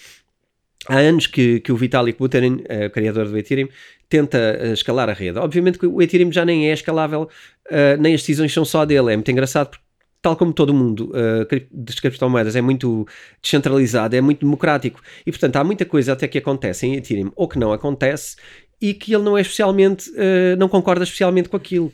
há 0.88 0.98
anos 0.98 1.28
que, 1.28 1.60
que 1.60 1.71
o 1.71 1.78
Vitalik 1.78 2.17
Buterin, 2.17 2.63
o 2.86 2.89
criador 2.89 3.28
do 3.28 3.38
Ethereum, 3.38 3.67
tenta 4.08 4.38
eh, 4.38 4.74
escalar 4.74 5.10
a 5.10 5.13
rede. 5.13 5.39
Obviamente 5.39 5.80
que 5.80 5.86
o 5.86 6.02
Ethereum 6.02 6.32
já 6.32 6.45
nem 6.45 6.69
é 6.69 6.74
escalável, 6.74 7.30
eh, 7.69 7.98
nem 7.98 8.13
as 8.13 8.21
decisões 8.21 8.54
são 8.54 8.63
só 8.63 8.86
dele. 8.86 9.13
É 9.13 9.15
muito 9.15 9.32
engraçado 9.32 9.69
porque, 9.69 9.84
tal 10.21 10.36
como 10.36 10.54
todo 10.54 10.74
mundo 10.74 11.12
cri- 11.48 11.67
das 11.71 12.00
criptomoedas, 12.00 12.56
é 12.56 12.62
muito 12.62 13.08
descentralizado, 13.41 14.15
é 14.15 14.21
muito 14.21 14.39
democrático. 14.39 15.00
E 15.26 15.32
portanto, 15.32 15.56
há 15.58 15.63
muita 15.63 15.86
coisa 15.86 16.13
até 16.13 16.28
que 16.28 16.39
acontece 16.39 16.88
em 16.88 16.95
Ethereum 16.95 17.32
ou 17.36 17.48
que 17.48 17.60
não 17.60 17.71
acontece 17.71 18.36
e 18.82 18.93
que 18.95 19.13
ele 19.13 19.24
não 19.24 19.38
é 19.38 19.41
especialmente, 19.41 20.12
não 20.58 20.67
concorda 20.67 21.04
especialmente 21.04 21.48
com 21.48 21.56
aquilo 21.56 21.93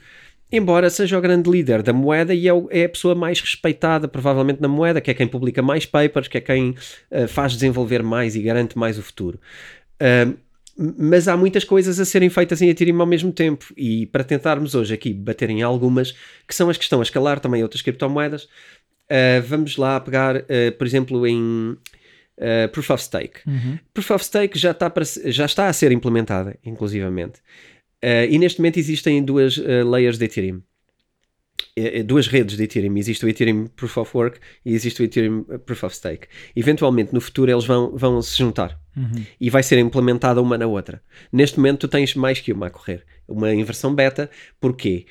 embora 0.51 0.89
seja 0.89 1.17
o 1.17 1.21
grande 1.21 1.49
líder 1.49 1.81
da 1.81 1.93
moeda 1.93 2.33
e 2.33 2.47
é, 2.47 2.51
é 2.71 2.85
a 2.85 2.89
pessoa 2.89 3.15
mais 3.15 3.39
respeitada 3.39 4.07
provavelmente 4.07 4.61
na 4.61 4.67
moeda, 4.67 4.99
que 4.99 5.09
é 5.09 5.13
quem 5.13 5.27
publica 5.27 5.61
mais 5.61 5.85
papers, 5.85 6.27
que 6.27 6.37
é 6.37 6.41
quem 6.41 6.75
eh, 7.09 7.27
faz 7.27 7.53
desenvolver 7.53 8.03
mais 8.03 8.35
e 8.35 8.41
garante 8.41 8.77
mais 8.77 8.97
o 8.97 9.03
futuro. 9.03 9.39
Ahm, 9.99 10.33
mas 10.77 11.27
há 11.27 11.37
muitas 11.37 11.63
coisas 11.63 11.99
a 11.99 12.05
serem 12.05 12.29
feitas 12.29 12.61
em 12.61 12.69
Ethereum 12.69 12.99
ao 13.01 13.07
mesmo 13.07 13.31
tempo 13.31 13.65
e 13.77 14.05
para 14.07 14.23
tentarmos 14.23 14.73
hoje 14.73 14.93
aqui 14.93 15.13
bater 15.13 15.49
em 15.49 15.61
algumas 15.61 16.13
que 16.47 16.55
são 16.55 16.69
as 16.69 16.77
que 16.77 16.83
estão 16.83 16.99
a 16.99 17.03
escalar 17.03 17.39
também 17.39 17.61
outras 17.61 17.81
criptomoedas, 17.81 18.47
ah, 19.09 19.41
vamos 19.45 19.77
lá 19.77 19.99
pegar, 19.99 20.37
ah, 20.37 20.43
por 20.77 20.87
exemplo, 20.87 21.27
em 21.27 21.77
ah, 22.39 22.67
Proof 22.69 22.89
of 22.89 23.03
Stake. 23.03 23.41
Uhum. 23.45 23.77
Proof 23.93 24.11
of 24.11 24.25
Stake 24.25 24.57
já 24.57 24.71
está, 24.71 24.89
para 24.89 25.03
já 25.25 25.45
está 25.45 25.67
a 25.67 25.73
ser 25.73 25.91
implementada, 25.91 26.57
inclusivamente. 26.65 27.41
Uh, 28.03 28.25
e 28.29 28.37
neste 28.37 28.59
momento 28.59 28.77
existem 28.77 29.23
duas 29.23 29.57
uh, 29.57 29.87
layers 29.87 30.17
de 30.17 30.25
Ethereum. 30.25 30.61
Eh, 31.75 32.03
Duas 32.03 32.27
redes 32.27 32.57
de 32.57 32.63
Ethereum. 32.63 32.97
Existe 32.97 33.23
o 33.25 33.29
Ethereum 33.29 33.67
Proof 33.67 33.97
of 33.97 34.17
Work 34.17 34.39
e 34.65 34.73
existe 34.73 35.01
o 35.01 35.05
Ethereum 35.05 35.43
Proof 35.65 35.83
of 35.83 35.95
Stake. 35.95 36.27
Eventualmente, 36.55 37.13
no 37.13 37.21
futuro, 37.21 37.51
eles 37.51 37.65
vão, 37.65 37.95
vão 37.95 38.21
se 38.21 38.37
juntar 38.37 38.79
Uhum. 38.97 39.23
e 39.39 39.49
vai 39.49 39.63
ser 39.63 39.77
implementada 39.79 40.41
uma 40.41 40.57
na 40.57 40.67
outra. 40.67 41.01
Neste 41.31 41.57
momento, 41.57 41.79
tu 41.81 41.87
tens 41.87 42.13
mais 42.13 42.41
que 42.41 42.51
uma 42.51 42.67
a 42.67 42.69
correr. 42.69 43.05
Uma 43.25 43.53
inversão 43.53 43.95
beta. 43.95 44.29
Porquê? 44.59 45.05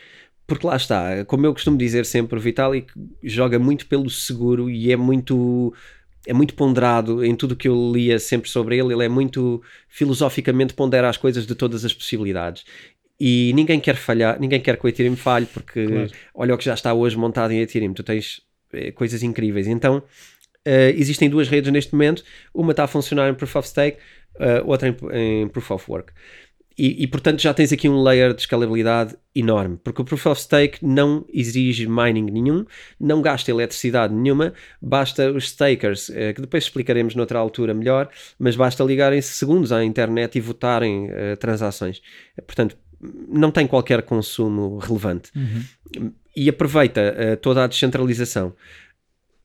Porque 0.47 0.67
lá 0.67 0.77
está, 0.77 1.25
como 1.25 1.47
eu 1.47 1.53
costumo 1.55 1.79
dizer 1.79 2.05
sempre, 2.05 2.37
o 2.39 2.43
Vitalik 2.43 2.93
joga 3.23 3.59
muito 3.59 3.87
pelo 3.87 4.11
seguro 4.11 4.69
e 4.69 4.93
é 4.93 4.97
muito 4.97 5.73
é 6.27 6.33
muito 6.33 6.55
ponderado 6.55 7.25
em 7.25 7.35
tudo 7.35 7.53
o 7.53 7.57
que 7.57 7.69
eu 7.69 7.93
lia 7.93 8.19
sempre 8.19 8.51
sobre 8.51 8.79
ele. 8.79 8.93
Ele 8.93 9.05
é 9.05 9.09
muito 9.09 9.63
filosoficamente 9.89 10.75
pondera 10.75 11.09
as 11.09 11.17
coisas 11.17 11.47
de 11.47 11.55
todas 11.55 11.85
as 11.85 11.93
possibilidades. 11.95 12.65
E 13.19 13.53
ninguém 13.55 13.79
quer 13.81 13.97
falhar, 13.97 14.41
ninguém 14.41 14.61
quer 14.61 14.77
que 14.79 14.85
o 14.85 14.89
Ethereum 14.89 15.17
falhe, 15.17 15.47
porque 15.47 15.87
Claro. 15.87 16.11
olha 16.35 16.55
o 16.55 16.59
que 16.59 16.65
já 16.65 16.75
está 16.75 16.95
hoje 16.95 17.17
montado 17.17 17.53
em 17.53 17.61
Ethereum. 17.61 17.93
Tu 17.93 18.03
tens 18.03 18.41
eh, 18.73 18.93
coisas 18.93 19.23
incríveis. 19.23 19.67
Então, 19.67 20.03
eh, 20.65 20.95
existem 20.97 21.29
duas 21.29 21.49
redes 21.49 21.71
neste 21.73 21.93
momento. 21.93 22.23
Uma 22.55 22.71
está 22.73 22.85
a 22.85 22.87
funcionar 22.87 23.29
em 23.29 23.35
Proof 23.35 23.57
of 23.57 23.69
Stake, 23.69 23.99
eh, 24.39 24.63
outra 24.65 24.89
em, 24.89 24.97
em 25.43 25.49
Proof 25.49 25.71
of 25.71 25.85
Work. 25.91 26.13
E, 26.79 27.03
e, 27.03 27.07
portanto 27.07 27.41
já 27.43 27.53
tens 27.53 27.73
aqui 27.73 27.89
um 27.89 28.03
layer 28.03 28.33
de 28.33 28.41
escalabilidade 28.43 29.15
enorme, 29.35 29.79
porque 29.83 30.01
o 30.01 30.05
Proof 30.05 30.27
of 30.27 30.41
Stake 30.41 30.85
não 30.85 31.27
exige 31.33 31.87
mining 31.87 32.31
nenhum, 32.31 32.65
não 32.99 33.21
gasta 33.21 33.51
eletricidade 33.51 34.15
nenhuma, 34.15 34.53
basta 34.81 35.31
os 35.31 35.51
stakers, 35.51 36.11
eh, 36.11 36.33
que 36.33 36.41
depois 36.41 36.65
explicaremos 36.65 37.15
noutra 37.15 37.39
altura 37.39 37.75
melhor, 37.75 38.09
mas 38.39 38.57
basta 38.57 38.83
ligarem-se 38.83 39.35
segundos 39.35 39.73
à 39.73 39.85
internet 39.85 40.37
e 40.37 40.41
votarem 40.41 41.07
uh, 41.07 41.37
transações. 41.39 42.01
Portanto, 42.47 42.77
não 43.29 43.51
tem 43.51 43.67
qualquer 43.67 44.03
consumo 44.03 44.79
relevante. 44.79 45.31
Uhum. 45.35 46.13
E 46.37 46.49
aproveita 46.49 47.01
uh, 47.01 47.37
toda 47.37 47.65
a 47.65 47.67
descentralização. 47.67 48.55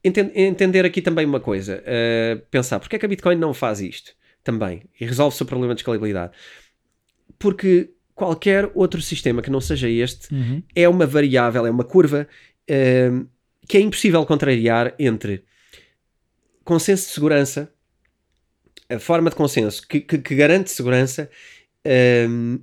entender 0.03 0.85
aqui 0.85 1.01
também 1.01 1.25
uma 1.25 1.39
coisa, 1.39 1.83
uh, 1.83 2.39
pensar, 2.51 2.79
porque 2.79 2.95
é 2.95 2.99
que 2.99 3.05
a 3.05 3.09
Bitcoin 3.09 3.35
não 3.35 3.53
faz 3.53 3.81
isto 3.81 4.13
também? 4.43 4.83
E 4.99 5.05
resolve-se 5.05 5.41
o 5.41 5.45
problema 5.45 5.73
de 5.73 5.81
escalabilidade 5.81 6.33
porque 7.37 7.91
qualquer 8.13 8.71
outro 8.73 9.01
sistema 9.01 9.41
que 9.41 9.49
não 9.49 9.59
seja 9.59 9.89
este 9.89 10.33
uhum. 10.33 10.63
é 10.73 10.87
uma 10.87 11.05
variável, 11.05 11.65
é 11.65 11.71
uma 11.71 11.83
curva 11.83 12.27
uh, 12.69 13.27
que 13.67 13.77
é 13.77 13.81
impossível 13.81 14.25
contrariar 14.25 14.95
entre 14.97 15.43
consenso 16.63 17.07
de 17.07 17.13
segurança, 17.13 17.71
a 18.89 18.99
forma 18.99 19.29
de 19.29 19.35
consenso 19.35 19.87
que, 19.87 19.99
que, 19.99 20.17
que 20.17 20.35
garante 20.35 20.71
segurança 20.71 21.29
um, 22.29 22.59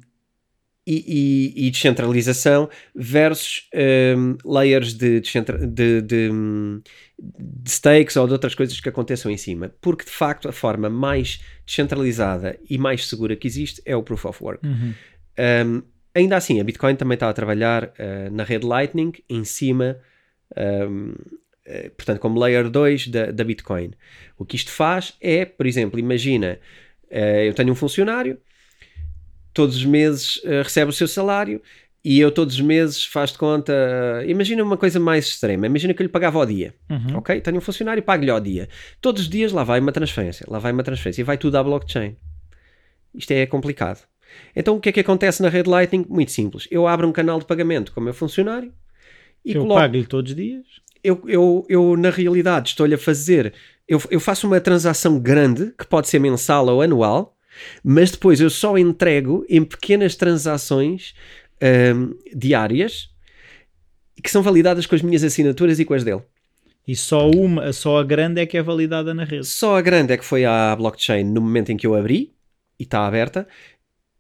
e, 0.87 1.55
e, 1.57 1.67
e, 1.67 1.71
descentralização 1.71 2.69
versus 2.95 3.69
um, 4.17 4.37
layers 4.45 4.95
de, 4.95 5.21
de, 5.21 5.43
de, 5.69 6.03
de, 6.03 6.31
stakes 7.67 8.17
ou 8.17 8.27
de 8.27 8.33
outras 8.33 8.55
coisas 8.55 8.79
que 8.81 8.89
aconteçam 8.89 9.31
em 9.31 9.37
cima. 9.37 9.73
Porque 9.81 10.05
de 10.05 10.11
facto 10.11 10.49
a 10.49 10.53
forma 10.53 10.89
mais 10.89 11.43
descentralizada 11.65 12.59
e 12.69 12.79
mais 12.79 13.07
segura 13.07 13.37
que 13.37 13.47
existe 13.47 13.83
é 13.85 13.95
o 13.97 14.03
Proof 14.03 14.25
of 14.25 14.43
Work. 14.43 14.67
Uhum. 14.67 14.95
Um, 15.39 15.83
ainda 16.15 16.37
assim, 16.37 16.61
a 16.61 16.65
Bitcoin 16.65 16.97
também 16.97 17.15
está 17.15 17.29
a 17.29 17.33
trabalhar 17.33 17.85
uh, 17.85 18.31
na 18.31 18.45
rede 18.45 18.67
Lightning 18.67 19.13
em 19.29 19.45
cima, 19.45 19.99
um, 20.89 21.15
eh, 21.65 21.91
portanto, 21.91 22.19
como 22.19 22.39
layer 22.41 22.69
2 22.69 23.09
da, 23.09 23.31
da 23.31 23.45
Bitcoin. 23.45 23.93
O 24.37 24.45
que 24.45 24.57
isto 24.57 24.71
faz 24.71 25.17
é, 25.21 25.45
por 25.45 25.67
exemplo, 25.67 25.99
imagina, 25.99 26.59
uh, 27.11 27.45
eu 27.47 27.55
tenho 27.55 27.73
um 27.73 27.77
funcionário 27.77 28.39
todos 29.53 29.77
os 29.77 29.85
meses 29.85 30.37
uh, 30.39 30.63
recebe 30.63 30.91
o 30.91 30.95
seu 30.95 31.07
salário 31.07 31.63
e 32.05 32.19
eu 32.19 32.33
todos 32.33 32.55
os 32.55 32.61
meses 32.61 33.05
faz 33.05 33.31
de 33.31 33.39
conta. 33.39 33.73
Uh, 33.73 34.29
imagina 34.29 34.63
uma 34.63 34.77
coisa 34.77 34.99
mais 34.99 35.27
extrema. 35.27 35.67
Imagina 35.67 35.95
que 35.95 36.03
eu 36.03 36.05
lhe 36.05 36.11
pagava 36.13 36.39
ao 36.39 36.47
dia. 36.47 36.75
Uhum. 36.91 37.19
Ok? 37.19 37.41
Tenho 37.41 37.59
um 37.59 37.61
funcionário 37.61 38.01
e 38.01 38.03
pago-lhe 38.03 38.31
ao 38.31 38.41
dia. 38.41 38.69
Todos 39.01 39.23
os 39.23 39.29
dias 39.29 39.53
lá 39.53 39.63
vai 39.63 39.79
uma 39.79 39.93
transferência, 39.93 40.45
lá 40.49 40.59
vai 40.59 40.73
uma 40.73 40.83
transferência 40.83 41.21
e 41.21 41.25
vai 41.25 41.39
tudo 41.39 41.57
à 41.57 41.63
blockchain. 41.63 42.17
Isto 43.15 43.31
é 43.33 43.47
complicado. 43.47 44.01
Então 44.57 44.77
o 44.77 44.81
que 44.81 44.89
é 44.89 44.93
que 44.93 45.01
acontece 45.01 45.43
na 45.43 45.49
rede 45.49 45.69
Lightning? 45.69 46.05
Muito 46.09 46.33
simples. 46.33 46.67
Eu 46.71 46.89
abro 46.89 47.07
um 47.07 47.13
canal 47.13 47.39
de 47.39 47.45
pagamento 47.45 47.93
com 47.93 48.01
o 48.01 48.05
meu 48.05 48.15
funcionário 48.15 48.73
e 49.45 49.53
eu 49.53 49.63
coloco... 49.63 49.81
pago-lhe 49.81 50.07
todos 50.07 50.33
os 50.33 50.37
dias. 50.37 50.65
Eu, 51.05 51.23
eu, 51.27 51.67
eu, 51.69 51.97
na 51.97 52.11
realidade, 52.11 52.71
estou-lhe 52.71 52.95
a 52.95 52.99
fazer. 52.99 53.53
Eu, 53.89 54.01
eu 54.11 54.21
faço 54.21 54.47
uma 54.47 54.61
transação 54.61 55.19
grande, 55.19 55.73
que 55.77 55.87
pode 55.87 56.09
ser 56.09 56.21
mensal 56.21 56.67
ou 56.69 56.81
anual, 56.81 57.37
mas 57.83 58.11
depois 58.13 58.41
eu 58.41 58.49
só 58.49 58.79
entrego 58.79 59.45
em 59.49 59.65
pequenas 59.65 60.15
transações 60.15 61.15
um, 61.63 62.15
diárias 62.35 63.09
que 64.23 64.31
são 64.31 64.43
validadas 64.43 64.87
com 64.87 64.95
as 64.95 65.03
minhas 65.03 65.25
assinaturas 65.25 65.81
e 65.81 65.85
com 65.85 65.95
as 65.95 66.05
dele. 66.05 66.23
E 66.87 66.97
só 66.97 67.31
uma, 67.31 67.73
só 67.73 67.99
a 67.99 68.05
grande 68.05 68.41
é 68.41 68.47
que 68.47 68.57
é 68.57 68.63
validada 68.63 69.15
na 69.15 69.25
rede. 69.25 69.47
Só 69.47 69.77
a 69.77 69.81
grande 69.81 70.13
é 70.13 70.17
que 70.17 70.25
foi 70.25 70.45
à 70.45 70.75
blockchain 70.77 71.25
no 71.25 71.41
momento 71.41 71.71
em 71.71 71.77
que 71.77 71.87
eu 71.87 71.95
abri 71.95 72.33
e 72.79 72.83
está 72.83 73.07
aberta. 73.07 73.47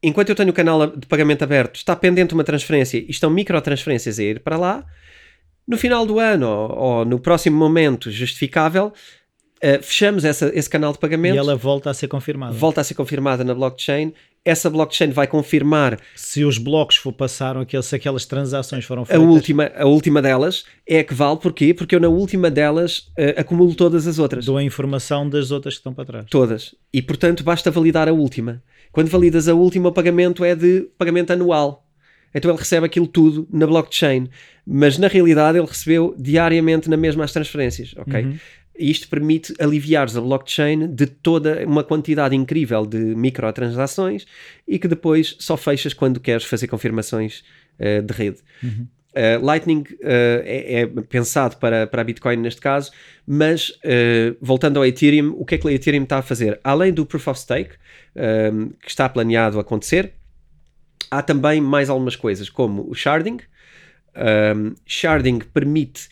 Enquanto 0.02 0.30
eu 0.30 0.34
tenho 0.34 0.50
o 0.50 0.52
canal 0.52 0.86
de 0.96 1.06
pagamento 1.06 1.42
aberto, 1.42 1.76
está 1.76 1.94
pendente 1.94 2.34
uma 2.34 2.44
transferência 2.44 2.98
e 2.98 3.10
estão 3.10 3.30
microtransferências 3.30 4.18
a 4.18 4.22
ir 4.22 4.40
para 4.40 4.56
lá. 4.56 4.84
No 5.66 5.76
final 5.76 6.06
do 6.06 6.18
ano 6.18 6.48
ou, 6.48 6.78
ou 6.78 7.04
no 7.04 7.20
próximo 7.20 7.56
momento 7.56 8.10
justificável, 8.10 8.92
Uh, 9.64 9.80
fechamos 9.80 10.24
essa, 10.24 10.50
esse 10.54 10.68
canal 10.68 10.92
de 10.92 10.98
pagamento. 10.98 11.36
E 11.36 11.38
ela 11.38 11.54
volta 11.54 11.88
a 11.88 11.94
ser 11.94 12.08
confirmada. 12.08 12.52
Volta 12.52 12.80
a 12.80 12.84
ser 12.84 12.94
confirmada 12.94 13.44
na 13.44 13.54
blockchain. 13.54 14.12
Essa 14.44 14.68
blockchain 14.68 15.12
vai 15.12 15.28
confirmar. 15.28 16.00
Se 16.16 16.44
os 16.44 16.58
blocos 16.58 16.96
for, 16.96 17.12
passaram, 17.12 17.64
se 17.80 17.94
aquelas 17.94 18.26
transações 18.26 18.84
foram 18.84 19.04
feitas. 19.04 19.24
A 19.24 19.28
última, 19.30 19.70
a 19.76 19.86
última 19.86 20.20
delas 20.20 20.64
é 20.84 20.98
a 20.98 21.04
que 21.04 21.14
vale. 21.14 21.38
Porquê? 21.38 21.72
Porque 21.72 21.94
eu 21.94 22.00
na 22.00 22.08
última 22.08 22.50
delas 22.50 23.12
uh, 23.16 23.38
acumulo 23.38 23.72
todas 23.76 24.08
as 24.08 24.18
outras. 24.18 24.46
Dou 24.46 24.56
a 24.56 24.64
informação 24.64 25.28
das 25.28 25.52
outras 25.52 25.74
que 25.74 25.78
estão 25.78 25.94
para 25.94 26.06
trás. 26.06 26.26
Todas. 26.28 26.74
E 26.92 27.00
portanto 27.00 27.44
basta 27.44 27.70
validar 27.70 28.08
a 28.08 28.12
última. 28.12 28.60
Quando 28.90 29.08
validas 29.08 29.46
a 29.46 29.54
última, 29.54 29.90
o 29.90 29.92
pagamento 29.92 30.44
é 30.44 30.56
de 30.56 30.88
pagamento 30.98 31.32
anual. 31.32 31.86
Então 32.34 32.50
ele 32.50 32.58
recebe 32.58 32.86
aquilo 32.86 33.06
tudo 33.06 33.46
na 33.52 33.66
blockchain. 33.66 34.28
Mas 34.66 34.98
na 34.98 35.06
realidade 35.06 35.58
ele 35.58 35.66
recebeu 35.66 36.16
diariamente 36.18 36.90
na 36.90 36.96
mesma 36.96 37.22
as 37.22 37.32
transferências. 37.32 37.94
Ok? 37.96 38.24
Uhum. 38.24 38.38
Isto 38.82 39.08
permite 39.08 39.54
aliviares 39.60 40.16
a 40.16 40.20
blockchain 40.20 40.88
de 40.88 41.06
toda 41.06 41.64
uma 41.64 41.84
quantidade 41.84 42.34
incrível 42.34 42.84
de 42.84 42.98
microtransações 42.98 44.26
e 44.66 44.78
que 44.78 44.88
depois 44.88 45.36
só 45.38 45.56
fechas 45.56 45.94
quando 45.94 46.18
queres 46.18 46.44
fazer 46.44 46.66
confirmações 46.66 47.44
uh, 47.78 48.02
de 48.02 48.12
rede. 48.12 48.38
Uhum. 48.60 48.88
Uh, 49.12 49.44
Lightning 49.44 49.82
uh, 49.82 50.42
é, 50.44 50.80
é, 50.80 50.86
pensado 50.86 51.58
para, 51.58 51.86
para 51.86 52.00
a 52.00 52.04
Bitcoin 52.04 52.38
neste 52.38 52.60
caso, 52.60 52.90
mas 53.24 53.72
voltando 54.40 54.78
ao 54.78 54.86
Ethereum, 54.86 55.32
o 55.36 55.44
que 55.44 55.54
é 55.54 55.58
que 55.58 55.66
o 55.66 55.70
Ethereum 55.70 56.02
está 56.02 56.18
a 56.18 56.22
fazer? 56.22 56.58
Além 56.64 56.92
do 56.92 57.06
Proof 57.06 57.28
of 57.28 57.38
Stake, 57.38 57.76
que 58.80 58.90
está 58.90 59.08
planeado 59.08 59.60
acontecer, 59.60 60.12
há 61.08 61.22
também 61.22 61.60
mais 61.60 61.88
algumas 61.88 62.16
coisas, 62.16 62.50
como 62.50 62.88
o 62.90 62.94
sharding. 62.94 63.38
Um, 64.14 64.74
sharding 64.84 65.38
permite 65.38 66.08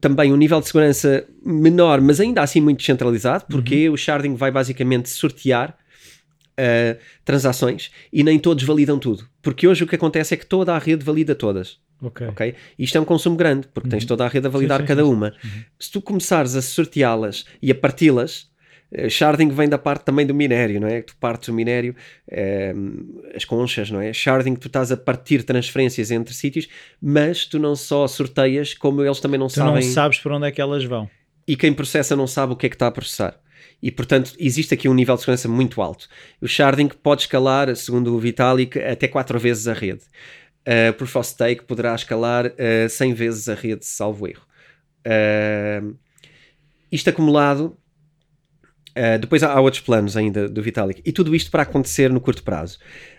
também 0.00 0.32
um 0.32 0.36
nível 0.36 0.60
de 0.60 0.66
segurança 0.66 1.26
menor, 1.44 2.00
mas 2.00 2.20
ainda 2.20 2.42
assim 2.42 2.60
muito 2.60 2.78
descentralizado, 2.78 3.44
porque 3.48 3.88
uhum. 3.88 3.94
o 3.94 3.96
sharding 3.96 4.34
vai 4.34 4.50
basicamente 4.50 5.08
sortear 5.08 5.76
uh, 6.58 6.98
transações 7.24 7.90
e 8.12 8.22
nem 8.22 8.38
todos 8.38 8.64
validam 8.64 8.98
tudo. 8.98 9.28
Porque 9.42 9.66
hoje 9.66 9.84
o 9.84 9.86
que 9.86 9.96
acontece 9.96 10.34
é 10.34 10.36
que 10.36 10.46
toda 10.46 10.74
a 10.74 10.78
rede 10.78 11.04
valida 11.04 11.34
todas. 11.34 11.78
Okay. 12.02 12.26
ok? 12.26 12.54
Isto 12.78 12.98
é 12.98 13.00
um 13.00 13.04
consumo 13.04 13.36
grande, 13.36 13.68
porque 13.72 13.86
uhum. 13.86 13.90
tens 13.90 14.04
toda 14.04 14.24
a 14.24 14.28
rede 14.28 14.46
a 14.46 14.50
validar 14.50 14.78
sim, 14.80 14.84
sim, 14.84 14.88
cada 14.88 15.02
sim. 15.02 15.10
uma. 15.10 15.34
Uhum. 15.42 15.62
Se 15.78 15.90
tu 15.90 16.02
começares 16.02 16.54
a 16.54 16.62
sorteá-las 16.62 17.44
e 17.62 17.70
a 17.70 17.74
parti-las, 17.74 18.50
sharding 19.08 19.48
vem 19.48 19.68
da 19.68 19.78
parte 19.78 20.04
também 20.04 20.26
do 20.26 20.34
minério, 20.34 20.80
não 20.80 20.88
é? 20.88 21.02
Tu 21.02 21.16
partes 21.16 21.48
o 21.48 21.52
minério, 21.52 21.94
é, 22.30 22.74
as 23.34 23.44
conchas, 23.44 23.90
não 23.90 24.00
é? 24.00 24.12
Sharding, 24.12 24.54
tu 24.54 24.68
estás 24.68 24.92
a 24.92 24.96
partir 24.96 25.42
transferências 25.42 26.10
entre 26.10 26.34
sítios, 26.34 26.68
mas 27.00 27.44
tu 27.44 27.58
não 27.58 27.74
só 27.74 28.06
sorteias, 28.06 28.74
como 28.74 29.02
eles 29.02 29.20
também 29.20 29.38
não 29.38 29.48
tu 29.48 29.54
sabem. 29.54 29.82
Tu 29.82 29.86
não 29.86 29.92
sabes 29.92 30.18
para 30.18 30.36
onde 30.36 30.46
é 30.46 30.52
que 30.52 30.60
elas 30.60 30.84
vão. 30.84 31.08
E 31.46 31.56
quem 31.56 31.72
processa 31.72 32.16
não 32.16 32.26
sabe 32.26 32.52
o 32.52 32.56
que 32.56 32.66
é 32.66 32.68
que 32.68 32.76
está 32.76 32.86
a 32.86 32.90
processar. 32.90 33.38
E, 33.82 33.90
portanto, 33.90 34.32
existe 34.38 34.72
aqui 34.72 34.88
um 34.88 34.94
nível 34.94 35.14
de 35.14 35.20
segurança 35.20 35.48
muito 35.48 35.82
alto. 35.82 36.08
O 36.40 36.46
sharding 36.46 36.88
pode 36.88 37.22
escalar, 37.22 37.74
segundo 37.76 38.14
o 38.14 38.18
Vitalik, 38.18 38.78
até 38.78 39.06
4 39.06 39.38
vezes 39.38 39.68
a 39.68 39.74
rede. 39.74 40.02
Uh, 40.66 40.92
Proof 40.94 41.16
of 41.16 41.28
Stake 41.28 41.64
poderá 41.64 41.94
escalar 41.94 42.46
uh, 42.46 42.88
100 42.88 43.12
vezes 43.12 43.48
a 43.48 43.54
rede, 43.54 43.84
salvo 43.84 44.26
erro. 44.26 44.46
Uh, 45.06 45.94
isto 46.90 47.10
acumulado 47.10 47.76
Uh, 48.96 49.18
depois 49.18 49.42
há, 49.42 49.52
há, 49.52 49.60
outros 49.60 49.82
planos 49.82 50.16
ainda 50.16 50.48
do 50.48 50.62
Vitalik. 50.62 51.02
E 51.04 51.12
tudo 51.12 51.34
isto 51.34 51.50
para 51.50 51.62
acontecer 51.62 52.10
no 52.10 52.20
curto 52.20 52.42
prazo. 52.44 52.78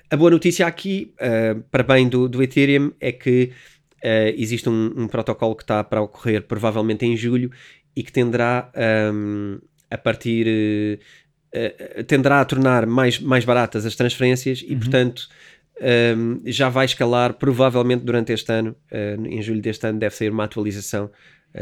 A 0.09 0.15
boa 0.15 0.31
notícia 0.31 0.65
aqui, 0.65 1.13
uh, 1.15 1.61
para 1.69 1.83
bem 1.83 2.07
do, 2.07 2.29
do, 2.29 2.41
Ethereum, 2.41 2.93
é 2.99 3.11
que 3.11 3.51
uh, 4.03 4.33
existe 4.37 4.69
um, 4.69 4.93
um, 4.95 5.07
protocolo 5.07 5.53
que 5.55 5.63
está 5.63 5.83
para 5.83 6.01
ocorrer 6.01 6.43
provavelmente 6.43 7.05
em 7.05 7.17
julho 7.17 7.51
e 7.95 8.03
que 8.03 8.11
tenderá 8.11 8.71
um, 9.13 9.59
a 9.91 9.97
partir. 9.97 10.99
tenderá 12.07 12.41
a 12.41 12.45
tornar 12.45 12.85
mais, 12.85 13.19
mais 13.19 13.45
baratas 13.45 13.85
as 13.85 13.95
transferências 13.95 14.63
e, 14.65 14.73
uhum. 14.73 14.79
portanto. 14.79 15.27
Um, 16.17 16.39
já 16.45 16.69
vai 16.69 16.85
escalar 16.85 17.33
provavelmente 17.33 18.05
durante 18.05 18.31
este 18.31 18.49
ano, 18.49 18.73
em 19.29 19.41
julho 19.41 19.61
deste 19.61 19.85
ano 19.85 19.99
deve 19.99 20.15
sair 20.15 20.29
uma 20.29 20.45
atualização 20.45 21.11
eh, 21.11 21.11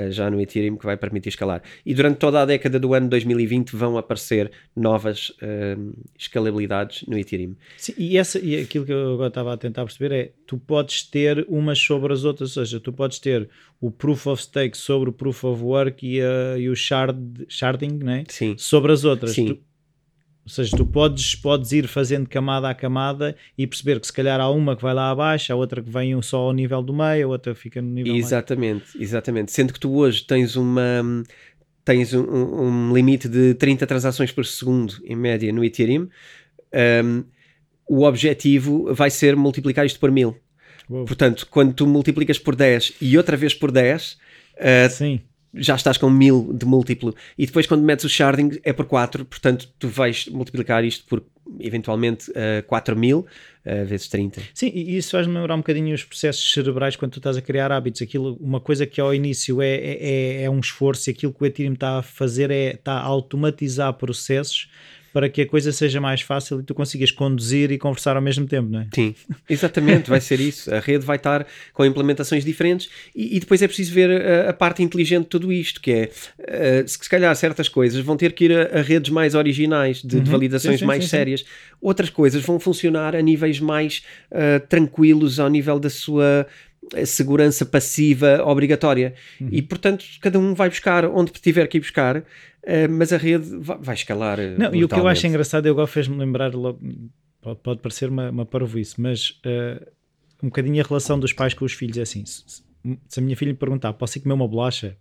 já 0.10 0.30
no 0.30 0.40
Ethereum 0.42 0.78
que 0.78 0.86
vai 0.86 0.98
permitir 0.98 1.30
escalar. 1.30 1.62
E 1.86 1.94
durante 1.94 2.18
toda 2.18 2.42
a 2.42 2.46
década 2.46 2.80
do 2.80 2.94
ano 2.94 3.10
2020 3.10 3.76
vão 3.76 3.98
aparecer 3.98 4.52
novas 4.76 5.30
uh, 5.30 5.94
escalabilidades 6.18 7.06
no 7.08 7.18
Ethereum. 7.18 7.56
Sim, 7.78 7.94
e, 7.98 8.18
essa, 8.18 8.40
e 8.40 8.60
aquilo 8.60 8.86
que 8.86 8.92
eu 8.92 9.14
agora 9.14 9.28
estava 9.28 9.54
a 9.54 9.58
tentar 9.58 9.84
perceber 9.84 10.12
é 10.12 10.32
tu 10.48 10.58
podes 10.58 11.04
ter 11.04 11.46
umas 11.48 11.80
sobre 11.80 12.14
as 12.14 12.24
outras, 12.24 12.58
ou 12.58 12.66
seja, 12.66 12.80
tu 12.80 12.92
podes 12.92 13.20
ter 13.20 13.50
o 13.80 13.92
Proof 13.92 14.28
of 14.28 14.42
Stake 14.42 14.78
sobre 14.78 15.10
o 15.10 15.14
Proof 15.14 15.44
of 15.44 15.62
Work 15.62 16.06
e, 16.06 16.22
uh, 16.22 16.58
e 16.58 16.70
o 16.70 16.76
shard, 16.76 17.46
sharding 17.48 18.00
né? 18.04 18.24
Sim. 18.28 18.56
sobre 18.58 18.92
as 18.92 19.04
outras. 19.04 19.32
Sim. 19.32 19.48
Tu, 19.48 19.60
ou 20.46 20.50
seja, 20.50 20.76
tu 20.76 20.86
podes, 20.86 21.36
podes 21.36 21.72
ir 21.72 21.88
fazendo 21.88 22.28
camada 22.28 22.70
a 22.70 22.74
camada 22.74 23.36
e 23.58 23.66
perceber 23.66 24.00
que 24.00 24.08
se 24.08 24.12
calhar 24.12 24.42
há 24.42 24.50
uma 24.50 24.76
que 24.76 24.82
vai 24.82 24.94
lá 24.94 25.10
abaixo, 25.10 25.54
há 25.54 25.56
outra 25.56 25.82
que 25.82 25.90
vem 25.90 26.22
só 26.22 26.40
ao 26.40 26.54
nível 26.54 26.82
do 26.82 26.94
meio, 26.94 27.28
a 27.28 27.30
outra 27.30 27.56
fica 27.56 27.82
no 27.82 27.90
nível 27.90 28.14
Exatamente, 28.14 28.86
mais... 28.94 28.96
exatamente. 28.96 29.52
Sendo 29.54 29.72
que 29.72 29.80
tu 29.80 29.96
hoje 29.96 30.24
tens 30.24 30.56
uma 30.56 31.24
tens 31.86 32.14
um, 32.14 32.24
um, 32.24 32.94
limite 32.94 33.28
de 33.28 33.54
30 33.56 33.86
transações 33.88 34.32
por 34.32 34.46
segundo 34.46 34.96
em 35.04 35.16
média 35.16 35.52
no 35.52 35.64
Ethereum. 35.64 36.08
Um, 37.04 37.24
o 37.88 38.04
objetivo 38.04 38.94
vai 38.94 39.10
ser 39.10 39.36
multiplicar 39.36 39.86
isto 39.86 40.00
por 40.00 40.12
mil. 40.12 40.38
Uou. 40.90 41.06
Portanto, 41.06 41.48
quando 41.50 41.74
tu 41.74 41.88
multiplicas 41.88 42.40
por 42.40 42.56
10 42.56 42.94
e 43.02 43.18
outra 43.18 43.36
vez 43.38 43.54
por 43.54 43.72
10, 43.72 44.14
uh, 44.14 44.90
Sim. 44.90 45.22
Já 45.54 45.76
estás 45.76 45.98
com 45.98 46.10
1000 46.10 46.54
de 46.54 46.66
múltiplo. 46.66 47.16
E 47.38 47.46
depois, 47.46 47.68
quando 47.68 47.84
metes 47.84 48.06
o 48.06 48.10
sharding, 48.10 48.60
é 48.64 48.74
por 48.74 48.86
4. 48.86 49.26
Portanto, 49.26 49.70
tu 49.78 49.88
vais 49.88 50.28
multiplicar 50.28 50.84
isto 50.84 51.06
por 51.06 51.24
eventualmente 51.60 52.32
uh, 52.32 52.64
4000 52.68 53.20
uh, 53.20 53.26
vezes 53.86 54.08
30. 54.08 54.42
Sim, 54.54 54.72
e 54.74 54.98
isso 54.98 55.12
faz-me 55.12 55.34
lembrar 55.34 55.56
um 55.56 55.60
bocadinho 55.60 55.94
os 55.94 56.04
processos 56.04 56.52
cerebrais 56.52 56.96
quando 56.96 57.12
tu 57.12 57.20
estás 57.20 57.38
a 57.38 57.42
criar 57.42 57.72
hábitos. 57.72 58.02
Aquilo, 58.02 58.38
uma 58.40 58.60
coisa 58.60 58.86
que 58.86 59.00
ao 59.00 59.14
início 59.14 59.62
é, 59.62 59.76
é, 59.76 60.44
é 60.44 60.50
um 60.50 60.60
esforço, 60.60 61.10
e 61.10 61.12
aquilo 61.12 61.34
que 61.34 61.44
o 61.44 61.46
Ethereum 61.46 61.74
está 61.74 62.00
a 62.00 62.02
fazer 62.02 62.50
é 62.50 62.74
está 62.74 62.94
a 62.94 63.02
automatizar 63.04 63.94
processos 63.94 64.70
para 65.14 65.30
que 65.30 65.44
a 65.44 65.48
coisa 65.48 65.72
seja 65.72 66.02
mais 66.02 66.22
fácil 66.22 66.60
e 66.60 66.64
tu 66.64 66.74
consigas 66.74 67.12
conduzir 67.12 67.72
e 67.72 67.78
conversar 67.78 68.16
ao 68.16 68.22
mesmo 68.22 68.48
tempo, 68.48 68.70
não 68.70 68.80
é? 68.80 68.88
Sim, 68.94 69.14
exatamente, 69.48 70.10
vai 70.10 70.20
ser 70.20 70.40
isso. 70.40 70.74
A 70.74 70.80
rede 70.80 71.06
vai 71.06 71.18
estar 71.18 71.46
com 71.72 71.86
implementações 71.86 72.44
diferentes 72.44 72.90
e, 73.16 73.38
e 73.38 73.40
depois 73.40 73.62
é 73.62 73.68
preciso 73.68 73.94
ver 73.94 74.10
a, 74.10 74.50
a, 74.50 74.54
parte 74.54 74.82
inteligente 74.82 75.26
de 75.26 75.30
tudo 75.30 75.54
isto, 75.54 75.80
que 75.80 75.92
é 75.92 76.10
uh, 76.40 76.88
se, 76.88 76.98
se 76.98 77.10
calhar 77.10 77.34
certas 77.36 77.70
coisas 77.70 78.04
vão 78.04 78.18
ter 78.18 78.34
que 78.34 78.46
ir 78.46 78.58
a, 78.58 78.80
a 78.80 78.82
redes 78.82 79.12
mais 79.12 79.36
originais, 79.36 80.02
de, 80.02 80.18
uhum. 80.18 80.24
de 80.24 80.32
validações 80.32 80.76
sim, 80.76 80.80
sim, 80.80 80.86
mais 80.86 81.04
sim, 81.04 81.10
sérias. 81.12 81.46
Outras 81.80 82.10
coisas 82.10 82.42
vão 82.44 82.60
funcionar 82.60 83.16
a 83.16 83.22
níveis 83.22 83.60
mais 83.60 84.04
uh, 84.32 84.66
tranquilos, 84.68 85.40
ao 85.40 85.50
nível 85.50 85.80
da 85.80 85.90
sua 85.90 86.48
segurança 87.06 87.66
passiva 87.66 88.44
obrigatória. 88.46 89.14
Uhum. 89.40 89.50
E, 89.52 89.62
portanto, 89.62 90.06
cada 90.22 90.40
um 90.40 90.54
vai 90.54 90.70
buscar 90.70 91.06
onde 91.06 91.32
tiver 91.34 91.68
que 91.68 91.78
ir 91.78 91.82
buscar, 91.82 92.18
uh, 92.18 92.24
mas 92.90 93.12
a 93.12 93.18
rede 93.18 93.58
vai, 93.58 93.78
vai 93.80 93.96
escalar. 93.96 94.40
Não, 94.58 94.74
e 94.74 94.84
o 94.84 94.88
que 94.88 95.00
eu 95.00 95.08
acho 95.08 95.26
engraçado, 95.28 95.66
eu 95.66 95.74
agora 95.74 95.88
fez-me 95.88 96.18
lembrar, 96.18 96.54
logo, 96.54 96.80
pode, 97.42 97.60
pode 97.60 97.80
parecer 97.82 98.10
uma, 98.10 98.30
uma 98.30 98.46
parvoíce, 98.46 99.00
mas 99.00 99.40
uh, 99.46 99.86
um 100.42 100.48
bocadinho 100.48 100.84
a 100.84 100.88
relação 100.88 101.20
dos 101.20 101.34
pais 101.34 101.54
com 101.54 101.66
os 101.66 101.74
filhos 101.74 101.98
é 101.98 102.02
assim. 102.02 102.26
Se, 102.26 102.44
se 103.08 103.20
a 103.20 103.24
minha 103.24 103.36
filha 103.38 103.52
me 103.52 103.58
perguntar, 103.58 103.94
posso 103.94 104.18
ir 104.18 104.22
comer 104.22 104.34
uma 104.34 104.48
bolacha? 104.48 104.98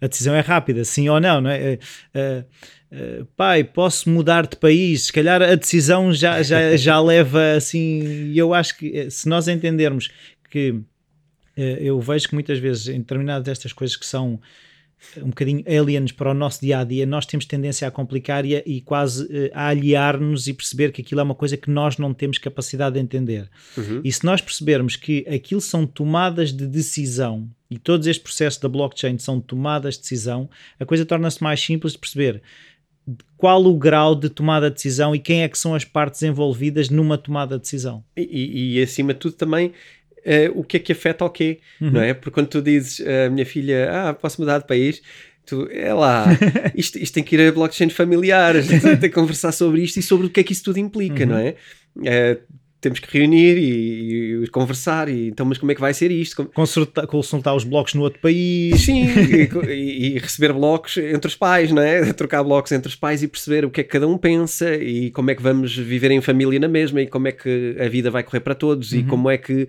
A 0.00 0.06
decisão 0.06 0.34
é 0.34 0.40
rápida, 0.40 0.84
sim 0.84 1.08
ou 1.08 1.20
não, 1.20 1.40
não 1.40 1.50
é? 1.50 1.78
Uh, 2.14 3.26
pai, 3.36 3.62
posso 3.62 4.08
mudar 4.08 4.46
de 4.46 4.56
país? 4.56 5.06
Se 5.06 5.12
calhar 5.12 5.42
a 5.42 5.54
decisão 5.54 6.12
já, 6.12 6.42
já, 6.42 6.76
já 6.76 6.98
leva 7.00 7.52
assim. 7.56 8.30
E 8.32 8.38
eu 8.38 8.54
acho 8.54 8.78
que 8.78 9.10
se 9.10 9.28
nós 9.28 9.48
entendermos 9.48 10.08
que 10.50 10.68
eh, 10.68 10.80
eu 11.56 12.00
vejo 12.00 12.28
que 12.28 12.34
muitas 12.34 12.58
vezes 12.58 12.88
em 12.88 12.98
determinadas 12.98 13.44
destas 13.44 13.72
coisas 13.72 13.96
que 13.96 14.06
são 14.06 14.40
um 15.18 15.28
bocadinho 15.28 15.62
aliens 15.66 16.10
para 16.10 16.30
o 16.30 16.34
nosso 16.34 16.60
dia 16.60 16.80
a 16.80 16.84
dia, 16.84 17.06
nós 17.06 17.26
temos 17.26 17.44
tendência 17.46 17.86
a 17.86 17.90
complicar 17.90 18.44
e, 18.44 18.62
e 18.66 18.80
quase 18.80 19.24
uh, 19.24 19.50
a 19.52 19.68
aliar-nos 19.68 20.46
e 20.46 20.54
perceber 20.54 20.90
que 20.90 21.02
aquilo 21.02 21.20
é 21.20 21.24
uma 21.24 21.34
coisa 21.34 21.56
que 21.56 21.70
nós 21.70 21.98
não 21.98 22.12
temos 22.12 22.38
capacidade 22.38 22.94
de 22.94 23.00
entender. 23.00 23.48
Uhum. 23.76 24.00
E 24.02 24.10
se 24.10 24.24
nós 24.24 24.40
percebermos 24.40 24.96
que 24.96 25.26
aquilo 25.28 25.60
são 25.60 25.86
tomadas 25.86 26.52
de 26.52 26.66
decisão 26.66 27.48
e 27.70 27.78
todos 27.78 28.06
estes 28.06 28.22
processos 28.22 28.60
da 28.60 28.68
blockchain 28.68 29.18
são 29.18 29.40
tomadas 29.40 29.94
de 29.94 30.00
decisão, 30.00 30.48
a 30.80 30.84
coisa 30.84 31.04
torna-se 31.04 31.42
mais 31.42 31.60
simples 31.60 31.92
de 31.92 31.98
perceber 31.98 32.42
qual 33.36 33.64
o 33.64 33.76
grau 33.76 34.14
de 34.16 34.28
tomada 34.28 34.68
de 34.68 34.76
decisão 34.76 35.14
e 35.14 35.18
quem 35.18 35.42
é 35.42 35.48
que 35.48 35.58
são 35.58 35.74
as 35.74 35.84
partes 35.84 36.22
envolvidas 36.22 36.88
numa 36.88 37.16
tomada 37.16 37.56
de 37.56 37.62
decisão. 37.62 38.02
E, 38.16 38.22
e, 38.22 38.78
e 38.78 38.82
acima 38.82 39.14
de 39.14 39.20
tudo 39.20 39.34
também 39.34 39.72
uh, 40.26 40.58
o 40.58 40.64
que 40.64 40.76
é 40.76 40.80
que 40.80 40.92
afeta 40.92 41.24
ao 41.24 41.30
quê, 41.30 41.60
uhum. 41.80 41.90
não 41.92 42.00
é? 42.00 42.12
Porque 42.12 42.30
quando 42.30 42.48
tu 42.48 42.60
dizes 42.60 43.00
a 43.00 43.28
uh, 43.28 43.32
minha 43.32 43.46
filha, 43.46 43.88
ah, 43.90 44.14
posso 44.14 44.40
mudar 44.40 44.58
de 44.58 44.66
país, 44.66 45.00
tu, 45.46 45.68
é 45.70 45.94
lá, 45.94 46.26
isto, 46.74 46.98
isto 46.98 47.14
tem 47.14 47.22
que 47.22 47.36
ir 47.36 47.48
a 47.48 47.52
blockchain 47.52 47.88
familiar, 47.88 48.56
a 48.56 48.60
gente 48.60 48.82
tem 48.82 48.98
que 48.98 49.10
conversar 49.10 49.52
sobre 49.52 49.82
isto 49.82 49.98
e 49.98 50.02
sobre 50.02 50.26
o 50.26 50.30
que 50.30 50.40
é 50.40 50.42
que 50.42 50.52
isso 50.52 50.64
tudo 50.64 50.78
implica, 50.78 51.24
uhum. 51.24 51.30
não 51.30 51.38
é? 51.38 51.54
Uh, 51.96 52.56
temos 52.86 53.00
que 53.00 53.18
reunir 53.18 53.56
e, 53.56 54.44
e, 54.44 54.46
conversar 54.48 55.08
e 55.08 55.28
então 55.28 55.46
mas 55.46 55.58
como 55.58 55.72
é 55.72 55.74
que 55.74 55.80
vai 55.80 55.92
ser 55.94 56.10
isto 56.10 56.44
consultar, 56.46 57.06
consultar 57.06 57.54
os 57.54 57.64
blocos 57.64 57.94
no 57.94 58.02
outro 58.02 58.20
país 58.20 58.80
sim 58.82 59.06
e, 59.68 60.14
e, 60.14 60.18
receber 60.18 60.52
blocos 60.52 60.96
entre 60.98 61.26
os 61.26 61.34
pais 61.34 61.72
não 61.72 61.82
é 61.82 62.12
trocar 62.14 62.44
blocos 62.44 62.70
entre 62.72 62.88
os 62.88 62.94
pais 62.94 63.22
e 63.22 63.28
perceber 63.28 63.64
o 63.64 63.70
que 63.70 63.80
é 63.80 63.84
que 63.84 63.90
cada 63.90 64.06
um 64.06 64.16
pensa 64.18 64.74
e 64.74 65.10
como 65.10 65.30
é 65.30 65.34
que 65.34 65.42
vamos 65.42 65.76
viver 65.76 66.10
em 66.10 66.20
família 66.20 66.60
na 66.60 66.68
mesma 66.68 67.00
e 67.00 67.06
como 67.06 67.26
é 67.28 67.32
que 67.32 67.76
a 67.80 67.88
vida 67.88 68.10
vai 68.10 68.22
correr 68.22 68.40
para 68.40 68.54
todos 68.54 68.92
uhum. 68.92 69.00
e 69.00 69.04
como 69.04 69.30
é 69.30 69.38
que 69.38 69.66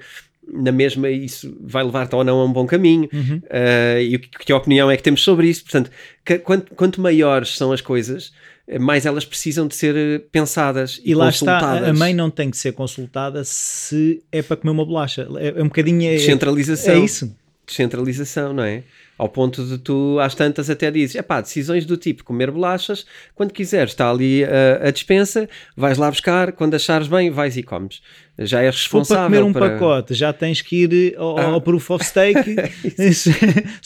na 0.52 0.72
mesma 0.72 1.10
isso 1.10 1.56
vai 1.62 1.84
levar-te 1.84 2.16
ou 2.16 2.24
não 2.24 2.40
a 2.40 2.46
um 2.46 2.52
bom 2.52 2.66
caminho 2.66 3.10
uhum. 3.14 3.42
uh, 3.46 4.00
e 4.00 4.18
que, 4.18 4.46
que 4.46 4.54
opinião 4.54 4.90
é 4.90 4.98
que 4.98 5.04
temos 5.04 5.22
sobre 5.22 5.48
isso 5.48 5.64
portanto 5.64 5.92
que, 6.24 6.40
quanto, 6.40 6.74
quanto 6.74 7.02
maiores 7.02 7.58
são 7.58 7.72
as 7.72 7.82
coisas 7.82 8.32
mais 8.80 9.06
elas 9.06 9.24
precisam 9.24 9.66
de 9.66 9.76
ser 9.76 9.96
eh, 9.96 10.20
pensadas 10.30 11.00
e, 11.04 11.12
e 11.12 11.16
lá 11.16 11.30
está, 11.30 11.88
a 11.88 11.94
mãe 11.94 12.14
não 12.14 12.30
tem 12.30 12.52
que 12.52 12.58
ser 12.58 12.74
consultada 12.74 13.44
se 13.46 14.22
é 14.30 14.42
para 14.42 14.58
comer 14.58 14.72
uma 14.72 14.86
bolacha 14.86 15.28
é, 15.38 15.60
é 15.60 15.64
um 15.64 15.68
bocadinho 15.68 16.10
é, 16.10 16.16
descentralização 16.16 16.94
é 16.94 17.00
isso 17.00 17.34
descentralização, 17.68 18.54
não 18.54 18.64
é? 18.64 18.84
Ao 19.18 19.28
ponto 19.28 19.66
de 19.66 19.78
tu, 19.78 20.18
às 20.20 20.34
tantas, 20.34 20.70
até 20.70 20.90
dizes: 20.90 21.16
é 21.16 21.22
pá, 21.22 21.42
decisões 21.42 21.86
do 21.86 21.98
tipo 21.98 22.24
comer 22.24 22.50
bolachas, 22.50 23.06
quando 23.36 23.52
quiseres, 23.52 23.92
está 23.92 24.10
ali 24.10 24.44
a, 24.46 24.88
a 24.88 24.92
dispensa, 24.92 25.50
vais 25.76 25.98
lá 25.98 26.10
buscar, 26.10 26.54
quando 26.54 26.76
achares 26.76 27.08
bem, 27.08 27.30
vais 27.30 27.58
e 27.58 27.64
comes. 27.64 28.02
Já 28.40 28.62
és 28.62 28.76
responsável. 28.76 29.04
Se 29.04 29.08
for 29.08 29.16
para 29.16 29.26
comer 29.26 29.44
um 29.44 29.54
para... 29.54 29.70
pacote, 29.72 30.14
já 30.14 30.32
tens 30.32 30.62
que 30.62 30.84
ir 30.84 31.16
ao, 31.18 31.38
ah. 31.38 31.44
ao 31.46 31.62
Proof 31.62 31.90
of 31.92 32.06
Stake. 32.06 32.56
se 33.14 33.32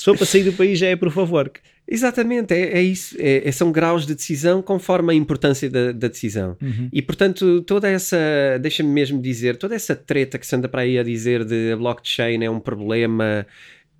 for 0.03 0.17
para 0.17 0.25
sair 0.25 0.43
do 0.43 0.53
país, 0.53 0.77
já 0.77 0.87
é 0.87 0.95
Proof 0.95 1.17
of 1.17 1.31
Work. 1.31 1.59
Exatamente, 1.87 2.53
é, 2.53 2.77
é 2.77 2.81
isso. 2.81 3.15
É, 3.19 3.47
é, 3.47 3.51
são 3.51 3.71
graus 3.71 4.05
de 4.05 4.15
decisão 4.15 4.61
conforme 4.61 5.11
a 5.11 5.15
importância 5.15 5.69
da, 5.69 5.91
da 5.91 6.07
decisão. 6.07 6.55
Uhum. 6.61 6.89
E 6.91 7.01
portanto, 7.01 7.61
toda 7.63 7.89
essa, 7.89 8.17
deixa-me 8.61 8.89
mesmo 8.89 9.21
dizer, 9.21 9.57
toda 9.57 9.75
essa 9.75 9.95
treta 9.95 10.37
que 10.37 10.47
se 10.47 10.55
anda 10.55 10.69
para 10.69 10.81
aí 10.81 10.97
a 10.97 11.03
dizer 11.03 11.43
de 11.43 11.73
a 11.73 11.77
blockchain 11.77 12.43
é 12.43 12.49
um 12.49 12.59
problema, 12.59 13.45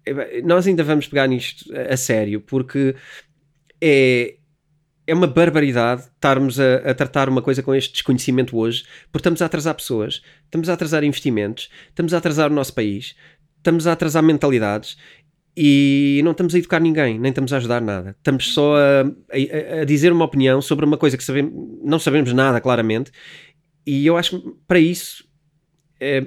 é, 0.06 0.42
nós 0.42 0.68
ainda 0.68 0.84
vamos 0.84 1.08
pegar 1.08 1.28
nisto 1.28 1.66
a 1.76 1.98
sério, 1.98 2.40
porque 2.40 2.96
é, 3.82 4.36
é 5.12 5.14
uma 5.14 5.28
barbaridade 5.28 6.04
estarmos 6.04 6.58
a, 6.58 6.76
a, 6.90 6.94
tratar 6.94 7.28
uma 7.28 7.42
coisa 7.42 7.62
com 7.62 7.76
este 7.76 7.92
desconhecimento 7.92 8.58
hoje, 8.58 8.86
porque 9.12 9.18
estamos 9.18 9.42
a 9.42 9.46
atrasar 9.46 9.76
pessoas, 9.76 10.22
estamos 10.46 10.70
a 10.70 10.74
atrasar 10.74 11.04
investimentos, 11.04 11.70
estamos 11.90 12.14
a 12.14 12.18
atrasar 12.18 12.50
o 12.50 12.56
nosso 12.56 12.74
país, 12.74 13.14
estamos 13.58 13.88
a 13.88 13.92
atrasar 13.92 14.24
mentalidades 14.24 14.98
e 15.56 16.22
não 16.24 16.32
estamos 16.32 16.56
a 16.56 16.60
educar 16.60 16.80
ninguém, 16.80 17.20
nem 17.20 17.28
estamos 17.28 17.52
a 17.52 17.58
ajudar 17.58 17.82
nada. 17.82 18.16
Estamos 18.18 18.54
só 18.54 18.78
a, 18.78 19.02
a, 19.02 19.82
a 19.82 19.84
dizer 19.84 20.14
uma 20.14 20.24
opinião 20.24 20.62
sobre 20.62 20.86
uma 20.86 20.98
coisa 20.98 21.18
que 21.18 21.26
sabemos, 21.26 21.52
não 21.84 22.00
sabemos 22.00 22.32
nada, 22.32 22.62
claramente, 22.62 23.12
e 23.86 24.08
eu 24.08 24.16
acho 24.16 24.40
que 24.40 24.56
para 24.66 24.80
isso, 24.80 25.28
é, 26.00 26.26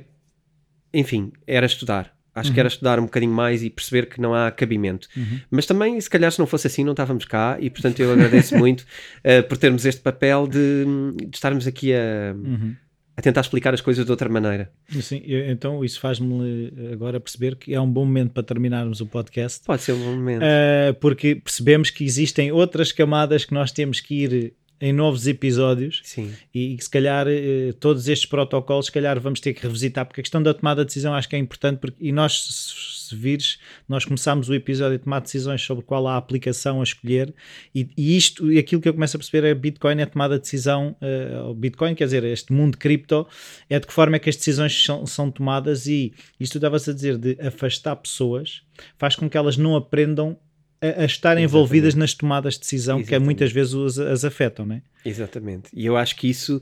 enfim, 0.92 1.32
era 1.46 1.64
estudar. 1.64 2.14
Acho 2.34 2.48
uhum. 2.48 2.54
que 2.54 2.60
era 2.60 2.68
estudar 2.68 2.98
um 2.98 3.04
bocadinho 3.04 3.32
mais 3.32 3.62
e 3.62 3.70
perceber 3.70 4.06
que 4.06 4.20
não 4.20 4.34
há 4.34 4.50
cabimento. 4.50 5.08
Uhum. 5.16 5.40
Mas 5.50 5.66
também, 5.66 6.00
se 6.00 6.10
calhar, 6.10 6.32
se 6.32 6.38
não 6.38 6.46
fosse 6.46 6.66
assim, 6.66 6.82
não 6.82 6.92
estávamos 6.92 7.24
cá. 7.24 7.56
E, 7.60 7.70
portanto, 7.70 8.00
eu 8.00 8.12
agradeço 8.12 8.56
muito 8.58 8.80
uh, 8.80 9.46
por 9.48 9.56
termos 9.56 9.86
este 9.86 10.00
papel 10.00 10.48
de, 10.48 10.84
de 11.28 11.36
estarmos 11.36 11.66
aqui 11.66 11.92
a, 11.94 12.34
uhum 12.34 12.74
a 13.16 13.22
tentar 13.22 13.42
explicar 13.42 13.72
as 13.72 13.80
coisas 13.80 14.04
de 14.04 14.10
outra 14.10 14.28
maneira. 14.28 14.70
Sim, 14.88 15.22
então 15.24 15.84
isso 15.84 16.00
faz-me 16.00 16.72
agora 16.92 17.20
perceber 17.20 17.54
que 17.56 17.72
é 17.72 17.80
um 17.80 17.88
bom 17.88 18.04
momento 18.04 18.32
para 18.32 18.42
terminarmos 18.42 19.00
o 19.00 19.06
podcast. 19.06 19.64
Pode 19.64 19.82
ser 19.82 19.92
um 19.92 20.00
bom 20.00 20.16
momento. 20.16 20.42
Uh, 20.42 20.94
porque 21.00 21.36
percebemos 21.36 21.90
que 21.90 22.04
existem 22.04 22.50
outras 22.50 22.90
camadas 22.90 23.44
que 23.44 23.54
nós 23.54 23.70
temos 23.70 24.00
que 24.00 24.24
ir 24.24 24.54
em 24.80 24.92
novos 24.92 25.26
episódios 25.26 26.00
Sim. 26.04 26.32
e 26.52 26.76
que 26.76 26.84
se 26.84 26.90
calhar 26.90 27.26
eh, 27.28 27.72
todos 27.78 28.08
estes 28.08 28.28
protocolos 28.28 28.86
se 28.86 28.92
calhar 28.92 29.18
vamos 29.20 29.40
ter 29.40 29.54
que 29.54 29.62
revisitar 29.62 30.04
porque 30.04 30.20
a 30.20 30.24
questão 30.24 30.42
da 30.42 30.52
tomada 30.52 30.82
de 30.82 30.86
decisão 30.86 31.14
acho 31.14 31.28
que 31.28 31.36
é 31.36 31.38
importante 31.38 31.78
porque, 31.78 31.96
e 32.00 32.10
nós 32.10 33.06
se 33.08 33.14
vires 33.14 33.58
nós 33.88 34.04
começámos 34.04 34.48
o 34.48 34.54
episódio 34.54 34.96
a 34.96 34.98
tomar 34.98 35.20
decisões 35.20 35.62
sobre 35.62 35.84
qual 35.84 36.06
a 36.08 36.16
aplicação 36.16 36.80
a 36.80 36.84
escolher 36.84 37.32
e, 37.74 37.88
e 37.96 38.16
isto 38.16 38.52
e 38.52 38.58
aquilo 38.58 38.80
que 38.80 38.88
eu 38.88 38.94
começo 38.94 39.16
a 39.16 39.20
perceber 39.20 39.46
é 39.46 39.54
Bitcoin 39.54 40.00
é 40.00 40.06
tomada 40.06 40.36
de 40.36 40.42
decisão 40.42 40.96
uh, 41.00 41.54
Bitcoin 41.54 41.94
quer 41.94 42.04
dizer 42.04 42.24
este 42.24 42.52
mundo 42.52 42.76
cripto 42.76 43.26
é 43.70 43.78
de 43.78 43.86
que 43.86 43.92
forma 43.92 44.16
é 44.16 44.18
que 44.18 44.28
as 44.28 44.36
decisões 44.36 44.84
são, 44.84 45.06
são 45.06 45.30
tomadas 45.30 45.86
e 45.86 46.12
isto 46.40 46.58
estavas 46.58 46.88
a 46.88 46.92
dizer 46.92 47.16
de 47.16 47.38
afastar 47.40 47.94
pessoas 47.96 48.62
faz 48.98 49.14
com 49.14 49.30
que 49.30 49.36
elas 49.36 49.56
não 49.56 49.76
aprendam 49.76 50.36
a, 50.84 51.02
a 51.02 51.04
estar 51.04 51.38
envolvidas 51.38 51.94
nas 51.94 52.14
tomadas 52.14 52.54
de 52.54 52.60
decisão 52.60 52.98
Exatamente. 52.98 53.20
que 53.20 53.24
muitas 53.24 53.52
vezes 53.52 53.74
as, 53.74 53.98
as 53.98 54.24
afetam, 54.24 54.66
não 54.66 54.76
é? 54.76 54.82
Exatamente. 55.04 55.70
E 55.72 55.86
eu 55.86 55.96
acho 55.96 56.16
que 56.16 56.28
isso 56.28 56.60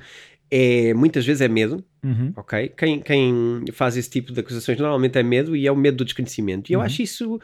é 0.51 0.93
muitas 0.93 1.25
vezes 1.25 1.41
é 1.41 1.49
medo, 1.49 1.83
uhum. 2.05 2.33
ok? 2.37 2.69
Quem, 2.77 3.01
quem 3.01 3.65
faz 3.73 3.97
esse 3.97 4.11
tipo 4.11 4.33
de 4.33 4.41
acusações 4.41 4.79
normalmente 4.79 5.19
é 5.19 5.23
medo 5.23 5.57
e 5.57 5.67
é 5.67 5.73
o 5.73 5.77
medo 5.77 5.99
do 5.99 6.05
desconhecimento. 6.05 6.71
E 6.71 6.75
eu 6.75 6.81
uhum. 6.81 6.85
acho 6.85 7.03
isso 7.03 7.41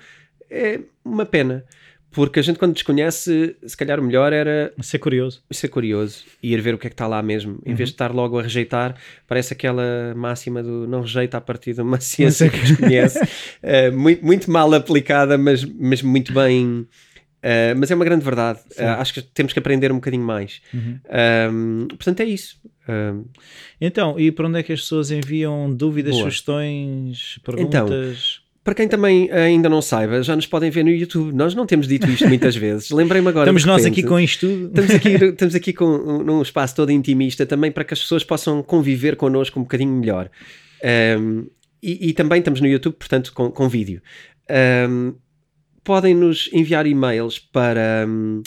é 0.50 0.80
uma 1.04 1.24
pena, 1.24 1.64
porque 2.10 2.40
a 2.40 2.42
gente, 2.42 2.58
quando 2.58 2.72
desconhece, 2.72 3.54
se 3.64 3.76
calhar 3.76 4.00
o 4.00 4.02
melhor 4.02 4.32
era 4.32 4.72
ser 4.80 4.98
curioso. 4.98 5.42
Ser 5.50 5.68
curioso 5.68 6.24
e 6.42 6.54
ir 6.54 6.60
ver 6.60 6.74
o 6.74 6.78
que 6.78 6.86
é 6.86 6.90
que 6.90 6.94
está 6.94 7.06
lá 7.06 7.22
mesmo, 7.22 7.60
em 7.64 7.70
uhum. 7.70 7.76
vez 7.76 7.90
de 7.90 7.94
estar 7.94 8.12
logo 8.12 8.38
a 8.38 8.42
rejeitar. 8.42 8.96
Parece 9.26 9.52
aquela 9.52 10.14
máxima 10.16 10.62
do 10.62 10.86
não 10.86 11.02
rejeita 11.02 11.36
a 11.36 11.40
partir 11.40 11.74
de 11.74 11.82
uma 11.82 12.00
ciência 12.00 12.48
que 12.48 12.58
desconhece, 12.58 13.18
uh, 13.62 13.96
muito, 13.96 14.24
muito 14.24 14.50
mal 14.50 14.72
aplicada, 14.72 15.36
mas, 15.36 15.64
mas 15.64 16.02
muito 16.02 16.32
bem. 16.32 16.86
Uh, 17.38 17.76
mas 17.76 17.90
é 17.90 17.94
uma 17.94 18.04
grande 18.04 18.24
verdade. 18.24 18.60
Uh, 18.76 19.00
acho 19.00 19.14
que 19.14 19.22
temos 19.22 19.52
que 19.52 19.58
aprender 19.58 19.92
um 19.92 19.96
bocadinho 19.96 20.24
mais. 20.24 20.60
Uhum. 20.72 20.98
Um, 21.52 21.88
portanto, 21.88 22.20
é 22.20 22.24
isso. 22.24 22.58
Um, 22.88 23.26
Então, 23.78 24.18
e 24.18 24.32
para 24.32 24.48
onde 24.48 24.58
é 24.58 24.62
que 24.62 24.72
as 24.72 24.80
pessoas 24.80 25.10
enviam 25.10 25.72
dúvidas, 25.72 26.12
Boa. 26.12 26.24
sugestões, 26.24 27.38
perguntas? 27.44 28.40
Para 28.68 28.74
quem 28.74 28.86
também 28.86 29.32
ainda 29.32 29.66
não 29.66 29.80
saiba, 29.80 30.22
já 30.22 30.36
nos 30.36 30.46
podem 30.46 30.70
ver 30.70 30.84
no 30.84 30.90
YouTube. 30.90 31.34
Nós 31.34 31.54
não 31.54 31.64
temos 31.64 31.88
dito 31.88 32.06
isto 32.06 32.28
muitas 32.28 32.54
vezes. 32.60 32.90
Lembrei-me 32.90 33.28
agora. 33.28 33.46
Estamos 33.46 33.64
nós 33.64 33.86
aqui 33.86 34.02
com 34.02 34.20
isto 34.20 34.46
tudo. 34.46 34.66
Estamos 34.68 34.90
aqui, 34.90 35.08
estamos 35.24 35.54
aqui 35.54 35.72
com, 35.72 35.86
um- 35.86 36.22
num 36.22 36.42
espaço 36.42 36.76
todo 36.76 36.92
intimista 36.92 37.46
também 37.46 37.72
para 37.72 37.82
que 37.82 37.94
as 37.94 38.00
pessoas 38.00 38.22
possam 38.24 38.62
conviver 38.62 39.16
connosco 39.16 39.58
um 39.58 39.62
bocadinho 39.62 39.94
melhor. 39.94 40.28
Um, 41.18 41.46
e, 41.82 42.10
e 42.10 42.12
também 42.12 42.40
estamos 42.40 42.60
no 42.60 42.66
YouTube, 42.66 42.96
portanto, 42.98 43.32
com, 43.32 43.50
com 43.50 43.70
vídeo. 43.70 44.02
Um, 44.86 45.14
podem 45.82 46.14
nos 46.14 46.50
enviar 46.52 46.86
e-mails 46.86 47.38
para 47.38 48.04
um, 48.06 48.42